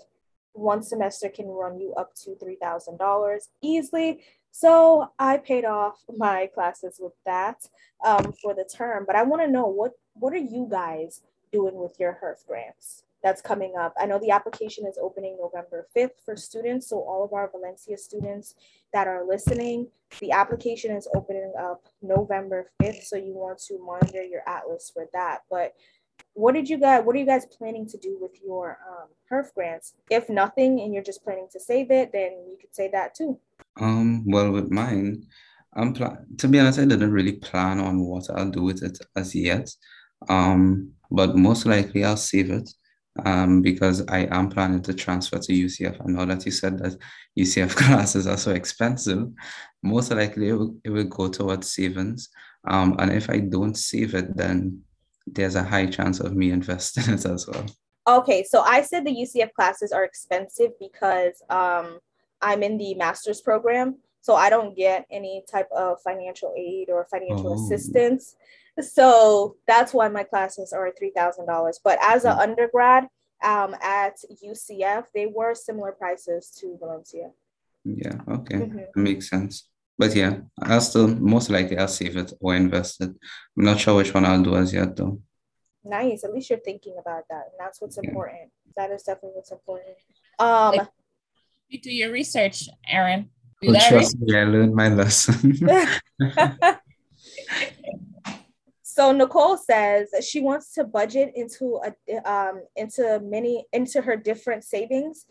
One 0.53 0.83
semester 0.83 1.29
can 1.29 1.47
run 1.49 1.79
you 1.79 1.95
up 1.95 2.15
to 2.25 2.31
$3,000 2.31 3.49
easily. 3.63 4.21
So 4.51 5.09
I 5.19 5.39
paid 5.39 5.65
off 5.65 6.03
my 6.15 6.49
classes 6.55 6.99
with 7.01 7.15
that 7.25 7.67
um, 8.05 8.33
for 8.43 8.55
the 8.55 8.65
term. 8.65 9.05
But 9.07 9.17
I 9.17 9.23
want 9.23 9.43
to 9.43 9.49
know 9.49 9.67
what, 9.67 9.93
what 10.15 10.35
are 10.35 10.37
you 10.37 10.69
guys 10.71 11.23
doing 11.53 11.75
with 11.75 11.99
your 11.99 12.19
HEERF 12.23 12.47
grants? 12.47 13.05
That's 13.23 13.41
coming 13.41 13.75
up. 13.79 13.95
I 13.99 14.07
know 14.07 14.19
the 14.19 14.31
application 14.31 14.87
is 14.87 14.99
opening 15.01 15.37
November 15.41 15.87
5th 15.97 16.25
for 16.25 16.37
students. 16.37 16.89
So 16.89 16.99
all 16.99 17.25
of 17.25 17.33
our 17.33 17.51
Valencia 17.51 17.97
students 17.97 18.55
that 18.93 19.07
are 19.07 19.27
listening, 19.27 19.89
the 20.21 20.33
application 20.33 20.97
is 20.97 21.09
opening 21.15 21.53
up 21.59 21.85
November 22.03 22.71
5th. 22.83 23.05
So 23.05 23.17
you 23.17 23.33
want 23.33 23.59
to 23.69 23.79
monitor 23.79 24.23
your 24.23 24.43
Atlas 24.47 24.91
for 24.93 25.07
that. 25.13 25.43
But 25.51 25.75
what 26.35 26.55
did 26.55 26.69
you 26.69 26.79
guys, 26.79 27.05
what 27.05 27.15
are 27.15 27.19
you 27.19 27.27
guys 27.27 27.47
planning 27.47 27.87
to 27.89 27.99
do 27.99 28.19
with 28.21 28.33
your 28.45 28.79
um, 28.89 29.09
HEERF 29.31 29.55
grants? 29.55 29.95
If 30.11 30.29
nothing 30.29 30.81
and 30.81 30.93
you're 30.93 31.03
just 31.03 31.23
planning 31.23 31.49
to 31.53 31.61
save 31.61 31.91
it, 31.91 32.11
then 32.13 32.33
you 32.49 32.57
could 32.61 32.75
say 32.75 32.91
that 32.93 33.15
too. 33.15 33.39
Um, 33.81 34.25
well, 34.27 34.51
with 34.51 34.71
mine, 34.71 35.27
I'm 35.75 35.95
pl- 35.95 36.19
to 36.39 36.49
be 36.49 36.59
honest, 36.59 36.79
I 36.79 36.85
didn't 36.85 37.13
really 37.13 37.35
plan 37.35 37.79
on 37.79 38.01
what 38.01 38.29
I'll 38.31 38.51
do 38.51 38.63
with 38.63 38.83
it 38.83 38.99
as 39.17 39.35
yet. 39.35 39.71
Um, 40.29 40.93
but 41.11 41.37
most 41.37 41.67
likely 41.67 42.05
I'll 42.05 42.17
save 42.17 42.51
it 42.51 42.71
um, 43.25 43.63
because 43.63 44.07
I 44.09 44.29
am 44.31 44.49
planning 44.49 44.83
to 44.83 44.95
transfer 44.95 45.39
to 45.39 45.53
UCF. 45.53 46.01
I 46.01 46.11
know 46.11 46.25
that 46.27 46.45
you 46.47 46.53
said 46.53 46.79
that 46.79 46.97
UCF 47.39 47.75
classes 47.77 48.27
are 48.27 48.37
so 48.37 48.53
expensive. 48.53 49.29
Most 49.83 50.11
likely 50.11 50.49
it 50.49 50.55
will, 50.55 50.77
it 50.85 50.91
will 50.91 51.05
go 51.05 51.29
towards 51.29 51.73
savings. 51.73 52.29
Um, 52.69 52.97
and 52.99 53.13
if 53.13 53.29
I 53.29 53.39
don't 53.41 53.75
save 53.75 54.15
it, 54.15 54.37
then 54.37 54.83
there's 55.27 55.57
a 55.57 55.63
high 55.63 55.87
chance 55.87 56.21
of 56.21 56.35
me 56.35 56.51
investing 56.59 57.13
it 57.13 57.25
as 57.27 57.47
well. 57.47 57.67
Okay, 58.09 58.43
so 58.43 58.63
I 58.63 58.83
said 58.83 59.05
the 59.05 59.15
UCF 59.15 59.53
classes 59.53 59.93
are 59.93 60.05
expensive 60.05 60.73
because 60.81 61.41
um, 61.49 62.01
I'm 62.41 62.63
in 62.63 62.77
the 62.77 62.95
master's 62.95 63.41
program. 63.41 63.99
So 64.23 64.35
I 64.35 64.51
don't 64.51 64.77
get 64.77 65.05
any 65.11 65.45
type 65.51 65.69
of 65.77 66.01
financial 66.03 66.55
aid 66.57 66.91
or 66.91 67.07
financial 67.11 67.53
oh. 67.53 67.55
assistance. 67.55 68.37
So 68.81 69.57
that's 69.67 69.93
why 69.93 70.09
my 70.09 70.25
classes 70.25 70.73
are 70.73 70.91
$3,000. 70.91 71.75
But 71.85 71.99
as 72.03 72.25
an 72.25 72.37
mm. 72.37 72.41
undergrad 72.41 73.07
um, 73.43 73.77
at 73.83 74.17
UCF, 74.45 75.05
they 75.15 75.27
were 75.27 75.55
similar 75.55 75.93
prices 75.93 76.57
to 76.61 76.77
Valencia. 76.79 77.31
Yeah, 77.85 78.21
okay. 78.29 78.57
Mm-hmm. 78.57 78.77
That 78.79 78.97
makes 78.97 79.29
sense. 79.29 79.69
But 79.99 80.15
yeah, 80.15 80.39
I'll 80.63 80.81
still, 80.81 81.09
most 81.09 81.51
likely, 81.51 81.77
I'll 81.77 81.89
save 81.89 82.17
it 82.17 82.33
or 82.41 82.55
invest 82.55 83.03
it. 83.03 83.11
I'm 83.11 83.65
not 83.65 83.81
sure 83.81 83.97
which 83.97 84.15
one 84.15 84.25
I'll 84.25 84.43
do 84.43 84.57
as 84.57 84.73
yet, 84.73 84.97
though. 84.97 85.21
Nice. 85.85 86.25
At 86.25 86.33
least 86.33 86.49
you're 86.49 86.59
thinking 86.61 86.97
about 86.99 87.25
that. 87.29 87.45
And 87.51 87.59
that's 87.59 87.81
what's 87.81 87.99
important. 87.99 88.51
That 88.77 88.91
is 88.91 89.03
definitely 89.03 89.33
what's 89.35 89.53
important. 89.53 89.97
Um, 90.39 90.89
you 91.69 91.81
do 91.81 91.93
your 91.93 92.11
research, 92.11 92.69
Aaron. 92.89 93.31
Do 93.61 93.73
well, 93.73 93.81
trust 93.89 94.17
research. 94.17 94.21
me, 94.21 94.39
I 94.39 94.45
learned 94.45 94.75
my 94.75 94.89
lesson. 94.89 95.59
So 98.95 99.11
Nicole 99.11 99.57
says 99.57 100.15
she 100.23 100.43
wants 100.43 100.75
to 100.75 100.85
budget 100.85 101.33
into 101.35 101.81
a 101.83 102.31
um, 102.31 102.63
into 102.77 103.21
many 103.25 103.65
into 103.73 104.03
her 104.03 104.17
different 104.17 104.65
savings. 104.65 105.25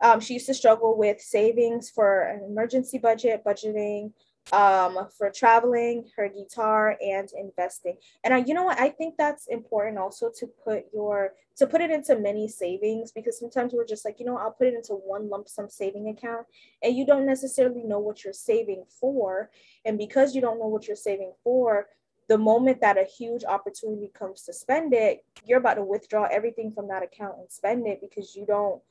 Um, 0.00 0.20
she 0.20 0.34
used 0.34 0.46
to 0.46 0.54
struggle 0.54 0.96
with 0.96 1.20
savings 1.20 1.90
for 1.90 2.22
an 2.22 2.44
emergency 2.44 2.96
budget, 2.98 3.42
budgeting 3.44 4.12
um, 4.52 5.08
for 5.18 5.30
traveling, 5.30 6.04
her 6.14 6.28
guitar, 6.28 6.96
and 7.04 7.28
investing. 7.36 7.96
And 8.22 8.34
I, 8.34 8.38
you 8.38 8.54
know 8.54 8.62
what? 8.62 8.78
I 8.78 8.90
think 8.90 9.16
that's 9.18 9.48
important 9.48 9.98
also 9.98 10.30
to 10.38 10.46
put 10.46 10.84
your 10.94 11.32
to 11.56 11.66
put 11.66 11.80
it 11.80 11.90
into 11.90 12.16
many 12.20 12.46
savings 12.46 13.10
because 13.10 13.36
sometimes 13.36 13.72
we're 13.72 13.84
just 13.84 14.04
like, 14.04 14.20
you 14.20 14.26
know, 14.26 14.38
I'll 14.38 14.52
put 14.52 14.68
it 14.68 14.74
into 14.74 14.92
one 14.92 15.28
lump 15.28 15.48
sum 15.48 15.68
saving 15.68 16.08
account, 16.08 16.46
and 16.84 16.96
you 16.96 17.04
don't 17.04 17.26
necessarily 17.26 17.82
know 17.82 17.98
what 17.98 18.22
you're 18.22 18.32
saving 18.32 18.84
for. 19.00 19.50
And 19.84 19.98
because 19.98 20.36
you 20.36 20.40
don't 20.40 20.60
know 20.60 20.68
what 20.68 20.86
you're 20.86 20.94
saving 20.94 21.32
for, 21.42 21.88
the 22.28 22.38
moment 22.38 22.80
that 22.80 22.98
a 22.98 23.04
huge 23.04 23.44
opportunity 23.44 24.10
comes 24.16 24.42
to 24.42 24.52
spend 24.52 24.92
it, 24.92 25.24
you're 25.44 25.58
about 25.58 25.74
to 25.74 25.82
withdraw 25.82 26.24
everything 26.30 26.70
from 26.70 26.88
that 26.88 27.02
account 27.02 27.38
and 27.38 27.50
spend 27.50 27.86
it 27.86 28.00
because 28.00 28.36
you 28.36 28.44
don't 28.46 28.82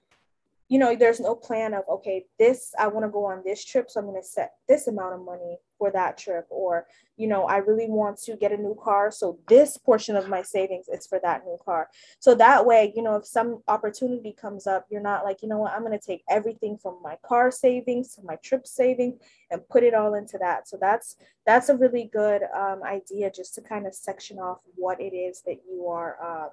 you 0.70 0.80
know, 0.80 0.95
there's 0.95 1.20
no 1.20 1.34
plan 1.34 1.74
of, 1.74 1.84
okay, 1.89 2.26
this, 2.38 2.74
I 2.78 2.88
want 2.88 3.05
to 3.05 3.09
go 3.09 3.26
on 3.26 3.41
this 3.45 3.63
trip. 3.63 3.89
So 3.89 3.99
I'm 3.99 4.05
going 4.05 4.22
to 4.22 4.28
set 4.28 4.51
this 4.68 4.88
amount 4.88 5.13
of 5.13 5.22
money 5.24 5.57
for 5.78 5.91
that 5.91 6.18
trip. 6.18 6.45
Or, 6.49 6.88
you 7.15 7.28
know, 7.28 7.45
I 7.45 7.57
really 7.57 7.88
want 7.89 8.18
to 8.24 8.36
get 8.36 8.51
a 8.51 8.57
new 8.57 8.78
car. 8.84 9.09
So 9.09 9.39
this 9.47 9.78
portion 9.78 10.18
of 10.18 10.28
my 10.28 10.41
savings 10.41 10.88
is 10.89 11.07
for 11.07 11.20
that 11.24 11.45
new 11.45 11.57
car. 11.63 11.89
So 12.20 12.36
that 12.36 12.65
way, 12.65 12.91
you 12.95 13.01
know, 13.01 13.15
if 13.15 13.26
some 13.26 13.63
opportunity 13.70 14.36
comes 14.39 14.68
up, 14.68 14.86
you're 14.89 14.99
not 14.99 15.24
like, 15.24 15.41
you 15.41 15.47
know 15.47 15.59
what, 15.59 15.72
I'm 15.72 15.86
going 15.86 15.97
to 15.97 16.05
take 16.05 16.24
everything 16.30 16.78
from 16.78 16.97
my 17.01 17.15
car 17.26 17.49
savings 17.49 18.15
to 18.15 18.22
my 18.24 18.36
trip 18.43 18.68
savings 18.68 19.22
and 19.49 19.68
put 19.70 19.84
it 19.84 19.93
all 19.93 20.15
into 20.15 20.38
that. 20.39 20.68
So 20.68 20.78
that's, 20.80 21.15
that's 21.45 21.70
a 21.70 21.78
really 21.78 22.09
good 22.11 22.41
um, 22.53 22.84
idea 22.84 23.32
just 23.32 23.55
to 23.55 23.61
kind 23.61 23.88
of 23.88 23.95
section 23.95 24.38
off 24.38 24.57
what 24.76 24.99
it 24.99 25.15
is 25.15 25.43
that 25.45 25.61
you 25.70 25.88
are 25.88 26.18
um, 26.22 26.49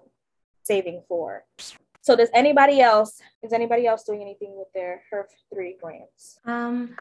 saving 0.62 1.02
for. 1.08 1.44
So 2.04 2.14
does 2.14 2.28
anybody 2.34 2.82
else, 2.82 3.18
is 3.42 3.54
anybody 3.54 3.86
else 3.86 4.04
doing 4.04 4.20
anything 4.20 4.54
with 4.58 4.68
their 4.74 5.02
HEERF 5.10 5.24
three 5.50 5.78
grants? 5.82 6.38
Um, 6.44 6.96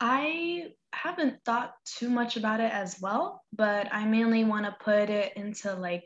I 0.00 0.68
haven't 0.94 1.44
thought 1.44 1.74
too 1.84 2.08
much 2.08 2.38
about 2.38 2.60
it 2.60 2.72
as 2.72 2.98
well, 3.02 3.42
but 3.52 3.92
I 3.92 4.06
mainly 4.06 4.44
want 4.44 4.64
to 4.64 4.74
put 4.82 5.10
it 5.10 5.34
into 5.36 5.74
like 5.74 6.04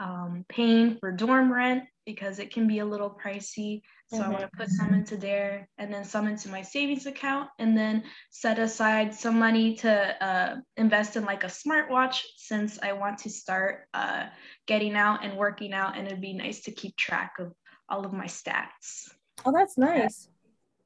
um, 0.00 0.44
paying 0.48 0.96
for 0.98 1.12
dorm 1.12 1.52
rent 1.52 1.84
because 2.04 2.40
it 2.40 2.52
can 2.52 2.66
be 2.66 2.80
a 2.80 2.84
little 2.84 3.16
pricey. 3.24 3.82
So 4.08 4.16
mm-hmm. 4.16 4.24
I 4.24 4.28
want 4.30 4.40
to 4.42 4.56
put 4.56 4.68
some 4.70 4.92
into 4.92 5.16
there 5.16 5.68
and 5.78 5.94
then 5.94 6.04
some 6.04 6.26
into 6.26 6.48
my 6.48 6.62
savings 6.62 7.06
account 7.06 7.50
and 7.60 7.78
then 7.78 8.02
set 8.30 8.58
aside 8.58 9.14
some 9.14 9.38
money 9.38 9.76
to 9.76 10.24
uh, 10.24 10.56
invest 10.76 11.14
in 11.14 11.24
like 11.24 11.44
a 11.44 11.46
smartwatch 11.46 12.22
since 12.36 12.80
I 12.82 12.94
want 12.94 13.18
to 13.18 13.30
start 13.30 13.86
uh, 13.94 14.26
getting 14.66 14.96
out 14.96 15.24
and 15.24 15.38
working 15.38 15.72
out 15.72 15.96
and 15.96 16.08
it'd 16.08 16.20
be 16.20 16.34
nice 16.34 16.62
to 16.62 16.72
keep 16.72 16.96
track 16.96 17.34
of 17.38 17.52
all 17.88 18.04
of 18.04 18.12
my 18.12 18.26
stats. 18.26 19.10
Oh, 19.44 19.52
that's 19.52 19.78
nice. 19.78 20.28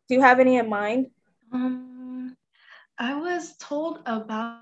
Do 0.08 0.14
you 0.14 0.20
have 0.20 0.40
any 0.40 0.56
in 0.56 0.68
mind? 0.68 1.06
Um, 1.52 2.36
I 2.98 3.14
was 3.14 3.56
told 3.58 4.00
about 4.06 4.60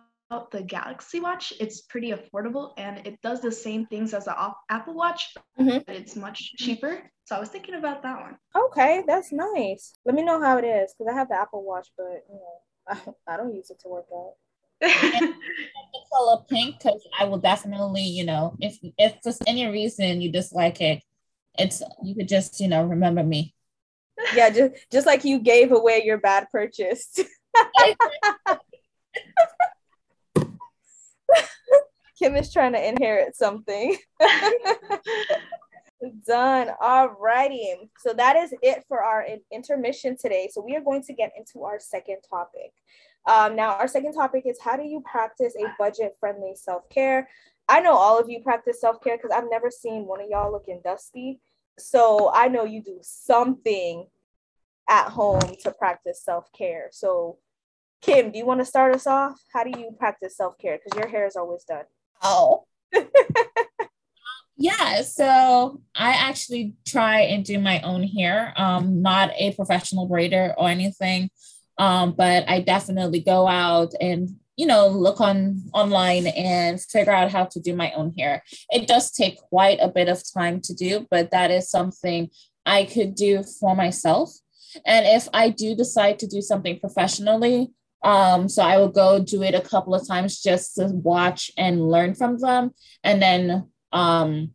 the 0.51 0.63
Galaxy 0.63 1.21
Watch. 1.21 1.53
It's 1.59 1.83
pretty 1.83 2.13
affordable 2.13 2.73
and 2.77 3.07
it 3.07 3.21
does 3.23 3.41
the 3.41 3.51
same 3.51 3.87
things 3.87 4.15
as 4.15 4.27
the 4.27 4.53
Apple 4.69 4.95
Watch, 4.95 5.35
mm-hmm. 5.59 5.79
but 5.87 5.97
it's 5.97 6.17
much 6.17 6.55
cheaper. 6.57 7.03
So 7.25 7.37
I 7.37 7.41
was 7.41 7.49
thinking 7.49 7.75
about 7.75 8.03
that 8.03 8.21
one. 8.21 8.37
Okay, 8.57 9.03
that's 9.07 9.33
nice. 9.33 9.95
Let 10.05 10.15
me 10.15 10.23
know 10.23 10.41
how 10.41 10.59
it 10.59 10.65
is 10.65 10.95
because 10.95 11.13
I 11.13 11.17
have 11.17 11.29
the 11.29 11.41
Apple 11.41 11.65
Watch, 11.65 11.89
but 11.97 12.25
you 12.29 12.35
know, 12.35 13.07
I, 13.27 13.33
I 13.35 13.37
don't 13.37 13.55
use 13.55 13.71
it 13.71 13.81
to 13.81 13.89
work 13.89 14.07
out. 14.15 14.35
the 14.81 15.35
color 16.13 16.45
pink 16.49 16.77
because 16.79 17.05
I 17.19 17.25
will 17.25 17.39
definitely, 17.39 18.05
you 18.05 18.25
know, 18.25 18.57
if 18.61 18.79
if 18.97 19.17
for 19.23 19.33
any 19.47 19.67
reason 19.67 20.21
you 20.21 20.31
dislike 20.31 20.81
it, 20.81 21.03
it's 21.59 21.83
you 22.03 22.15
could 22.15 22.29
just 22.29 22.61
you 22.61 22.69
know 22.69 22.85
remember 22.85 23.23
me. 23.23 23.55
Yeah 24.35 24.51
just 24.51 24.75
just 24.91 25.07
like 25.07 25.25
you 25.25 25.41
gave 25.41 25.73
away 25.73 26.03
your 26.05 26.19
bad 26.19 26.47
purchase. 26.51 27.19
Kim 32.19 32.35
is 32.35 32.53
trying 32.53 32.73
to 32.73 32.89
inherit 32.89 33.37
something. 33.37 33.97
Done. 36.27 36.71
All 36.81 37.17
righty. 37.21 37.91
So 37.99 38.13
that 38.13 38.37
is 38.37 38.55
it 38.63 38.85
for 38.89 39.03
our 39.03 39.27
intermission 39.53 40.17
today. 40.17 40.49
So 40.53 40.65
we 40.65 40.77
are 40.77 40.81
going 40.81 41.03
to 41.05 41.13
get 41.13 41.33
into 41.37 41.65
our 41.65 41.79
second 41.79 42.19
topic. 42.29 42.73
Um, 43.27 43.57
now 43.57 43.73
our 43.73 43.89
second 43.89 44.15
topic 44.15 44.45
is 44.47 44.59
how 44.61 44.77
do 44.77 44.85
you 44.85 45.03
practice 45.11 45.55
a 45.59 45.67
budget 45.79 46.15
friendly 46.19 46.55
self-care? 46.55 47.29
I 47.69 47.81
know 47.81 47.95
all 47.95 48.19
of 48.19 48.31
you 48.31 48.43
practice 48.43 48.81
self 48.81 49.03
care 49.03 49.17
because 49.17 49.31
I've 49.31 49.51
never 49.51 49.71
seen 49.71 50.07
one 50.07 50.21
of 50.21 50.29
y'all 50.31 50.51
looking 50.51 50.81
dusty. 50.83 51.41
So 51.79 52.31
I 52.33 52.49
know 52.49 52.65
you 52.65 52.83
do 52.83 52.99
something 53.03 54.07
at 54.89 55.09
home 55.09 55.55
to 55.63 55.71
practice 55.71 56.23
self 56.23 56.51
care. 56.53 56.89
So, 56.93 57.39
Kim, 58.01 58.31
do 58.31 58.39
you 58.39 58.47
want 58.47 58.61
to 58.61 58.65
start 58.65 58.95
us 58.95 59.07
off? 59.07 59.41
How 59.53 59.65
do 59.65 59.79
you 59.79 59.91
practice 59.99 60.37
self 60.37 60.59
care? 60.59 60.79
Because 60.79 60.99
your 60.99 61.09
hair 61.09 61.27
is 61.27 61.37
always 61.37 61.65
done. 61.65 61.85
Oh. 62.23 62.65
yeah, 64.57 65.03
so 65.03 65.81
I 65.95 66.11
actually 66.13 66.75
try 66.87 67.21
and 67.21 67.45
do 67.45 67.59
my 67.59 67.81
own 67.83 68.03
hair. 68.03 68.55
Um, 68.57 69.03
not 69.03 69.31
a 69.37 69.55
professional 69.55 70.09
braider 70.09 70.55
or 70.57 70.69
anything, 70.69 71.31
um, 71.77 72.13
but 72.13 72.49
I 72.49 72.61
definitely 72.61 73.21
go 73.21 73.47
out 73.47 73.93
and 74.01 74.31
you 74.59 74.67
know 74.67 74.89
look 74.89 75.21
on 75.21 75.63
online 75.73 76.27
and 76.27 76.83
figure 76.83 77.13
out 77.13 77.33
how 77.33 77.45
to 77.45 77.61
do 77.61 77.75
my 77.75 77.93
own 77.93 78.13
hair. 78.19 78.43
It 78.71 78.87
does 78.87 79.11
take 79.13 79.39
quite 79.39 79.79
a 79.81 79.89
bit 79.89 80.09
of 80.09 80.23
time 80.35 80.61
to 80.63 80.75
do 80.75 81.07
but 81.11 81.31
that 81.31 81.51
is 81.51 81.71
something 81.71 82.29
i 82.67 82.85
could 82.85 83.15
do 83.15 83.43
for 83.59 83.75
myself. 83.75 84.31
And 84.85 85.07
if 85.07 85.29
i 85.33 85.49
do 85.49 85.75
decide 85.75 86.19
to 86.19 86.27
do 86.27 86.43
something 86.43 86.79
professionally 86.79 87.71
um 88.05 88.49
so 88.49 88.63
i 88.63 88.77
will 88.77 88.95
go 89.03 89.19
do 89.19 89.43
it 89.43 89.55
a 89.55 89.61
couple 89.73 89.95
of 89.95 90.07
times 90.07 90.41
just 90.41 90.77
to 90.77 90.87
watch 90.87 91.51
and 91.57 91.89
learn 91.89 92.15
from 92.15 92.39
them 92.39 92.71
and 93.03 93.21
then 93.21 93.67
um 93.93 94.53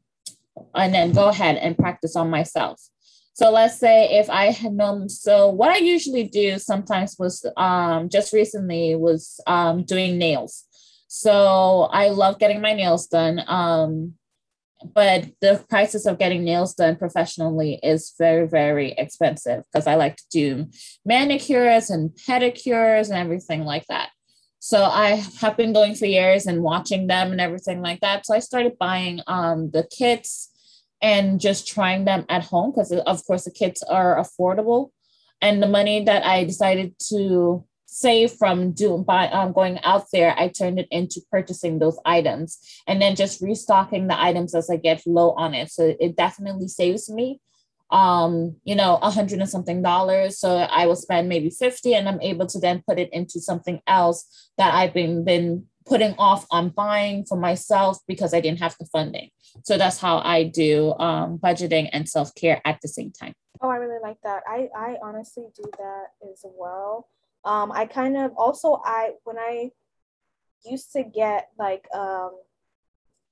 and 0.76 0.94
then 0.94 1.12
go 1.12 1.28
ahead 1.28 1.58
and 1.58 1.78
practice 1.78 2.16
on 2.16 2.30
myself 2.30 2.80
so 3.34 3.50
let's 3.50 3.78
say 3.78 4.20
if 4.20 4.30
I 4.30 4.52
had 4.52 4.74
known, 4.74 5.10
so 5.10 5.50
what 5.50 5.72
I 5.72 5.78
usually 5.78 6.24
do 6.24 6.60
sometimes 6.60 7.16
was 7.18 7.46
um, 7.58 8.10
just 8.10 8.32
recently 8.32 8.96
was 8.96 9.40
um, 9.48 9.84
doing 9.84 10.20
nails. 10.20 10.66
So 11.08 11.90
I 11.92 12.10
love 12.10 12.38
getting 12.38 12.62
my 12.62 12.74
nails 12.74 13.08
done. 13.08 13.42
Um, 13.48 14.14
but 14.94 15.26
the 15.42 15.64
prices 15.70 16.06
of 16.06 16.20
getting 16.20 16.44
nails 16.44 16.76
done 16.76 16.96
professionally 16.96 17.80
is 17.82 18.14
very, 18.20 18.48
very 18.48 18.92
expensive 18.92 19.64
because 19.72 19.88
I 19.88 19.96
like 19.96 20.18
to 20.18 20.24
do 20.30 20.68
manicures 21.06 21.90
and 21.90 22.12
pedicures 22.12 23.10
and 23.10 23.18
everything 23.18 23.64
like 23.64 23.86
that. 23.88 24.10
So 24.60 24.84
I 24.84 25.24
have 25.42 25.58
been 25.58 25.74
going 25.74 25.96
for 25.96 26.06
years 26.06 26.46
and 26.46 26.62
watching 26.62 27.08
them 27.08 27.32
and 27.32 27.42
everything 27.42 27.82
like 27.82 28.02
that. 28.02 28.26
So 28.26 28.34
I 28.34 28.40
started 28.40 28.78
buying 28.78 29.22
um, 29.28 29.72
the 29.72 29.88
kits 29.92 30.50
and 31.04 31.40
just 31.40 31.68
trying 31.68 32.06
them 32.06 32.26
at 32.30 32.46
home 32.46 32.72
because 32.72 32.92
of 32.92 33.26
course 33.28 33.44
the 33.44 33.52
kits 33.52 33.84
are 33.84 34.18
affordable. 34.18 34.90
And 35.42 35.62
the 35.62 35.68
money 35.68 36.06
that 36.06 36.26
i 36.26 36.46
decided 36.46 36.96
to 37.10 37.66
save 37.86 38.32
from 38.32 38.72
doing 38.72 39.04
by 39.04 39.28
um, 39.28 39.52
going 39.54 39.78
out 39.84 40.06
there 40.12 40.34
i 40.40 40.48
turned 40.48 40.80
it 40.80 40.88
into 40.90 41.22
purchasing 41.30 41.78
those 41.78 42.00
items 42.06 42.58
and 42.88 43.00
then 43.00 43.16
just 43.16 43.40
restocking 43.40 44.08
the 44.08 44.20
items 44.20 44.56
as 44.56 44.70
i 44.70 44.78
get 44.78 45.06
low 45.06 45.32
on 45.32 45.54
it. 45.54 45.70
So 45.70 45.96
it 46.00 46.16
definitely 46.16 46.70
saves 46.70 47.10
me 47.10 47.40
um 47.92 48.56
you 48.64 48.74
know 48.74 48.98
a 49.02 49.12
hundred 49.12 49.40
and 49.40 49.50
something 49.50 49.82
dollars. 49.82 50.40
So 50.40 50.56
i 50.80 50.88
will 50.88 50.96
spend 50.96 51.28
maybe 51.28 51.50
50 51.50 51.94
and 51.94 52.08
i'm 52.08 52.22
able 52.22 52.48
to 52.48 52.60
then 52.60 52.82
put 52.88 52.98
it 52.98 53.10
into 53.12 53.42
something 53.42 53.82
else 53.86 54.50
that 54.58 54.74
i've 54.74 54.94
been 54.94 55.26
been 55.26 55.68
putting 55.86 56.14
off 56.18 56.46
on 56.52 56.70
buying 56.70 57.26
for 57.26 57.38
myself 57.38 58.00
because 58.08 58.34
I 58.34 58.40
didn't 58.40 58.60
have 58.60 58.76
the 58.80 58.86
funding. 58.86 59.30
So 59.64 59.78
that's 59.78 60.00
how 60.00 60.20
I 60.20 60.44
do 60.44 60.94
um, 61.00 61.38
budgeting 61.38 61.90
and 61.94 62.08
self 62.08 62.34
care 62.36 62.62
at 62.66 62.80
the 62.82 62.88
same 62.88 63.12
time. 63.12 63.34
Oh, 63.62 63.70
I 63.70 63.76
really 63.78 64.02
like 64.02 64.18
that. 64.24 64.44
I, 64.48 64.70
I 64.76 64.98
honestly 65.02 65.46
do 65.56 65.64
that 65.78 66.08
as 66.32 66.44
well. 66.44 67.08
Um, 67.46 67.72
I 67.72 67.86
kind 67.86 68.18
of 68.18 68.32
also 68.38 68.82
I 68.84 69.12
when 69.24 69.38
I 69.38 69.72
used 70.66 70.94
to 70.94 71.04
get 71.04 71.50
like 71.60 71.88
um, 71.94 72.32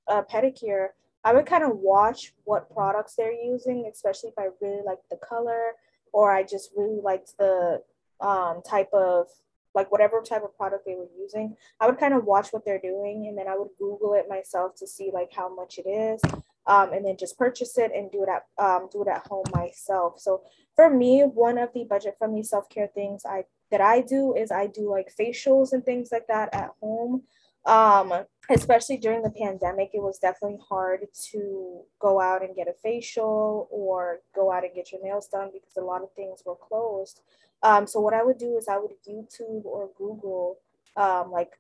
a 0.08 0.24
pedicure, 0.24 0.89
I 1.24 1.34
would 1.34 1.45
kind 1.45 1.64
of 1.64 1.78
watch 1.78 2.34
what 2.43 2.74
products 2.74 3.16
they're 3.16 3.32
using, 3.32 3.89
especially 3.91 4.30
if 4.30 4.39
I 4.39 4.47
really 4.62 4.84
like 4.86 4.99
the 5.10 5.18
color 5.18 5.74
or 6.14 6.32
I 6.32 6.43
just 6.43 6.72
really 6.76 6.99
liked 7.02 7.38
the 7.38 7.82
um, 8.20 8.62
type 8.68 8.89
of 8.93 9.28
like 9.76 9.91
whatever 9.91 10.22
type 10.22 10.43
of 10.43 10.55
product 10.57 10.86
they 10.86 10.95
were 10.95 11.09
using 11.19 11.55
i 11.80 11.86
would 11.86 11.99
kind 11.99 12.13
of 12.13 12.26
watch 12.26 12.49
what 12.51 12.63
they're 12.65 12.82
doing 12.82 13.28
and 13.28 13.38
then 13.38 13.47
i 13.47 13.57
would 13.57 13.69
google 13.80 14.13
it 14.13 14.26
myself 14.30 14.76
to 14.76 14.88
see 14.88 15.11
like 15.13 15.32
how 15.34 15.53
much 15.53 15.78
it 15.78 15.89
is 15.89 16.22
um, 16.67 16.93
and 16.93 17.05
then 17.05 17.17
just 17.17 17.38
purchase 17.38 17.78
it 17.78 17.91
and 17.93 18.11
do 18.11 18.24
it 18.24 18.30
at 18.30 18.45
um, 18.63 18.88
do 18.91 19.01
it 19.01 19.07
at 19.07 19.26
home 19.28 19.45
myself. 19.53 20.19
So 20.19 20.43
for 20.76 20.89
me 20.89 21.22
one 21.22 21.57
of 21.57 21.74
the 21.74 21.86
budget 21.86 22.15
friendly 22.17 22.43
self-care 22.43 22.89
things 22.93 23.24
i 23.26 23.43
that 23.72 23.82
i 23.82 24.01
do 24.01 24.34
is 24.36 24.51
i 24.51 24.67
do 24.67 24.89
like 24.89 25.13
facials 25.19 25.74
and 25.74 25.84
things 25.84 26.09
like 26.11 26.28
that 26.28 26.53
at 26.53 26.72
home. 26.82 27.24
Um, 27.65 28.11
especially 28.49 28.97
during 28.97 29.22
the 29.22 29.30
pandemic 29.30 29.91
it 29.93 30.01
was 30.01 30.17
definitely 30.17 30.59
hard 30.67 31.01
to 31.32 31.82
go 31.99 32.19
out 32.19 32.43
and 32.43 32.55
get 32.55 32.67
a 32.67 32.74
facial 32.82 33.67
or 33.72 34.19
go 34.36 34.51
out 34.51 34.63
and 34.63 34.74
get 34.74 34.91
your 34.91 35.03
nails 35.03 35.28
done 35.28 35.49
because 35.53 35.78
a 35.78 35.82
lot 35.82 36.01
of 36.01 36.11
things 36.13 36.41
were 36.43 36.55
closed 36.55 37.22
um, 37.64 37.88
so 37.88 37.99
what 37.99 38.14
I 38.14 38.24
would 38.24 38.38
do 38.38 38.57
is 38.57 38.68
I 38.68 38.78
would 38.78 38.91
YouTube 39.07 39.66
or 39.66 39.89
Google 39.97 40.57
um, 40.97 41.32
like 41.32 41.53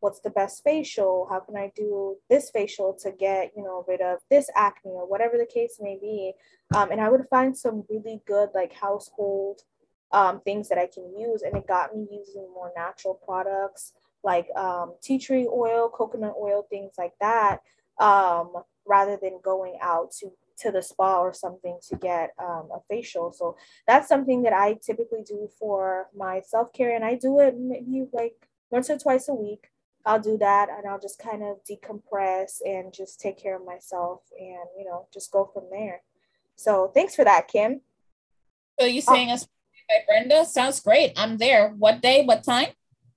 what's 0.00 0.20
the 0.20 0.30
best 0.30 0.62
facial? 0.62 1.26
How 1.30 1.40
can 1.40 1.56
i 1.56 1.72
do 1.74 2.16
this 2.30 2.50
facial 2.50 2.96
to 3.02 3.10
get 3.12 3.52
you 3.56 3.62
know 3.62 3.84
rid 3.88 4.00
of 4.00 4.18
this 4.30 4.48
acne 4.54 4.92
or 4.92 5.08
whatever 5.08 5.36
the 5.36 5.46
case 5.46 5.78
may 5.80 5.98
be? 6.00 6.32
Um, 6.74 6.90
and 6.90 7.00
i 7.00 7.08
would 7.08 7.26
find 7.28 7.56
some 7.56 7.84
really 7.88 8.20
good 8.26 8.50
like 8.54 8.72
household 8.72 9.62
um, 10.12 10.40
things 10.40 10.68
that 10.68 10.78
i 10.78 10.86
can 10.86 11.04
use 11.18 11.42
and 11.42 11.56
it 11.56 11.66
got 11.66 11.94
me 11.94 12.06
using 12.10 12.46
more 12.54 12.72
natural 12.76 13.14
products 13.14 13.92
like 14.24 14.48
um, 14.56 14.94
tea 15.02 15.18
tree 15.18 15.46
oil 15.50 15.88
coconut 15.88 16.34
oil 16.40 16.66
things 16.70 16.92
like 16.98 17.12
that 17.20 17.60
um, 17.98 18.52
rather 18.86 19.18
than 19.20 19.40
going 19.42 19.78
out 19.82 20.10
to 20.12 20.30
to 20.60 20.70
the 20.70 20.82
spa 20.82 21.20
or 21.20 21.32
something 21.32 21.78
to 21.88 21.96
get 21.96 22.34
um, 22.38 22.68
a 22.74 22.80
facial. 22.88 23.32
So 23.32 23.56
that's 23.86 24.08
something 24.08 24.42
that 24.42 24.52
I 24.52 24.74
typically 24.74 25.22
do 25.22 25.48
for 25.58 26.08
my 26.16 26.40
self 26.40 26.72
care, 26.72 26.94
and 26.94 27.04
I 27.04 27.14
do 27.14 27.40
it 27.40 27.56
maybe 27.58 28.06
like 28.12 28.48
once 28.70 28.90
or 28.90 28.98
twice 28.98 29.28
a 29.28 29.34
week. 29.34 29.70
I'll 30.08 30.20
do 30.20 30.38
that 30.38 30.68
and 30.70 30.86
I'll 30.88 30.98
just 30.98 31.18
kind 31.18 31.42
of 31.42 31.58
decompress 31.64 32.60
and 32.64 32.94
just 32.94 33.20
take 33.20 33.38
care 33.38 33.56
of 33.56 33.66
myself 33.66 34.22
and, 34.38 34.66
you 34.78 34.86
know, 34.86 35.06
just 35.12 35.30
go 35.30 35.50
from 35.52 35.64
there. 35.70 36.00
So 36.56 36.90
thanks 36.94 37.14
for 37.14 37.24
that, 37.24 37.48
Kim. 37.48 37.82
So 38.80 38.86
you 38.86 39.02
saying 39.02 39.30
us 39.30 39.46
by 39.88 39.96
Brenda? 40.06 40.46
Sounds 40.46 40.80
great. 40.80 41.12
I'm 41.16 41.36
there. 41.36 41.74
What 41.76 42.00
day? 42.00 42.24
What 42.24 42.42
time? 42.42 42.68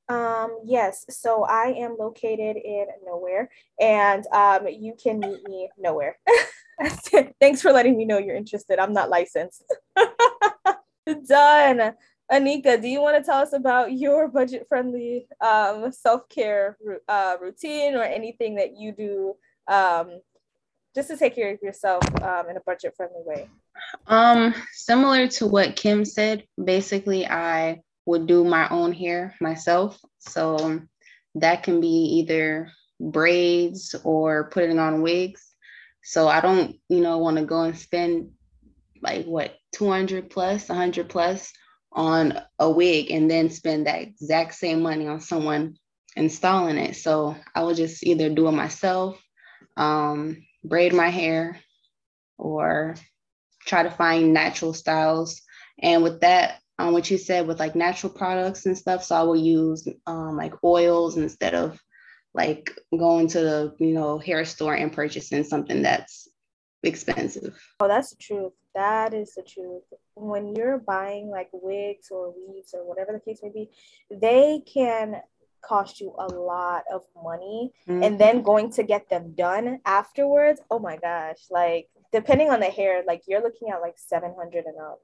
Um, 0.10 0.60
yes. 0.66 1.06
So 1.10 1.44
I 1.46 1.76
am 1.78 1.96
located 1.98 2.58
in 2.58 2.88
nowhere 3.06 3.50
and 3.80 4.28
um, 4.34 4.68
you 4.68 4.96
can 5.02 5.20
meet 5.20 5.48
me 5.48 5.70
nowhere. 5.78 6.18
Thanks 7.40 7.62
for 7.62 7.72
letting 7.72 7.98
me 7.98 8.06
know 8.06 8.18
you're 8.18 8.36
interested. 8.36 8.80
I'm 8.80 8.94
not 8.94 9.10
licensed. 9.10 9.64
Done. 11.28 11.94
Anika, 12.32 12.82
do 12.82 12.88
you 12.88 13.02
want 13.02 13.18
to 13.18 13.24
tell 13.24 13.40
us 13.40 13.52
about 13.54 13.92
your 13.92 14.28
budget 14.30 14.66
friendly 14.70 15.28
um, 15.42 15.92
self 15.92 16.30
care 16.30 16.78
uh, 17.08 17.36
routine 17.42 17.96
or 17.96 18.04
anything 18.04 18.56
that 18.56 18.78
you 18.78 18.94
do 18.94 19.36
um, 19.68 20.22
just 20.96 21.10
to 21.10 21.18
take 21.18 21.36
care 21.36 21.54
of 21.54 21.60
yourself 21.62 22.04
um, 22.22 22.50
in 22.50 22.56
a 22.56 22.62
budget 22.62 22.94
friendly 22.96 23.22
way? 23.26 23.50
Um, 24.08 24.54
similar 24.74 25.28
to 25.28 25.48
what 25.48 25.76
Kim 25.76 26.06
said, 26.06 26.46
basically, 26.64 27.28
I 27.28 27.82
would 28.06 28.28
do 28.28 28.44
my 28.44 28.70
own 28.70 28.94
hair 28.94 29.36
myself. 29.42 30.00
So 30.20 30.82
that 31.36 31.64
can 31.64 31.82
be 31.82 31.88
either 31.88 32.72
braids 33.00 33.96
or 34.04 34.50
putting 34.50 34.80
on 34.80 35.02
wigs. 35.02 35.51
So 36.04 36.28
I 36.28 36.42
don't, 36.42 36.76
you 36.90 37.02
know, 37.02 37.18
want 37.20 37.38
to 37.38 37.46
go 37.46 37.62
and 37.62 37.78
spend 37.78 38.32
like 39.02 39.26
what 39.26 39.56
200 39.74 40.30
plus, 40.30 40.70
100 40.70 41.10
plus 41.10 41.52
on 41.92 42.40
a 42.60 42.70
wig 42.70 43.12
and 43.12 43.30
then 43.30 43.50
spend 43.50 43.88
that 43.88 44.02
exact 44.02 44.56
same 44.56 44.82
money 44.82 45.08
on 45.08 45.20
someone 45.20 45.76
installing 46.16 46.78
it. 46.78 46.96
So 46.96 47.36
I 47.56 47.64
will 47.64 47.74
just 47.74 48.04
either 48.04 48.30
do 48.30 48.48
it 48.48 48.52
myself, 48.52 49.22
um, 49.78 50.44
braid 50.64 50.94
my 50.94 51.10
hair, 51.10 51.60
or 52.38 52.96
try 53.66 53.84
to 53.84 53.92
find 53.92 54.34
natural 54.34 54.74
styles. 54.74 55.42
And 55.80 56.04
with 56.04 56.22
that, 56.22 56.60
um, 56.80 56.94
what 56.94 57.10
you 57.12 57.18
said 57.18 57.48
with 57.48 57.60
like 57.60 57.76
natural 57.76 58.12
products 58.12 58.66
and 58.66 58.78
stuff, 58.78 59.04
so 59.04 59.16
I 59.16 59.24
will 59.24 59.38
use 59.38 59.88
um, 60.08 60.36
like 60.36 60.64
oils 60.64 61.18
instead 61.18 61.54
of 61.54 61.80
like 62.34 62.72
going 62.98 63.28
to 63.28 63.40
the 63.40 63.76
you 63.80 63.94
know 63.94 64.18
hair 64.18 64.46
store 64.46 64.76
and 64.76 64.94
purchasing 64.94 65.44
something 65.44 65.82
that's 65.82 66.30
expensive. 66.84 67.58
Oh, 67.80 67.88
that's 67.88 68.12
the 68.12 68.18
truth. 68.18 68.54
That 68.74 69.14
is 69.14 69.36
the 69.36 69.44
truth. 69.44 69.84
When 70.16 70.56
you're 70.56 70.78
buying 70.78 71.30
like 71.30 71.50
wigs 71.52 72.08
or 72.10 72.34
weaves 72.34 72.74
or 72.74 72.88
whatever 72.88 73.12
the 73.12 73.20
case 73.20 73.42
may 73.44 73.50
be, 73.50 73.70
they 74.10 74.64
can 74.72 75.22
cost 75.62 76.02
you 76.02 76.14
a 76.18 76.28
lot 76.28 76.84
of 76.92 77.04
money 77.24 77.72
mm-hmm. 77.88 78.04
and 78.04 78.20
then 78.20 78.42
going 78.42 78.72
to 78.72 78.84
get 78.84 79.08
them 79.10 79.34
done 79.34 79.80
afterwards 79.86 80.60
oh 80.72 80.80
my 80.80 80.98
gosh 80.98 81.38
like 81.50 81.88
depending 82.12 82.50
on 82.50 82.60
the 82.60 82.66
hair 82.66 83.04
like 83.08 83.22
you're 83.28 83.42
looking 83.42 83.70
at 83.70 83.82
like 83.82 83.94
700 83.98 84.66
and 84.66 84.80
up 84.80 85.02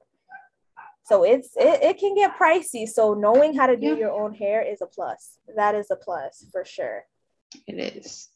so 1.04 1.22
it's 1.22 1.56
it, 1.56 1.82
it 1.82 1.98
can 1.98 2.14
get 2.14 2.36
pricey 2.36 2.88
so 2.88 3.14
knowing 3.14 3.54
how 3.54 3.66
to 3.66 3.76
do 3.76 3.88
yeah. 3.88 3.94
your 3.94 4.10
own 4.10 4.34
hair 4.34 4.62
is 4.62 4.82
a 4.82 4.86
plus 4.86 5.38
that 5.56 5.74
is 5.74 5.90
a 5.90 5.96
plus 5.96 6.44
for 6.50 6.64
sure 6.64 7.04
it 7.66 7.96
is 7.96 8.28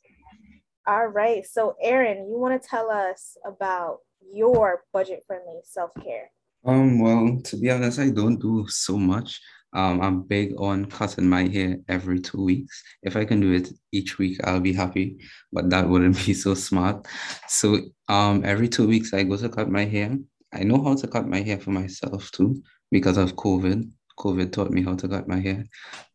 all 0.87 1.07
right. 1.07 1.47
So, 1.47 1.77
Aaron, 1.81 2.29
you 2.29 2.39
want 2.39 2.61
to 2.61 2.69
tell 2.69 2.91
us 2.91 3.37
about 3.47 3.99
your 4.21 4.85
budget 4.93 5.23
friendly 5.27 5.61
self 5.65 5.93
care? 6.03 6.31
Um, 6.65 7.01
well, 7.01 7.41
to 7.45 7.57
be 7.57 7.71
honest, 7.71 7.99
I 7.99 8.11
don't 8.11 8.41
do 8.41 8.67
so 8.69 8.97
much. 8.97 9.41
Um, 9.75 10.01
I'm 10.03 10.23
big 10.23 10.53
on 10.59 10.85
cutting 10.85 11.29
my 11.29 11.49
hair 11.49 11.79
every 11.89 12.21
two 12.21 12.45
weeks. 12.45 12.83
If 13.03 13.17
I 13.17 13.25
can 13.25 13.41
do 13.41 13.53
it 13.53 13.71
each 13.91 14.19
week, 14.19 14.39
I'll 14.45 14.61
be 14.61 14.73
happy, 14.73 15.19
but 15.53 15.71
that 15.71 15.89
wouldn't 15.89 16.17
be 16.27 16.35
so 16.35 16.55
smart. 16.55 17.07
So, 17.49 17.79
um, 18.09 18.45
every 18.45 18.69
two 18.69 18.87
weeks, 18.87 19.15
I 19.15 19.23
go 19.23 19.37
to 19.37 19.49
cut 19.49 19.71
my 19.71 19.85
hair. 19.85 20.19
I 20.53 20.65
know 20.65 20.83
how 20.83 20.95
to 20.95 21.07
cut 21.07 21.27
my 21.27 21.41
hair 21.41 21.59
for 21.59 21.71
myself 21.71 22.31
too 22.33 22.63
because 22.91 23.17
of 23.17 23.37
COVID. 23.37 23.89
COVID 24.19 24.53
taught 24.53 24.71
me 24.71 24.83
how 24.83 24.95
to 24.95 25.09
cut 25.09 25.29
my 25.29 25.41
hair, 25.41 25.65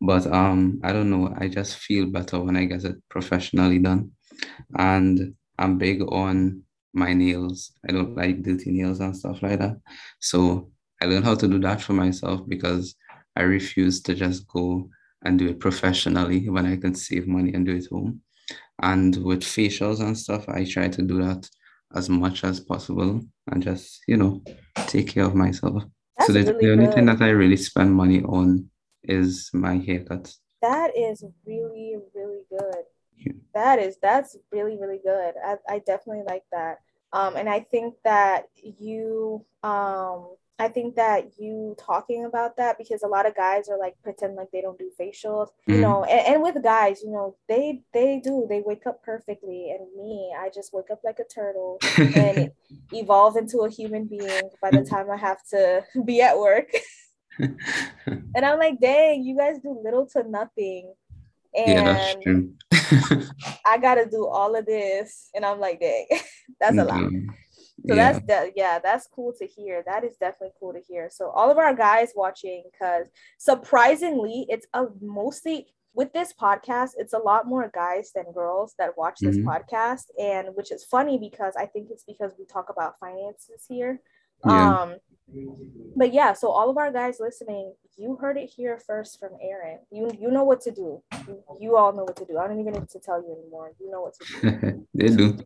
but 0.00 0.26
um, 0.26 0.80
I 0.82 0.92
don't 0.92 1.10
know. 1.10 1.34
I 1.38 1.48
just 1.48 1.76
feel 1.76 2.06
better 2.06 2.40
when 2.40 2.56
I 2.56 2.64
get 2.64 2.84
it 2.84 2.96
professionally 3.08 3.78
done 3.78 4.12
and 4.76 5.34
I'm 5.58 5.78
big 5.78 6.02
on 6.02 6.62
my 6.94 7.12
nails. 7.12 7.72
I 7.88 7.92
don't 7.92 8.16
like 8.16 8.42
dirty 8.42 8.70
nails 8.70 9.00
and 9.00 9.16
stuff 9.16 9.42
like 9.42 9.58
that. 9.58 9.76
So 10.20 10.70
I 11.02 11.06
learned 11.06 11.24
how 11.24 11.34
to 11.34 11.48
do 11.48 11.58
that 11.60 11.80
for 11.80 11.92
myself 11.92 12.42
because 12.48 12.94
I 13.36 13.42
refuse 13.42 14.00
to 14.02 14.14
just 14.14 14.48
go 14.48 14.88
and 15.24 15.38
do 15.38 15.48
it 15.48 15.60
professionally 15.60 16.48
when 16.48 16.66
I 16.66 16.76
can 16.76 16.94
save 16.94 17.26
money 17.26 17.52
and 17.54 17.66
do 17.66 17.76
it 17.76 17.86
home. 17.90 18.20
And 18.80 19.16
with 19.24 19.40
facials 19.40 20.00
and 20.00 20.16
stuff, 20.16 20.48
I 20.48 20.64
try 20.64 20.88
to 20.88 21.02
do 21.02 21.22
that 21.22 21.48
as 21.94 22.08
much 22.08 22.44
as 22.44 22.60
possible 22.60 23.20
and 23.50 23.62
just, 23.62 24.00
you 24.06 24.16
know, 24.16 24.42
take 24.86 25.08
care 25.08 25.24
of 25.24 25.34
myself. 25.34 25.84
That's 26.32 26.46
so 26.46 26.52
the, 26.52 26.58
really 26.58 26.66
the 26.66 26.72
only 26.72 26.86
good. 26.86 26.94
thing 26.94 27.06
that 27.06 27.22
I 27.22 27.30
really 27.30 27.56
spend 27.56 27.94
money 27.94 28.22
on 28.22 28.68
is 29.02 29.50
my 29.52 29.76
haircut. 29.76 30.34
That 30.62 30.96
is 30.96 31.24
really, 31.46 31.96
really 32.14 32.42
good. 32.50 32.84
That 33.54 33.78
is 33.80 33.96
that's 34.00 34.36
really 34.52 34.78
really 34.78 35.00
good. 35.02 35.34
I, 35.44 35.56
I 35.68 35.78
definitely 35.80 36.22
like 36.26 36.44
that. 36.52 36.78
Um, 37.12 37.36
and 37.36 37.48
I 37.48 37.60
think 37.60 37.94
that 38.04 38.46
you 38.62 39.44
um 39.62 40.36
I 40.60 40.68
think 40.68 40.96
that 40.96 41.30
you 41.38 41.76
talking 41.78 42.24
about 42.24 42.56
that 42.56 42.78
because 42.78 43.02
a 43.02 43.08
lot 43.08 43.26
of 43.26 43.36
guys 43.36 43.68
are 43.68 43.78
like 43.78 43.94
pretend 44.02 44.34
like 44.34 44.50
they 44.52 44.60
don't 44.60 44.78
do 44.78 44.90
facials, 45.00 45.48
mm-hmm. 45.48 45.74
you 45.74 45.80
know, 45.80 46.04
and, 46.04 46.34
and, 46.34 46.42
with 46.42 46.60
guys, 46.62 47.00
you 47.02 47.12
know, 47.12 47.36
they 47.48 47.82
they 47.94 48.20
do, 48.22 48.46
they 48.48 48.60
wake 48.60 48.86
up 48.86 49.02
perfectly. 49.04 49.70
And 49.70 49.86
me, 49.96 50.34
I 50.36 50.50
just 50.52 50.72
wake 50.72 50.90
up 50.90 51.00
like 51.04 51.18
a 51.20 51.24
turtle 51.32 51.78
and 51.96 52.50
evolve 52.92 53.36
into 53.36 53.58
a 53.58 53.70
human 53.70 54.06
being 54.06 54.50
by 54.60 54.70
the 54.70 54.84
time 54.84 55.10
I 55.10 55.16
have 55.16 55.38
to 55.50 55.84
be 56.04 56.20
at 56.22 56.36
work. 56.36 56.70
and 57.38 58.44
I'm 58.44 58.58
like, 58.58 58.80
dang, 58.80 59.22
you 59.22 59.36
guys 59.36 59.58
do 59.62 59.80
little 59.84 60.06
to 60.08 60.28
nothing 60.28 60.92
and 61.54 61.68
yeah, 61.68 61.92
that's 61.92 62.22
true. 62.22 62.52
I 63.66 63.78
gotta 63.78 64.06
do 64.06 64.26
all 64.26 64.54
of 64.54 64.66
this, 64.66 65.30
and 65.34 65.44
I'm 65.44 65.60
like, 65.60 65.80
dang, 65.80 66.06
that's 66.60 66.76
mm-hmm. 66.76 66.78
a 66.78 66.84
lot. 66.84 67.00
Mm-hmm. 67.00 67.28
So 67.86 67.94
yeah. 67.94 68.12
that's 68.12 68.26
that. 68.26 68.52
Yeah, 68.56 68.78
that's 68.78 69.06
cool 69.06 69.32
to 69.38 69.46
hear. 69.46 69.82
That 69.86 70.04
is 70.04 70.16
definitely 70.16 70.54
cool 70.58 70.72
to 70.72 70.80
hear. 70.80 71.08
So 71.12 71.30
all 71.30 71.50
of 71.50 71.58
our 71.58 71.74
guys 71.74 72.12
watching, 72.16 72.64
because 72.72 73.06
surprisingly, 73.38 74.46
it's 74.48 74.66
a 74.74 74.86
mostly 75.00 75.68
with 75.94 76.12
this 76.12 76.32
podcast, 76.32 76.90
it's 76.96 77.12
a 77.12 77.18
lot 77.18 77.46
more 77.46 77.70
guys 77.74 78.12
than 78.14 78.24
girls 78.32 78.74
that 78.78 78.96
watch 78.96 79.18
this 79.20 79.36
mm-hmm. 79.36 79.48
podcast, 79.48 80.04
and 80.18 80.48
which 80.54 80.70
is 80.70 80.84
funny 80.84 81.18
because 81.18 81.54
I 81.56 81.66
think 81.66 81.88
it's 81.90 82.04
because 82.04 82.32
we 82.38 82.46
talk 82.46 82.68
about 82.68 82.98
finances 82.98 83.64
here. 83.68 84.00
Yeah. 84.46 84.82
Um, 84.82 84.96
but 85.96 86.12
yeah, 86.12 86.32
so 86.32 86.50
all 86.50 86.70
of 86.70 86.78
our 86.78 86.92
guys 86.92 87.18
listening, 87.20 87.74
you 87.96 88.16
heard 88.16 88.36
it 88.36 88.46
here 88.46 88.78
first 88.86 89.18
from 89.18 89.30
Aaron. 89.42 89.80
You 89.90 90.10
you 90.18 90.30
know 90.30 90.44
what 90.44 90.60
to 90.62 90.70
do. 90.70 91.02
You, 91.26 91.42
you 91.60 91.76
all 91.76 91.92
know 91.92 92.04
what 92.04 92.16
to 92.16 92.24
do. 92.24 92.38
I 92.38 92.46
don't 92.46 92.60
even 92.60 92.74
need 92.74 92.88
to 92.90 93.00
tell 93.00 93.20
you 93.20 93.32
anymore. 93.32 93.72
You 93.80 93.90
know 93.90 94.02
what 94.02 94.14
to 94.14 94.60
do. 94.60 94.86
they 94.94 95.08
do. 95.08 95.38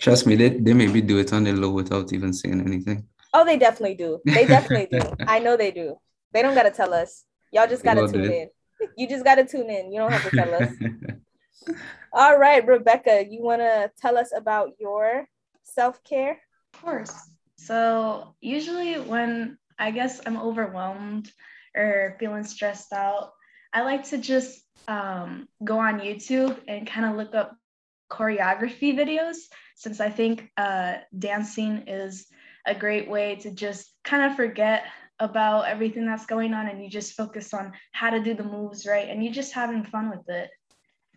Trust 0.00 0.26
me, 0.26 0.34
they, 0.34 0.48
they 0.48 0.72
maybe 0.72 1.02
do 1.02 1.18
it 1.18 1.32
on 1.32 1.44
the 1.44 1.52
low 1.52 1.70
without 1.70 2.12
even 2.12 2.32
saying 2.32 2.60
anything. 2.60 3.06
Oh, 3.34 3.44
they 3.44 3.58
definitely 3.58 3.96
do. 3.96 4.18
They 4.24 4.46
definitely 4.46 4.98
do. 4.98 5.06
I 5.26 5.38
know 5.38 5.56
they 5.56 5.70
do. 5.70 5.96
They 6.32 6.40
don't 6.42 6.54
gotta 6.54 6.70
tell 6.70 6.94
us. 6.94 7.24
Y'all 7.52 7.66
just 7.66 7.84
gotta 7.84 8.08
tune 8.08 8.32
in. 8.32 8.48
You 8.96 9.06
just 9.06 9.24
gotta 9.24 9.44
tune 9.44 9.68
in. 9.68 9.92
You 9.92 10.00
don't 10.00 10.12
have 10.12 10.30
to 10.30 10.36
tell 10.36 10.54
us. 10.54 10.72
all 12.12 12.38
right, 12.38 12.66
Rebecca, 12.66 13.24
you 13.28 13.42
wanna 13.42 13.90
tell 14.00 14.16
us 14.16 14.32
about 14.34 14.70
your 14.80 15.28
self-care? 15.64 16.40
Of 16.74 16.82
course. 16.82 17.14
So 17.56 18.34
usually 18.40 18.94
when 18.94 19.58
I 19.78 19.90
guess 19.90 20.20
I'm 20.24 20.38
overwhelmed 20.38 21.30
or 21.76 22.16
feeling 22.18 22.44
stressed 22.44 22.92
out, 22.94 23.32
I 23.74 23.82
like 23.82 24.08
to 24.08 24.18
just 24.18 24.62
um, 24.88 25.46
go 25.62 25.78
on 25.78 26.00
YouTube 26.00 26.56
and 26.66 26.86
kind 26.86 27.04
of 27.04 27.16
look 27.16 27.34
up 27.34 27.54
choreography 28.10 28.96
videos 28.96 29.36
since 29.80 29.98
I 29.98 30.10
think 30.10 30.50
uh, 30.58 30.96
dancing 31.18 31.84
is 31.86 32.26
a 32.66 32.74
great 32.74 33.08
way 33.08 33.36
to 33.36 33.50
just 33.50 33.94
kind 34.04 34.30
of 34.30 34.36
forget 34.36 34.84
about 35.18 35.68
everything 35.68 36.04
that's 36.04 36.26
going 36.26 36.52
on 36.52 36.68
and 36.68 36.82
you 36.82 36.90
just 36.90 37.14
focus 37.14 37.54
on 37.54 37.72
how 37.92 38.10
to 38.10 38.22
do 38.22 38.34
the 38.34 38.44
moves 38.44 38.86
right 38.86 39.08
and 39.08 39.24
you're 39.24 39.32
just 39.32 39.54
having 39.54 39.82
fun 39.82 40.10
with 40.10 40.28
it. 40.28 40.50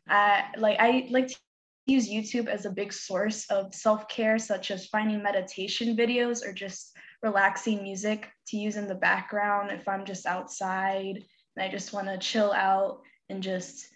I 0.07 0.45
like 0.57 0.77
I 0.79 1.09
like 1.11 1.27
to 1.27 1.35
use 1.87 2.09
YouTube 2.09 2.47
as 2.47 2.65
a 2.65 2.71
big 2.71 2.93
source 2.93 3.45
of 3.49 3.75
self-care, 3.75 4.39
such 4.39 4.71
as 4.71 4.87
finding 4.87 5.21
meditation 5.21 5.97
videos 5.97 6.41
or 6.41 6.53
just 6.53 6.95
relaxing 7.21 7.83
music 7.83 8.29
to 8.47 8.55
use 8.55 8.77
in 8.77 8.87
the 8.87 8.95
background 8.95 9.71
if 9.71 9.89
I'm 9.89 10.05
just 10.05 10.25
outside 10.25 11.21
and 11.57 11.65
I 11.65 11.69
just 11.69 11.91
want 11.91 12.07
to 12.07 12.17
chill 12.17 12.53
out 12.53 13.01
and 13.27 13.43
just, 13.43 13.87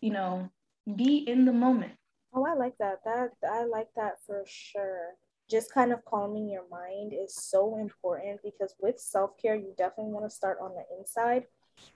you 0.00 0.10
know, 0.10 0.48
be 0.94 1.16
in 1.16 1.44
the 1.44 1.52
moment. 1.52 1.92
Oh, 2.34 2.46
I 2.46 2.54
like 2.54 2.78
that. 2.78 3.00
That 3.04 3.32
I 3.48 3.64
like 3.64 3.88
that 3.96 4.14
for 4.26 4.42
sure. 4.46 5.14
Just 5.50 5.72
kind 5.72 5.92
of 5.92 6.04
calming 6.04 6.48
your 6.48 6.64
mind 6.70 7.12
is 7.12 7.34
so 7.34 7.78
important 7.78 8.40
because 8.42 8.74
with 8.80 8.98
self-care, 8.98 9.54
you 9.54 9.74
definitely 9.76 10.12
want 10.12 10.24
to 10.24 10.34
start 10.34 10.58
on 10.62 10.72
the 10.74 10.84
inside. 10.98 11.44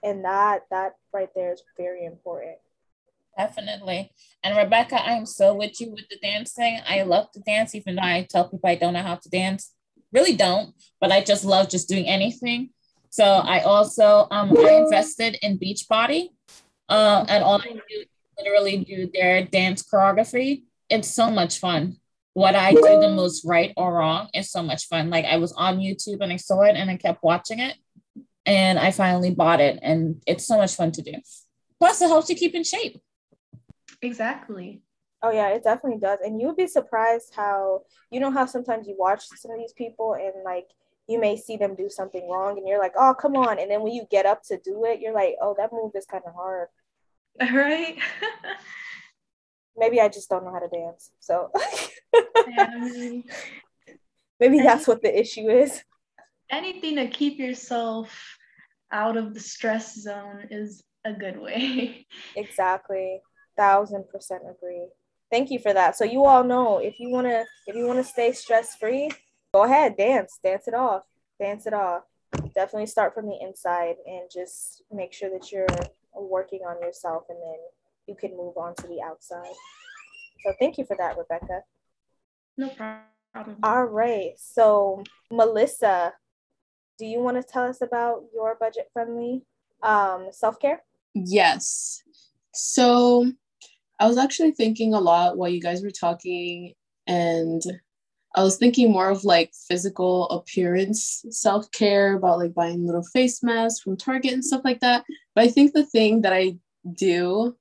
And 0.03 0.23
that 0.25 0.63
that 0.69 0.95
right 1.13 1.29
there 1.35 1.53
is 1.53 1.63
very 1.75 2.05
important. 2.05 2.57
Definitely. 3.37 4.11
And 4.43 4.57
Rebecca, 4.57 5.03
I'm 5.03 5.25
so 5.25 5.53
with 5.53 5.79
you 5.79 5.91
with 5.91 6.07
the 6.09 6.17
dancing. 6.21 6.79
I 6.87 7.03
love 7.03 7.31
to 7.31 7.39
dance, 7.39 7.75
even 7.75 7.95
though 7.95 8.01
I 8.01 8.27
tell 8.29 8.49
people 8.49 8.69
I 8.69 8.75
don't 8.75 8.93
know 8.93 9.03
how 9.03 9.15
to 9.15 9.29
dance. 9.29 9.73
Really 10.11 10.35
don't, 10.35 10.73
but 10.99 11.11
I 11.11 11.23
just 11.23 11.45
love 11.45 11.69
just 11.69 11.89
doing 11.89 12.07
anything. 12.07 12.69
So 13.09 13.23
I 13.23 13.61
also 13.61 14.27
um 14.31 14.55
I 14.57 14.73
invested 14.73 15.37
in 15.41 15.57
Beachbody. 15.57 16.29
Uh, 16.89 17.25
and 17.27 17.43
all 17.43 17.61
I 17.61 17.73
do 17.73 18.05
literally 18.37 18.83
do 18.83 19.09
their 19.13 19.45
dance 19.45 19.83
choreography. 19.83 20.63
It's 20.89 21.13
so 21.13 21.29
much 21.29 21.59
fun. 21.59 21.97
What 22.33 22.55
I 22.55 22.71
do 22.71 22.81
the 22.81 23.11
most 23.15 23.45
right 23.45 23.73
or 23.75 23.95
wrong 23.95 24.29
is 24.33 24.51
so 24.51 24.61
much 24.61 24.87
fun. 24.87 25.09
Like 25.09 25.25
I 25.25 25.37
was 25.37 25.53
on 25.53 25.79
YouTube 25.79 26.21
and 26.21 26.31
I 26.31 26.35
saw 26.35 26.61
it 26.61 26.75
and 26.75 26.89
I 26.89 26.97
kept 26.97 27.23
watching 27.23 27.59
it. 27.59 27.75
And 28.45 28.79
I 28.79 28.91
finally 28.91 29.31
bought 29.31 29.59
it. 29.59 29.79
And 29.81 30.21
it's 30.27 30.45
so 30.45 30.57
much 30.57 30.75
fun 30.75 30.91
to 30.93 31.01
do. 31.01 31.13
Plus, 31.79 32.01
it 32.01 32.07
helps 32.07 32.29
you 32.29 32.35
keep 32.35 32.55
in 32.55 32.63
shape. 32.63 33.01
Exactly. 34.01 34.81
Oh 35.23 35.31
yeah, 35.31 35.49
it 35.49 35.63
definitely 35.63 35.99
does. 35.99 36.19
And 36.23 36.39
you 36.39 36.47
would 36.47 36.55
be 36.55 36.67
surprised 36.67 37.33
how 37.35 37.81
you 38.11 38.19
know 38.19 38.31
how 38.31 38.45
sometimes 38.45 38.87
you 38.87 38.95
watch 38.97 39.25
some 39.35 39.51
of 39.51 39.57
these 39.57 39.73
people 39.73 40.13
and 40.13 40.43
like 40.45 40.67
you 41.07 41.19
may 41.19 41.37
see 41.37 41.57
them 41.57 41.73
do 41.73 41.89
something 41.89 42.29
wrong 42.29 42.57
and 42.57 42.67
you're 42.67 42.79
like, 42.79 42.93
oh 42.97 43.15
come 43.19 43.35
on. 43.35 43.59
And 43.59 43.71
then 43.71 43.81
when 43.81 43.93
you 43.93 44.05
get 44.11 44.25
up 44.25 44.43
to 44.43 44.59
do 44.59 44.85
it, 44.85 44.99
you're 44.99 45.13
like, 45.13 45.35
oh 45.41 45.55
that 45.57 45.73
move 45.73 45.93
is 45.95 46.05
kind 46.05 46.23
of 46.27 46.33
hard. 46.35 46.67
Right. 47.53 47.97
Maybe 49.79 50.01
I 50.01 50.09
just 50.09 50.27
don't 50.27 50.43
know 50.43 50.51
how 50.51 50.59
to 50.59 50.67
dance. 50.67 51.11
So 51.19 51.51
maybe 54.39 54.59
that's 54.59 54.87
what 54.87 55.03
the 55.03 55.19
issue 55.19 55.49
is. 55.49 55.83
Anything 56.49 56.95
to 56.95 57.07
keep 57.07 57.37
yourself 57.37 58.37
out 58.91 59.17
of 59.17 59.35
the 59.35 59.39
stress 59.39 59.95
zone 60.01 60.47
is 60.49 60.83
a 61.05 61.13
good 61.13 61.39
way. 61.39 62.07
Exactly 62.35 63.21
thousand 63.57 64.07
percent 64.07 64.43
agree. 64.49 64.87
Thank 65.31 65.49
you 65.51 65.59
for 65.59 65.73
that. 65.73 65.97
So 65.97 66.05
you 66.05 66.25
all 66.25 66.43
know 66.43 66.77
if 66.77 66.99
you 66.99 67.09
wanna 67.09 67.43
if 67.65 67.75
you 67.75 67.85
wanna 67.85 68.03
stay 68.03 68.31
stress 68.31 68.75
free, 68.75 69.09
go 69.53 69.63
ahead, 69.63 69.97
dance, 69.97 70.39
dance 70.41 70.67
it 70.67 70.73
off, 70.73 71.03
dance 71.41 71.65
it 71.65 71.73
off. 71.73 72.03
Definitely 72.55 72.85
start 72.85 73.13
from 73.13 73.25
the 73.25 73.37
inside 73.41 73.95
and 74.05 74.29
just 74.31 74.83
make 74.91 75.11
sure 75.11 75.29
that 75.31 75.51
you're 75.51 75.67
working 76.23 76.61
on 76.67 76.81
yourself, 76.81 77.23
and 77.29 77.37
then 77.37 77.59
you 78.07 78.15
can 78.15 78.35
move 78.37 78.57
on 78.57 78.75
to 78.75 78.87
the 78.87 79.01
outside. 79.01 79.53
So 80.45 80.53
thank 80.59 80.77
you 80.77 80.85
for 80.85 80.95
that, 80.97 81.17
Rebecca. 81.17 81.61
No 82.57 82.69
problem. 82.69 83.57
All 83.63 83.85
right. 83.85 84.31
So 84.37 85.03
Melissa, 85.31 86.13
do 86.97 87.05
you 87.05 87.19
want 87.19 87.37
to 87.37 87.43
tell 87.43 87.65
us 87.65 87.81
about 87.81 88.23
your 88.33 88.55
budget 88.59 88.89
friendly 88.93 89.43
um, 89.83 90.29
self 90.31 90.59
care? 90.59 90.83
Yes. 91.13 92.01
So 92.53 93.31
I 93.99 94.07
was 94.07 94.17
actually 94.17 94.51
thinking 94.51 94.93
a 94.93 94.99
lot 94.99 95.37
while 95.37 95.49
you 95.49 95.61
guys 95.61 95.83
were 95.83 95.91
talking, 95.91 96.73
and 97.05 97.61
I 98.35 98.43
was 98.43 98.57
thinking 98.57 98.91
more 98.91 99.09
of 99.09 99.23
like 99.23 99.51
physical 99.67 100.29
appearance 100.29 101.25
self 101.29 101.71
care 101.71 102.15
about 102.15 102.39
like 102.39 102.53
buying 102.53 102.85
little 102.85 103.03
face 103.03 103.41
masks 103.43 103.81
from 103.81 103.97
Target 103.97 104.33
and 104.33 104.45
stuff 104.45 104.61
like 104.63 104.79
that. 104.81 105.03
But 105.37 105.43
I 105.43 105.49
think 105.49 105.73
the 105.73 105.85
thing 105.85 106.23
that 106.23 106.33
I 106.33 106.57
do 106.91 107.55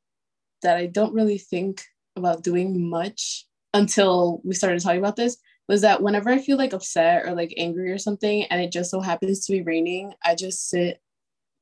that 0.63 0.79
I 0.79 0.87
don't 0.87 1.13
really 1.13 1.37
think 1.37 1.83
about 2.17 2.43
doing 2.43 2.89
much 2.89 3.45
until 3.75 4.41
we 4.45 4.55
started 4.55 4.81
talking 4.81 4.99
about 4.99 5.17
this 5.17 5.37
was 5.69 5.83
that 5.83 6.01
whenever 6.03 6.31
I 6.31 6.39
feel 6.39 6.57
like 6.57 6.73
upset 6.73 7.27
or 7.27 7.35
like 7.35 7.53
angry 7.59 7.93
or 7.93 7.99
something, 7.99 8.45
and 8.45 8.63
it 8.63 8.73
just 8.73 8.91
so 8.91 9.03
happens 9.03 9.45
to 9.45 9.53
be 9.53 9.61
raining, 9.61 10.15
I 10.25 10.37
just 10.37 10.71
sit 10.71 11.03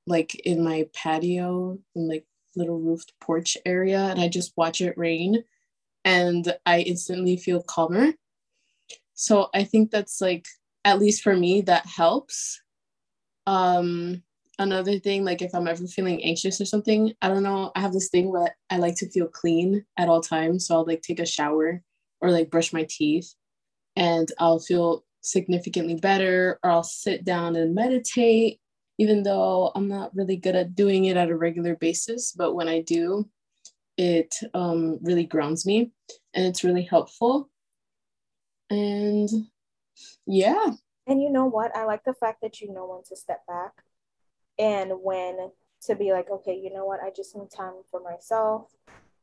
like 0.06 0.36
in 0.36 0.62
my 0.62 0.86
patio 0.94 1.80
and 1.96 2.06
like 2.08 2.24
little 2.54 2.78
roofed 2.78 3.12
porch 3.20 3.58
area 3.66 3.98
and 3.98 4.20
I 4.20 4.28
just 4.28 4.52
watch 4.56 4.80
it 4.80 4.96
rain 4.96 5.42
and 6.04 6.56
I 6.64 6.82
instantly 6.82 7.36
feel 7.38 7.60
calmer. 7.60 8.12
So 9.14 9.48
I 9.52 9.64
think 9.64 9.90
that's 9.90 10.20
like, 10.20 10.46
at 10.84 11.00
least 11.00 11.24
for 11.24 11.36
me, 11.36 11.62
that 11.62 11.86
helps. 11.86 12.62
Um, 13.48 14.22
another 14.58 14.98
thing, 14.98 15.24
like 15.24 15.42
if 15.42 15.54
I'm 15.54 15.68
ever 15.68 15.86
feeling 15.86 16.22
anxious 16.22 16.60
or 16.60 16.64
something, 16.64 17.12
I 17.22 17.28
don't 17.28 17.42
know, 17.42 17.72
I 17.74 17.80
have 17.80 17.92
this 17.92 18.08
thing 18.08 18.30
where 18.30 18.56
I 18.70 18.78
like 18.78 18.96
to 18.96 19.10
feel 19.10 19.26
clean 19.26 19.84
at 19.98 20.08
all 20.08 20.20
times. 20.20 20.66
So 20.66 20.74
I'll 20.74 20.84
like 20.84 21.02
take 21.02 21.20
a 21.20 21.26
shower 21.26 21.82
or 22.20 22.30
like 22.30 22.50
brush 22.50 22.72
my 22.72 22.86
teeth 22.88 23.34
and 23.96 24.30
I'll 24.38 24.58
feel 24.58 25.04
significantly 25.20 25.96
better 25.96 26.58
or 26.62 26.70
I'll 26.70 26.82
sit 26.84 27.24
down 27.24 27.56
and 27.56 27.74
meditate 27.74 28.60
even 28.98 29.22
though 29.22 29.72
I'm 29.74 29.88
not 29.88 30.14
really 30.14 30.36
good 30.36 30.54
at 30.54 30.74
doing 30.74 31.06
it 31.06 31.16
at 31.16 31.30
a 31.30 31.36
regular 31.36 31.74
basis. 31.74 32.32
But 32.32 32.54
when 32.54 32.68
I 32.68 32.80
do, 32.80 33.28
it 33.96 34.34
um, 34.54 34.98
really 35.02 35.24
grounds 35.24 35.66
me 35.66 35.92
and 36.32 36.46
it's 36.46 36.64
really 36.64 36.82
helpful. 36.82 37.50
And 38.70 39.28
yeah. 40.26 40.70
And 41.06 41.20
you 41.20 41.30
know 41.30 41.46
what? 41.46 41.76
I 41.76 41.84
like 41.84 42.04
the 42.04 42.14
fact 42.14 42.40
that 42.42 42.60
you 42.60 42.72
know 42.72 42.86
when 42.86 43.02
to 43.08 43.16
step 43.16 43.40
back 43.46 43.72
and 44.58 44.92
when 45.02 45.50
to 45.82 45.94
be 45.94 46.12
like, 46.12 46.30
okay, 46.30 46.54
you 46.54 46.72
know 46.72 46.86
what? 46.86 47.00
I 47.00 47.10
just 47.14 47.36
need 47.36 47.50
time 47.50 47.74
for 47.90 48.00
myself. 48.00 48.70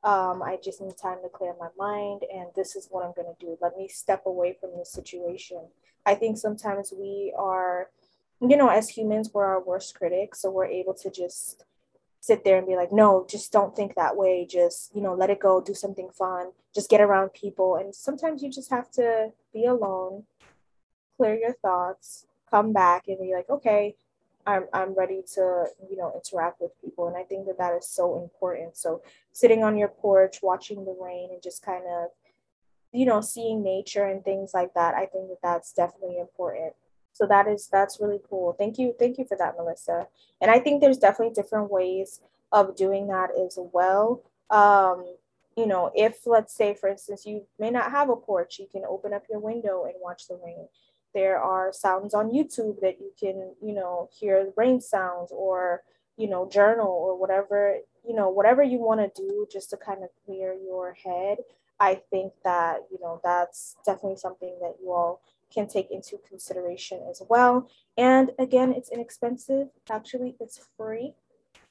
Um, 0.03 0.41
I 0.41 0.57
just 0.63 0.82
need 0.82 0.97
time 0.97 1.19
to 1.23 1.29
clear 1.29 1.53
my 1.59 1.69
mind, 1.77 2.23
and 2.34 2.47
this 2.55 2.75
is 2.75 2.88
what 2.89 3.05
I'm 3.05 3.13
going 3.13 3.34
to 3.34 3.45
do. 3.45 3.57
Let 3.61 3.77
me 3.77 3.88
step 3.88 4.23
away 4.25 4.57
from 4.59 4.71
this 4.75 4.91
situation. 4.91 5.61
I 6.05 6.15
think 6.15 6.38
sometimes 6.38 6.91
we 6.97 7.34
are 7.38 7.89
you 8.41 8.57
know, 8.57 8.69
as 8.69 8.89
humans, 8.89 9.29
we're 9.34 9.45
our 9.45 9.63
worst 9.63 9.95
critics. 9.95 10.41
So 10.41 10.49
we're 10.49 10.65
able 10.65 10.95
to 10.95 11.11
just 11.11 11.63
sit 12.19 12.43
there 12.43 12.57
and 12.57 12.67
be 12.67 12.75
like, 12.75 12.91
no, 12.91 13.25
just 13.29 13.51
don't 13.51 13.75
think 13.75 13.95
that 13.95 14.17
way. 14.17 14.47
Just, 14.49 14.95
you 14.95 15.01
know, 15.01 15.13
let 15.13 15.29
it 15.29 15.39
go, 15.39 15.61
do 15.61 15.73
something 15.73 16.09
fun, 16.09 16.51
just 16.73 16.89
get 16.89 17.01
around 17.01 17.34
people. 17.34 17.75
And 17.75 17.93
sometimes 17.93 18.41
you 18.41 18.49
just 18.49 18.69
have 18.71 18.89
to 18.91 19.32
be 19.53 19.65
alone, 19.65 20.23
clear 21.17 21.36
your 21.36 21.53
thoughts, 21.53 22.25
come 22.49 22.73
back 22.73 23.07
and 23.07 23.19
be 23.19 23.34
like, 23.34 23.49
okay, 23.49 23.95
I'm, 24.46 24.66
I'm 24.74 24.94
ready 24.94 25.22
to, 25.36 25.66
you 25.89 25.98
know, 25.98 26.12
interact 26.16 26.62
with 26.62 26.72
people. 26.82 27.08
And 27.08 27.18
I 27.18 27.24
think 27.24 27.48
that 27.48 27.58
that 27.58 27.74
is 27.74 27.88
so 27.88 28.22
important. 28.22 28.78
So 28.78 29.02
sitting 29.32 29.64
on 29.64 29.78
your 29.78 29.89
porch, 29.89 30.39
watching 30.42 30.86
the 30.86 30.96
rain 31.00 31.30
and 31.32 31.42
just 31.42 31.64
kind 31.64 31.84
of, 31.88 32.10
you 32.92 33.06
know, 33.06 33.22
seeing 33.22 33.64
nature 33.64 34.06
and 34.06 34.24
things 34.24 34.52
like 34.54 34.74
that, 34.74 34.96
I 34.96 35.06
think 35.06 35.30
that 35.30 35.39
that's 35.42 35.74
definitely 35.74 36.20
important. 36.20 36.74
So 37.14 37.26
that 37.28 37.48
is 37.48 37.68
that's 37.68 38.00
really 38.00 38.20
cool. 38.30 38.54
Thank 38.54 38.78
you 38.78 38.96
thank 38.98 39.18
you 39.18 39.26
for 39.26 39.38
that 39.38 39.56
melissa. 39.58 40.08
And 40.39 40.50
i 40.50 40.60
think 40.60 40.82
there's 40.82 40.98
definitely 40.98 41.34
different 41.34 41.70
ways 41.70 42.22
of 42.52 42.76
doing 42.76 43.08
that 43.08 43.30
as 43.32 43.60
well. 43.74 44.24
Um 44.50 45.16
you 45.58 45.68
know 45.68 45.92
if 45.94 46.26
let's 46.26 46.56
say 46.56 46.74
for 46.74 46.88
instance 46.88 47.26
you 47.26 47.46
may 47.60 47.70
not 47.70 47.92
have 47.92 48.10
a 48.10 48.16
porch 48.16 48.58
you 48.58 48.68
can 48.72 48.84
open 48.88 49.14
up 49.14 49.24
your 49.30 49.39
window 49.39 49.84
and 49.84 49.94
watch 50.00 50.28
the 50.28 50.39
rain 50.44 50.68
there 51.14 51.39
are 51.39 51.72
sounds 51.74 52.14
on 52.14 52.32
youtube 52.32 52.80
that 52.82 52.99
you 52.99 53.12
can 53.20 53.53
you 53.62 53.74
know 53.74 54.09
hear 54.12 54.51
rain 54.57 54.80
sounds 54.80 55.32
or 55.32 55.82
you 56.18 56.30
know 56.30 56.47
journal 56.49 56.88
or 56.88 57.20
whatever 57.20 57.78
you 58.07 58.16
know 58.16 58.30
whatever 58.30 58.64
you 58.64 58.80
want 58.80 58.99
to 58.99 59.22
do 59.22 59.47
just 59.51 59.70
to 59.70 59.78
kind 59.78 60.03
of 60.03 60.09
clear 60.26 60.53
your 60.53 60.95
head 61.03 61.38
i 61.80 61.95
think 62.09 62.34
that 62.43 62.80
you 62.91 62.97
know 63.01 63.20
that's 63.24 63.76
definitely 63.86 64.18
something 64.18 64.57
that 64.62 64.76
you 64.82 64.91
all 64.91 65.22
can 65.51 65.68
take 65.68 65.91
into 65.91 66.18
consideration 66.28 67.01
as 67.09 67.22
well. 67.30 67.70
And 67.97 68.32
again, 68.39 68.74
it's 68.74 68.89
inexpensive. 68.89 69.68
Actually, 69.89 70.36
it's 70.39 70.59
free. 70.78 71.14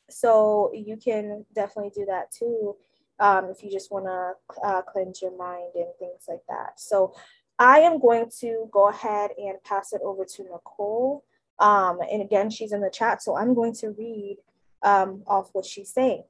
So 0.09 0.71
you 0.75 0.97
can 0.97 1.47
definitely 1.55 1.93
do 1.95 2.05
that 2.07 2.31
too 2.31 2.77
um, 3.21 3.47
if 3.47 3.63
you 3.63 3.71
just 3.71 3.93
want 3.93 4.07
to 4.07 4.33
uh, 4.65 4.83
cleanse 4.83 5.23
your 5.23 5.37
mind 5.37 5.71
and 5.75 5.89
things 5.99 6.25
like 6.29 6.43
that. 6.49 6.81
So 6.81 7.15
I 7.61 7.81
am 7.81 8.01
going 8.01 8.31
to 8.41 8.71
go 8.73 8.89
ahead 8.89 9.33
and 9.37 9.63
pass 9.63 9.93
it 9.93 10.01
over 10.03 10.25
to 10.25 10.43
Nicole. 10.45 11.25
Um, 11.59 11.99
and 12.11 12.23
again, 12.23 12.49
she's 12.49 12.73
in 12.73 12.81
the 12.81 12.89
chat, 12.91 13.23
so 13.23 13.37
I'm 13.37 13.55
going 13.55 13.75
to 13.75 13.91
read 13.91 14.39
um, 14.83 15.23
off 15.27 15.51
what 15.53 15.67
she's 15.67 15.91
saying. 15.91 16.25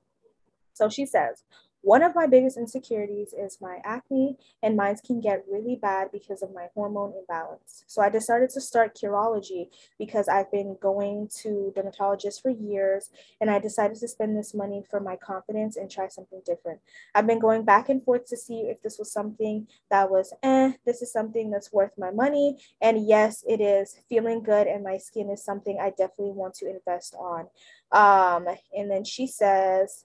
So 0.74 0.88
she 0.88 1.06
says, 1.06 1.44
one 1.82 2.02
of 2.02 2.14
my 2.14 2.26
biggest 2.26 2.58
insecurities 2.58 3.32
is 3.32 3.58
my 3.60 3.78
acne, 3.84 4.36
and 4.62 4.76
mine 4.76 4.96
can 5.04 5.20
get 5.20 5.44
really 5.50 5.76
bad 5.76 6.12
because 6.12 6.42
of 6.42 6.52
my 6.52 6.66
hormone 6.74 7.14
imbalance. 7.18 7.84
So 7.86 8.02
I 8.02 8.10
decided 8.10 8.50
to 8.50 8.60
start 8.60 8.98
Curology 9.00 9.68
because 9.98 10.28
I've 10.28 10.50
been 10.50 10.76
going 10.80 11.28
to 11.42 11.72
dermatologists 11.76 12.42
for 12.42 12.50
years, 12.50 13.10
and 13.40 13.50
I 13.50 13.58
decided 13.58 13.96
to 13.98 14.08
spend 14.08 14.36
this 14.36 14.52
money 14.52 14.84
for 14.90 15.00
my 15.00 15.16
confidence 15.16 15.76
and 15.76 15.90
try 15.90 16.08
something 16.08 16.42
different. 16.44 16.80
I've 17.14 17.26
been 17.26 17.38
going 17.38 17.64
back 17.64 17.88
and 17.88 18.02
forth 18.04 18.26
to 18.26 18.36
see 18.36 18.60
if 18.62 18.82
this 18.82 18.98
was 18.98 19.10
something 19.10 19.66
that 19.90 20.10
was, 20.10 20.34
eh, 20.42 20.72
this 20.84 21.00
is 21.00 21.12
something 21.12 21.50
that's 21.50 21.72
worth 21.72 21.92
my 21.96 22.10
money. 22.10 22.58
And 22.80 23.08
yes, 23.08 23.42
it 23.48 23.60
is 23.60 23.96
feeling 24.08 24.42
good, 24.42 24.66
and 24.66 24.84
my 24.84 24.98
skin 24.98 25.30
is 25.30 25.42
something 25.42 25.78
I 25.80 25.90
definitely 25.90 26.32
want 26.32 26.54
to 26.56 26.68
invest 26.68 27.14
on. 27.14 27.46
Um, 27.92 28.46
and 28.76 28.90
then 28.90 29.04
she 29.04 29.26
says, 29.26 30.04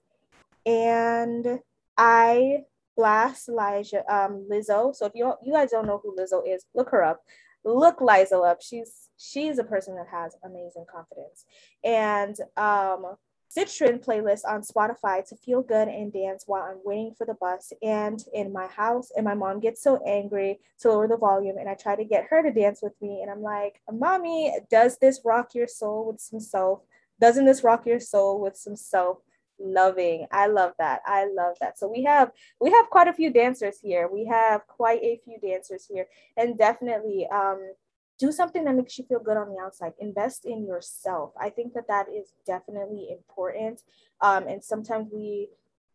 and 0.65 1.59
I 1.97 2.63
blast 2.97 3.49
Elijah, 3.49 4.03
um, 4.13 4.47
Lizzo. 4.51 4.95
So 4.95 5.05
if 5.05 5.13
you 5.15 5.33
you 5.43 5.53
guys 5.53 5.71
don't 5.71 5.87
know 5.87 5.99
who 6.01 6.15
Lizzo 6.15 6.41
is, 6.47 6.65
look 6.73 6.89
her 6.89 7.03
up. 7.03 7.21
Look 7.63 7.99
Lizzo 7.99 8.49
up. 8.49 8.61
She's 8.61 9.09
she's 9.17 9.59
a 9.59 9.63
person 9.63 9.95
that 9.95 10.07
has 10.11 10.35
amazing 10.43 10.85
confidence. 10.91 11.45
And 11.83 12.35
um, 12.57 13.15
Citron 13.47 13.99
playlist 13.99 14.41
on 14.45 14.61
Spotify 14.61 15.25
to 15.29 15.35
feel 15.37 15.61
good 15.61 15.87
and 15.87 16.11
dance 16.11 16.43
while 16.45 16.63
I'm 16.63 16.79
waiting 16.83 17.13
for 17.17 17.25
the 17.25 17.35
bus 17.35 17.71
and 17.81 18.21
in 18.33 18.51
my 18.51 18.67
house. 18.67 19.11
And 19.15 19.23
my 19.23 19.33
mom 19.33 19.61
gets 19.61 19.81
so 19.81 20.03
angry 20.05 20.59
to 20.81 20.89
lower 20.89 21.07
the 21.07 21.17
volume, 21.17 21.57
and 21.57 21.69
I 21.69 21.75
try 21.75 21.95
to 21.95 22.03
get 22.03 22.25
her 22.29 22.43
to 22.43 22.51
dance 22.51 22.81
with 22.81 22.93
me. 23.01 23.21
And 23.21 23.31
I'm 23.31 23.41
like, 23.41 23.81
Mommy, 23.91 24.57
does 24.69 24.97
this 24.97 25.21
rock 25.23 25.55
your 25.55 25.67
soul 25.67 26.11
with 26.11 26.19
some 26.19 26.39
self? 26.39 26.81
Doesn't 27.21 27.45
this 27.45 27.63
rock 27.63 27.85
your 27.85 28.01
soul 28.01 28.41
with 28.41 28.57
some 28.57 28.75
self? 28.75 29.19
Loving. 29.59 30.27
I 30.31 30.47
love 30.47 30.73
that. 30.79 31.01
I 31.05 31.27
love 31.27 31.55
that. 31.61 31.77
So 31.77 31.87
we 31.87 32.03
have 32.03 32.31
we 32.59 32.71
have 32.71 32.89
quite 32.89 33.07
a 33.07 33.13
few 33.13 33.31
dancers 33.31 33.79
here. 33.81 34.09
We 34.11 34.25
have 34.25 34.67
quite 34.67 35.01
a 35.01 35.19
few 35.23 35.39
dancers 35.39 35.85
here. 35.89 36.07
And 36.37 36.57
definitely 36.57 37.27
um 37.27 37.73
do 38.17 38.31
something 38.31 38.63
that 38.63 38.75
makes 38.75 38.97
you 38.97 39.05
feel 39.05 39.19
good 39.19 39.37
on 39.37 39.49
the 39.49 39.61
outside. 39.61 39.93
Invest 39.99 40.45
in 40.45 40.65
yourself. 40.65 41.33
I 41.39 41.49
think 41.49 41.73
that 41.73 41.87
that 41.87 42.07
is 42.09 42.33
definitely 42.45 43.09
important. 43.11 43.81
Um 44.21 44.47
and 44.47 44.63
sometimes 44.63 45.09
we 45.11 45.49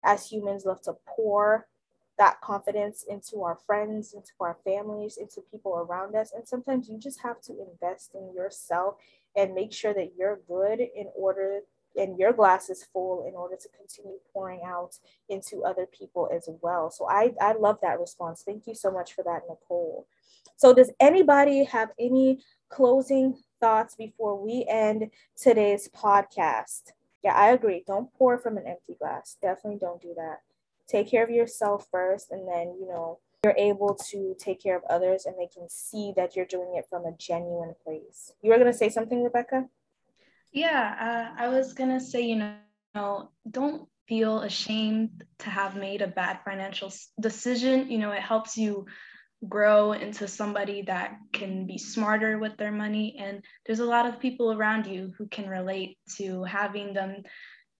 as 0.05 0.27
humans 0.27 0.65
love 0.65 0.81
to 0.83 0.95
pour 1.07 1.67
that 2.19 2.41
confidence 2.43 3.05
into 3.09 3.43
our 3.43 3.59
friends 3.67 4.13
into 4.13 4.33
our 4.41 4.59
families 4.65 5.17
into 5.17 5.41
people 5.51 5.75
around 5.75 6.15
us. 6.15 6.33
And 6.35 6.47
sometimes 6.47 6.89
you 6.89 6.99
just 6.99 7.23
have 7.23 7.41
to 7.43 7.53
invest 7.71 8.15
in 8.15 8.35
yourself 8.35 8.97
and 9.37 9.55
make 9.55 9.73
sure 9.73 9.95
that 9.95 10.13
you're 10.19 10.41
good 10.49 10.81
in 10.81 11.09
order 11.15 11.61
and 11.97 12.19
your 12.19 12.33
glass 12.33 12.71
is 12.71 12.85
full 12.93 13.27
in 13.27 13.35
order 13.35 13.57
to 13.57 13.69
continue 13.77 14.19
pouring 14.33 14.61
out 14.65 14.99
into 15.29 15.65
other 15.65 15.87
people 15.87 16.29
as 16.35 16.49
well. 16.63 16.91
So 16.91 17.09
I, 17.09 17.33
I 17.41 17.53
love 17.53 17.79
that 17.83 18.01
response. 18.01 18.43
Thank 18.45 18.67
you 18.67 18.75
so 18.75 18.91
much 18.91 19.15
for 19.15 19.25
that, 19.25 19.43
Nicole. 19.49 20.07
So 20.57 20.75
does 20.75 20.91
anybody 21.01 21.65
have 21.65 21.91
any 21.99 22.41
closing 22.69 23.37
thoughts 23.59 23.95
before 23.95 24.41
we 24.43 24.65
end 24.69 25.11
today's 25.37 25.89
podcast? 25.89 26.93
Yeah, 27.23 27.35
I 27.35 27.51
agree. 27.51 27.85
Don't 27.87 28.13
pour 28.15 28.39
from 28.39 28.57
an 28.57 28.67
empty 28.67 28.95
glass. 28.99 29.37
Definitely 29.41 29.79
don't 29.79 30.01
do 30.01 30.15
that. 30.17 30.41
Take 30.87 31.11
care 31.11 31.23
of 31.23 31.31
yourself 31.31 31.87
first, 31.91 32.31
and 32.33 32.49
then, 32.49 32.75
you 32.81 32.89
know, 32.89 33.19
you're 33.45 33.55
able 33.57 33.95
to 34.11 34.35
take 34.39 34.63
care 34.63 34.77
of 34.77 34.83
others 34.91 35.25
and 35.25 35.35
they 35.39 35.47
can 35.47 35.69
see 35.69 36.13
that 36.15 36.37
you're 36.37 36.45
doing 36.45 36.75
it 36.77 36.87
from 36.91 37.07
a 37.07 37.13
genuine 37.17 37.75
place. 37.83 38.33
You 38.43 38.51
were 38.51 38.59
going 38.59 38.71
to 38.71 38.77
say 38.77 38.91
something, 38.91 39.25
Rebecca? 39.25 39.67
Yeah, 40.53 41.33
uh, 41.39 41.43
I 41.43 41.49
was 41.49 41.75
gonna 41.75 42.01
say, 42.01 42.23
you 42.23 42.37
know, 42.95 43.31
don't 43.51 43.89
feel 44.09 44.41
ashamed 44.41 45.23
to 45.39 45.51
have 45.51 45.77
made 45.77 46.03
a 46.03 46.09
bad 46.09 46.41
financial 46.45 46.93
decision. 47.21 47.91
You 47.91 47.99
know, 47.99 48.11
it 48.11 48.23
helps 48.23 48.57
you 48.57 48.87
grow 49.49 49.93
into 49.93 50.29
somebody 50.29 50.83
that 50.83 51.17
can 51.33 51.67
be 51.67 51.79
smarter 51.79 52.39
with 52.39 52.57
their 52.57 52.73
money. 52.73 53.17
And 53.19 53.43
there's 53.65 53.81
a 53.81 53.87
lot 53.87 54.07
of 54.07 54.21
people 54.21 54.53
around 54.53 54.87
you 54.87 55.13
who 55.17 55.29
can 55.29 55.49
relate 55.49 55.97
to 56.17 56.45
having 56.45 56.93
done 56.93 57.23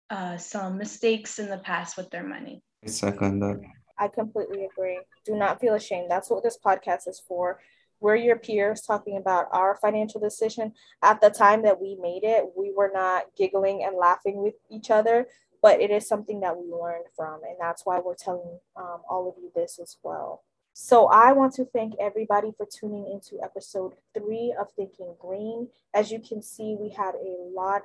uh, 0.09 0.37
some 0.39 0.79
mistakes 0.79 1.39
in 1.39 1.51
the 1.51 1.59
past 1.59 1.97
with 1.97 2.11
their 2.11 2.27
money. 2.27 2.63
I 2.85 2.89
second 2.89 3.41
that. 3.41 3.61
I 3.99 4.09
completely 4.09 4.65
agree. 4.65 5.01
Do 5.27 5.37
not 5.37 5.61
feel 5.61 5.75
ashamed. 5.75 6.11
That's 6.11 6.31
what 6.31 6.43
this 6.43 6.59
podcast 6.65 7.07
is 7.07 7.21
for 7.29 7.61
we're 8.01 8.17
your 8.17 8.37
peers 8.37 8.83
talking 8.83 9.17
about 9.17 9.49
our 9.53 9.79
financial 9.81 10.21
decision. 10.21 10.73
At 11.03 11.21
the 11.21 11.31
time 11.31 11.63
that 11.63 11.81
we 11.81 11.97
made 11.97 12.25
it, 12.25 12.45
we 12.57 12.73
were 12.75 12.91
not 12.93 13.25
giggling 13.37 13.85
and 13.85 13.97
laughing 13.97 14.43
with 14.43 14.55
each 14.71 14.91
other, 14.91 15.27
but 15.63 15.81
it 15.81 15.91
is 15.91 16.09
something 16.09 16.41
that 16.41 16.57
we 16.57 16.73
learned 16.73 17.07
from. 17.15 17.41
And 17.45 17.57
that's 17.61 17.85
why 17.85 18.01
we're 18.01 18.15
telling 18.15 18.59
um, 18.77 19.03
all 19.09 19.29
of 19.29 19.35
you 19.43 19.53
this 19.55 19.79
as 19.79 19.99
well. 20.03 20.43
So 20.73 21.09
I 21.09 21.33
want 21.33 21.53
to 21.55 21.65
thank 21.65 21.95
everybody 22.01 22.53
for 22.57 22.67
tuning 22.67 23.11
into 23.13 23.43
episode 23.45 23.95
three 24.15 24.55
of 24.59 24.69
Thinking 24.73 25.15
Green. 25.19 25.69
As 25.93 26.11
you 26.11 26.21
can 26.21 26.43
see, 26.43 26.77
we 26.81 26.91
had 26.91 27.15
a 27.17 27.37
lot 27.55 27.83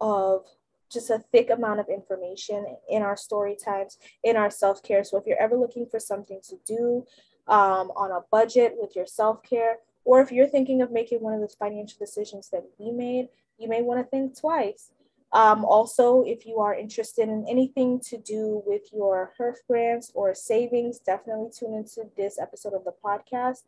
of 0.00 0.44
just 0.92 1.10
a 1.10 1.24
thick 1.32 1.50
amount 1.50 1.80
of 1.80 1.88
information 1.88 2.76
in 2.90 3.02
our 3.02 3.16
story 3.16 3.56
times, 3.62 3.98
in 4.22 4.36
our 4.36 4.50
self 4.50 4.82
care. 4.82 5.04
So 5.04 5.16
if 5.16 5.24
you're 5.26 5.40
ever 5.40 5.56
looking 5.56 5.86
for 5.86 5.98
something 5.98 6.40
to 6.48 6.56
do, 6.66 7.06
um, 7.48 7.90
on 7.96 8.10
a 8.10 8.20
budget 8.30 8.74
with 8.76 8.96
your 8.96 9.06
self 9.06 9.42
care, 9.42 9.78
or 10.04 10.20
if 10.20 10.32
you're 10.32 10.48
thinking 10.48 10.82
of 10.82 10.90
making 10.90 11.20
one 11.20 11.34
of 11.34 11.40
those 11.40 11.54
financial 11.54 11.98
decisions 11.98 12.48
that 12.50 12.64
we 12.78 12.90
made, 12.90 13.28
you 13.58 13.68
may 13.68 13.82
want 13.82 14.00
to 14.00 14.04
think 14.04 14.38
twice. 14.38 14.90
Um, 15.32 15.64
also, 15.64 16.22
if 16.22 16.46
you 16.46 16.60
are 16.60 16.74
interested 16.74 17.28
in 17.28 17.44
anything 17.48 17.98
to 18.08 18.18
do 18.18 18.62
with 18.64 18.82
your 18.92 19.32
HEERF 19.38 19.56
grants 19.68 20.12
or 20.14 20.32
savings, 20.32 21.00
definitely 21.00 21.50
tune 21.50 21.74
into 21.74 22.08
this 22.16 22.38
episode 22.38 22.72
of 22.72 22.84
the 22.84 22.94
podcast. 23.04 23.62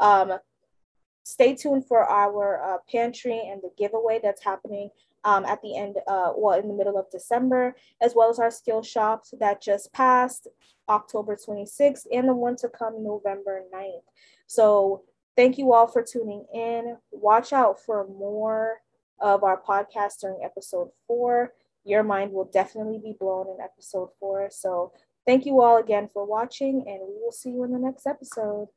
Um, 0.00 0.38
stay 1.22 1.54
tuned 1.54 1.86
for 1.86 2.04
our 2.04 2.60
uh, 2.74 2.78
pantry 2.90 3.40
and 3.48 3.62
the 3.62 3.70
giveaway 3.78 4.18
that's 4.20 4.42
happening 4.42 4.90
um, 5.24 5.44
at 5.44 5.62
the 5.62 5.76
end, 5.76 5.96
uh, 6.08 6.32
well, 6.36 6.58
in 6.58 6.68
the 6.68 6.74
middle 6.74 6.98
of 6.98 7.10
December, 7.10 7.76
as 8.00 8.14
well 8.14 8.30
as 8.30 8.38
our 8.38 8.50
skill 8.50 8.82
shops 8.82 9.34
that 9.38 9.62
just 9.62 9.92
passed 9.92 10.48
October 10.88 11.36
26th 11.36 12.06
and 12.12 12.28
the 12.28 12.34
one 12.34 12.56
to 12.56 12.68
come 12.68 13.02
November 13.02 13.62
9th. 13.72 14.02
So 14.46 15.02
thank 15.36 15.58
you 15.58 15.72
all 15.72 15.86
for 15.86 16.02
tuning 16.02 16.44
in. 16.52 16.96
Watch 17.10 17.52
out 17.52 17.80
for 17.80 18.06
more 18.08 18.78
of 19.20 19.44
our 19.44 19.60
podcast 19.60 20.20
during 20.20 20.42
episode 20.44 20.88
four. 21.06 21.52
Your 21.84 22.02
mind 22.02 22.32
will 22.32 22.50
definitely 22.52 22.98
be 22.98 23.16
blown 23.18 23.46
in 23.48 23.60
episode 23.62 24.10
four. 24.18 24.48
So 24.50 24.92
thank 25.26 25.46
you 25.46 25.60
all 25.60 25.78
again 25.78 26.08
for 26.12 26.24
watching, 26.24 26.84
and 26.86 27.00
we 27.00 27.14
will 27.22 27.32
see 27.32 27.50
you 27.50 27.64
in 27.64 27.72
the 27.72 27.78
next 27.78 28.06
episode. 28.06 28.68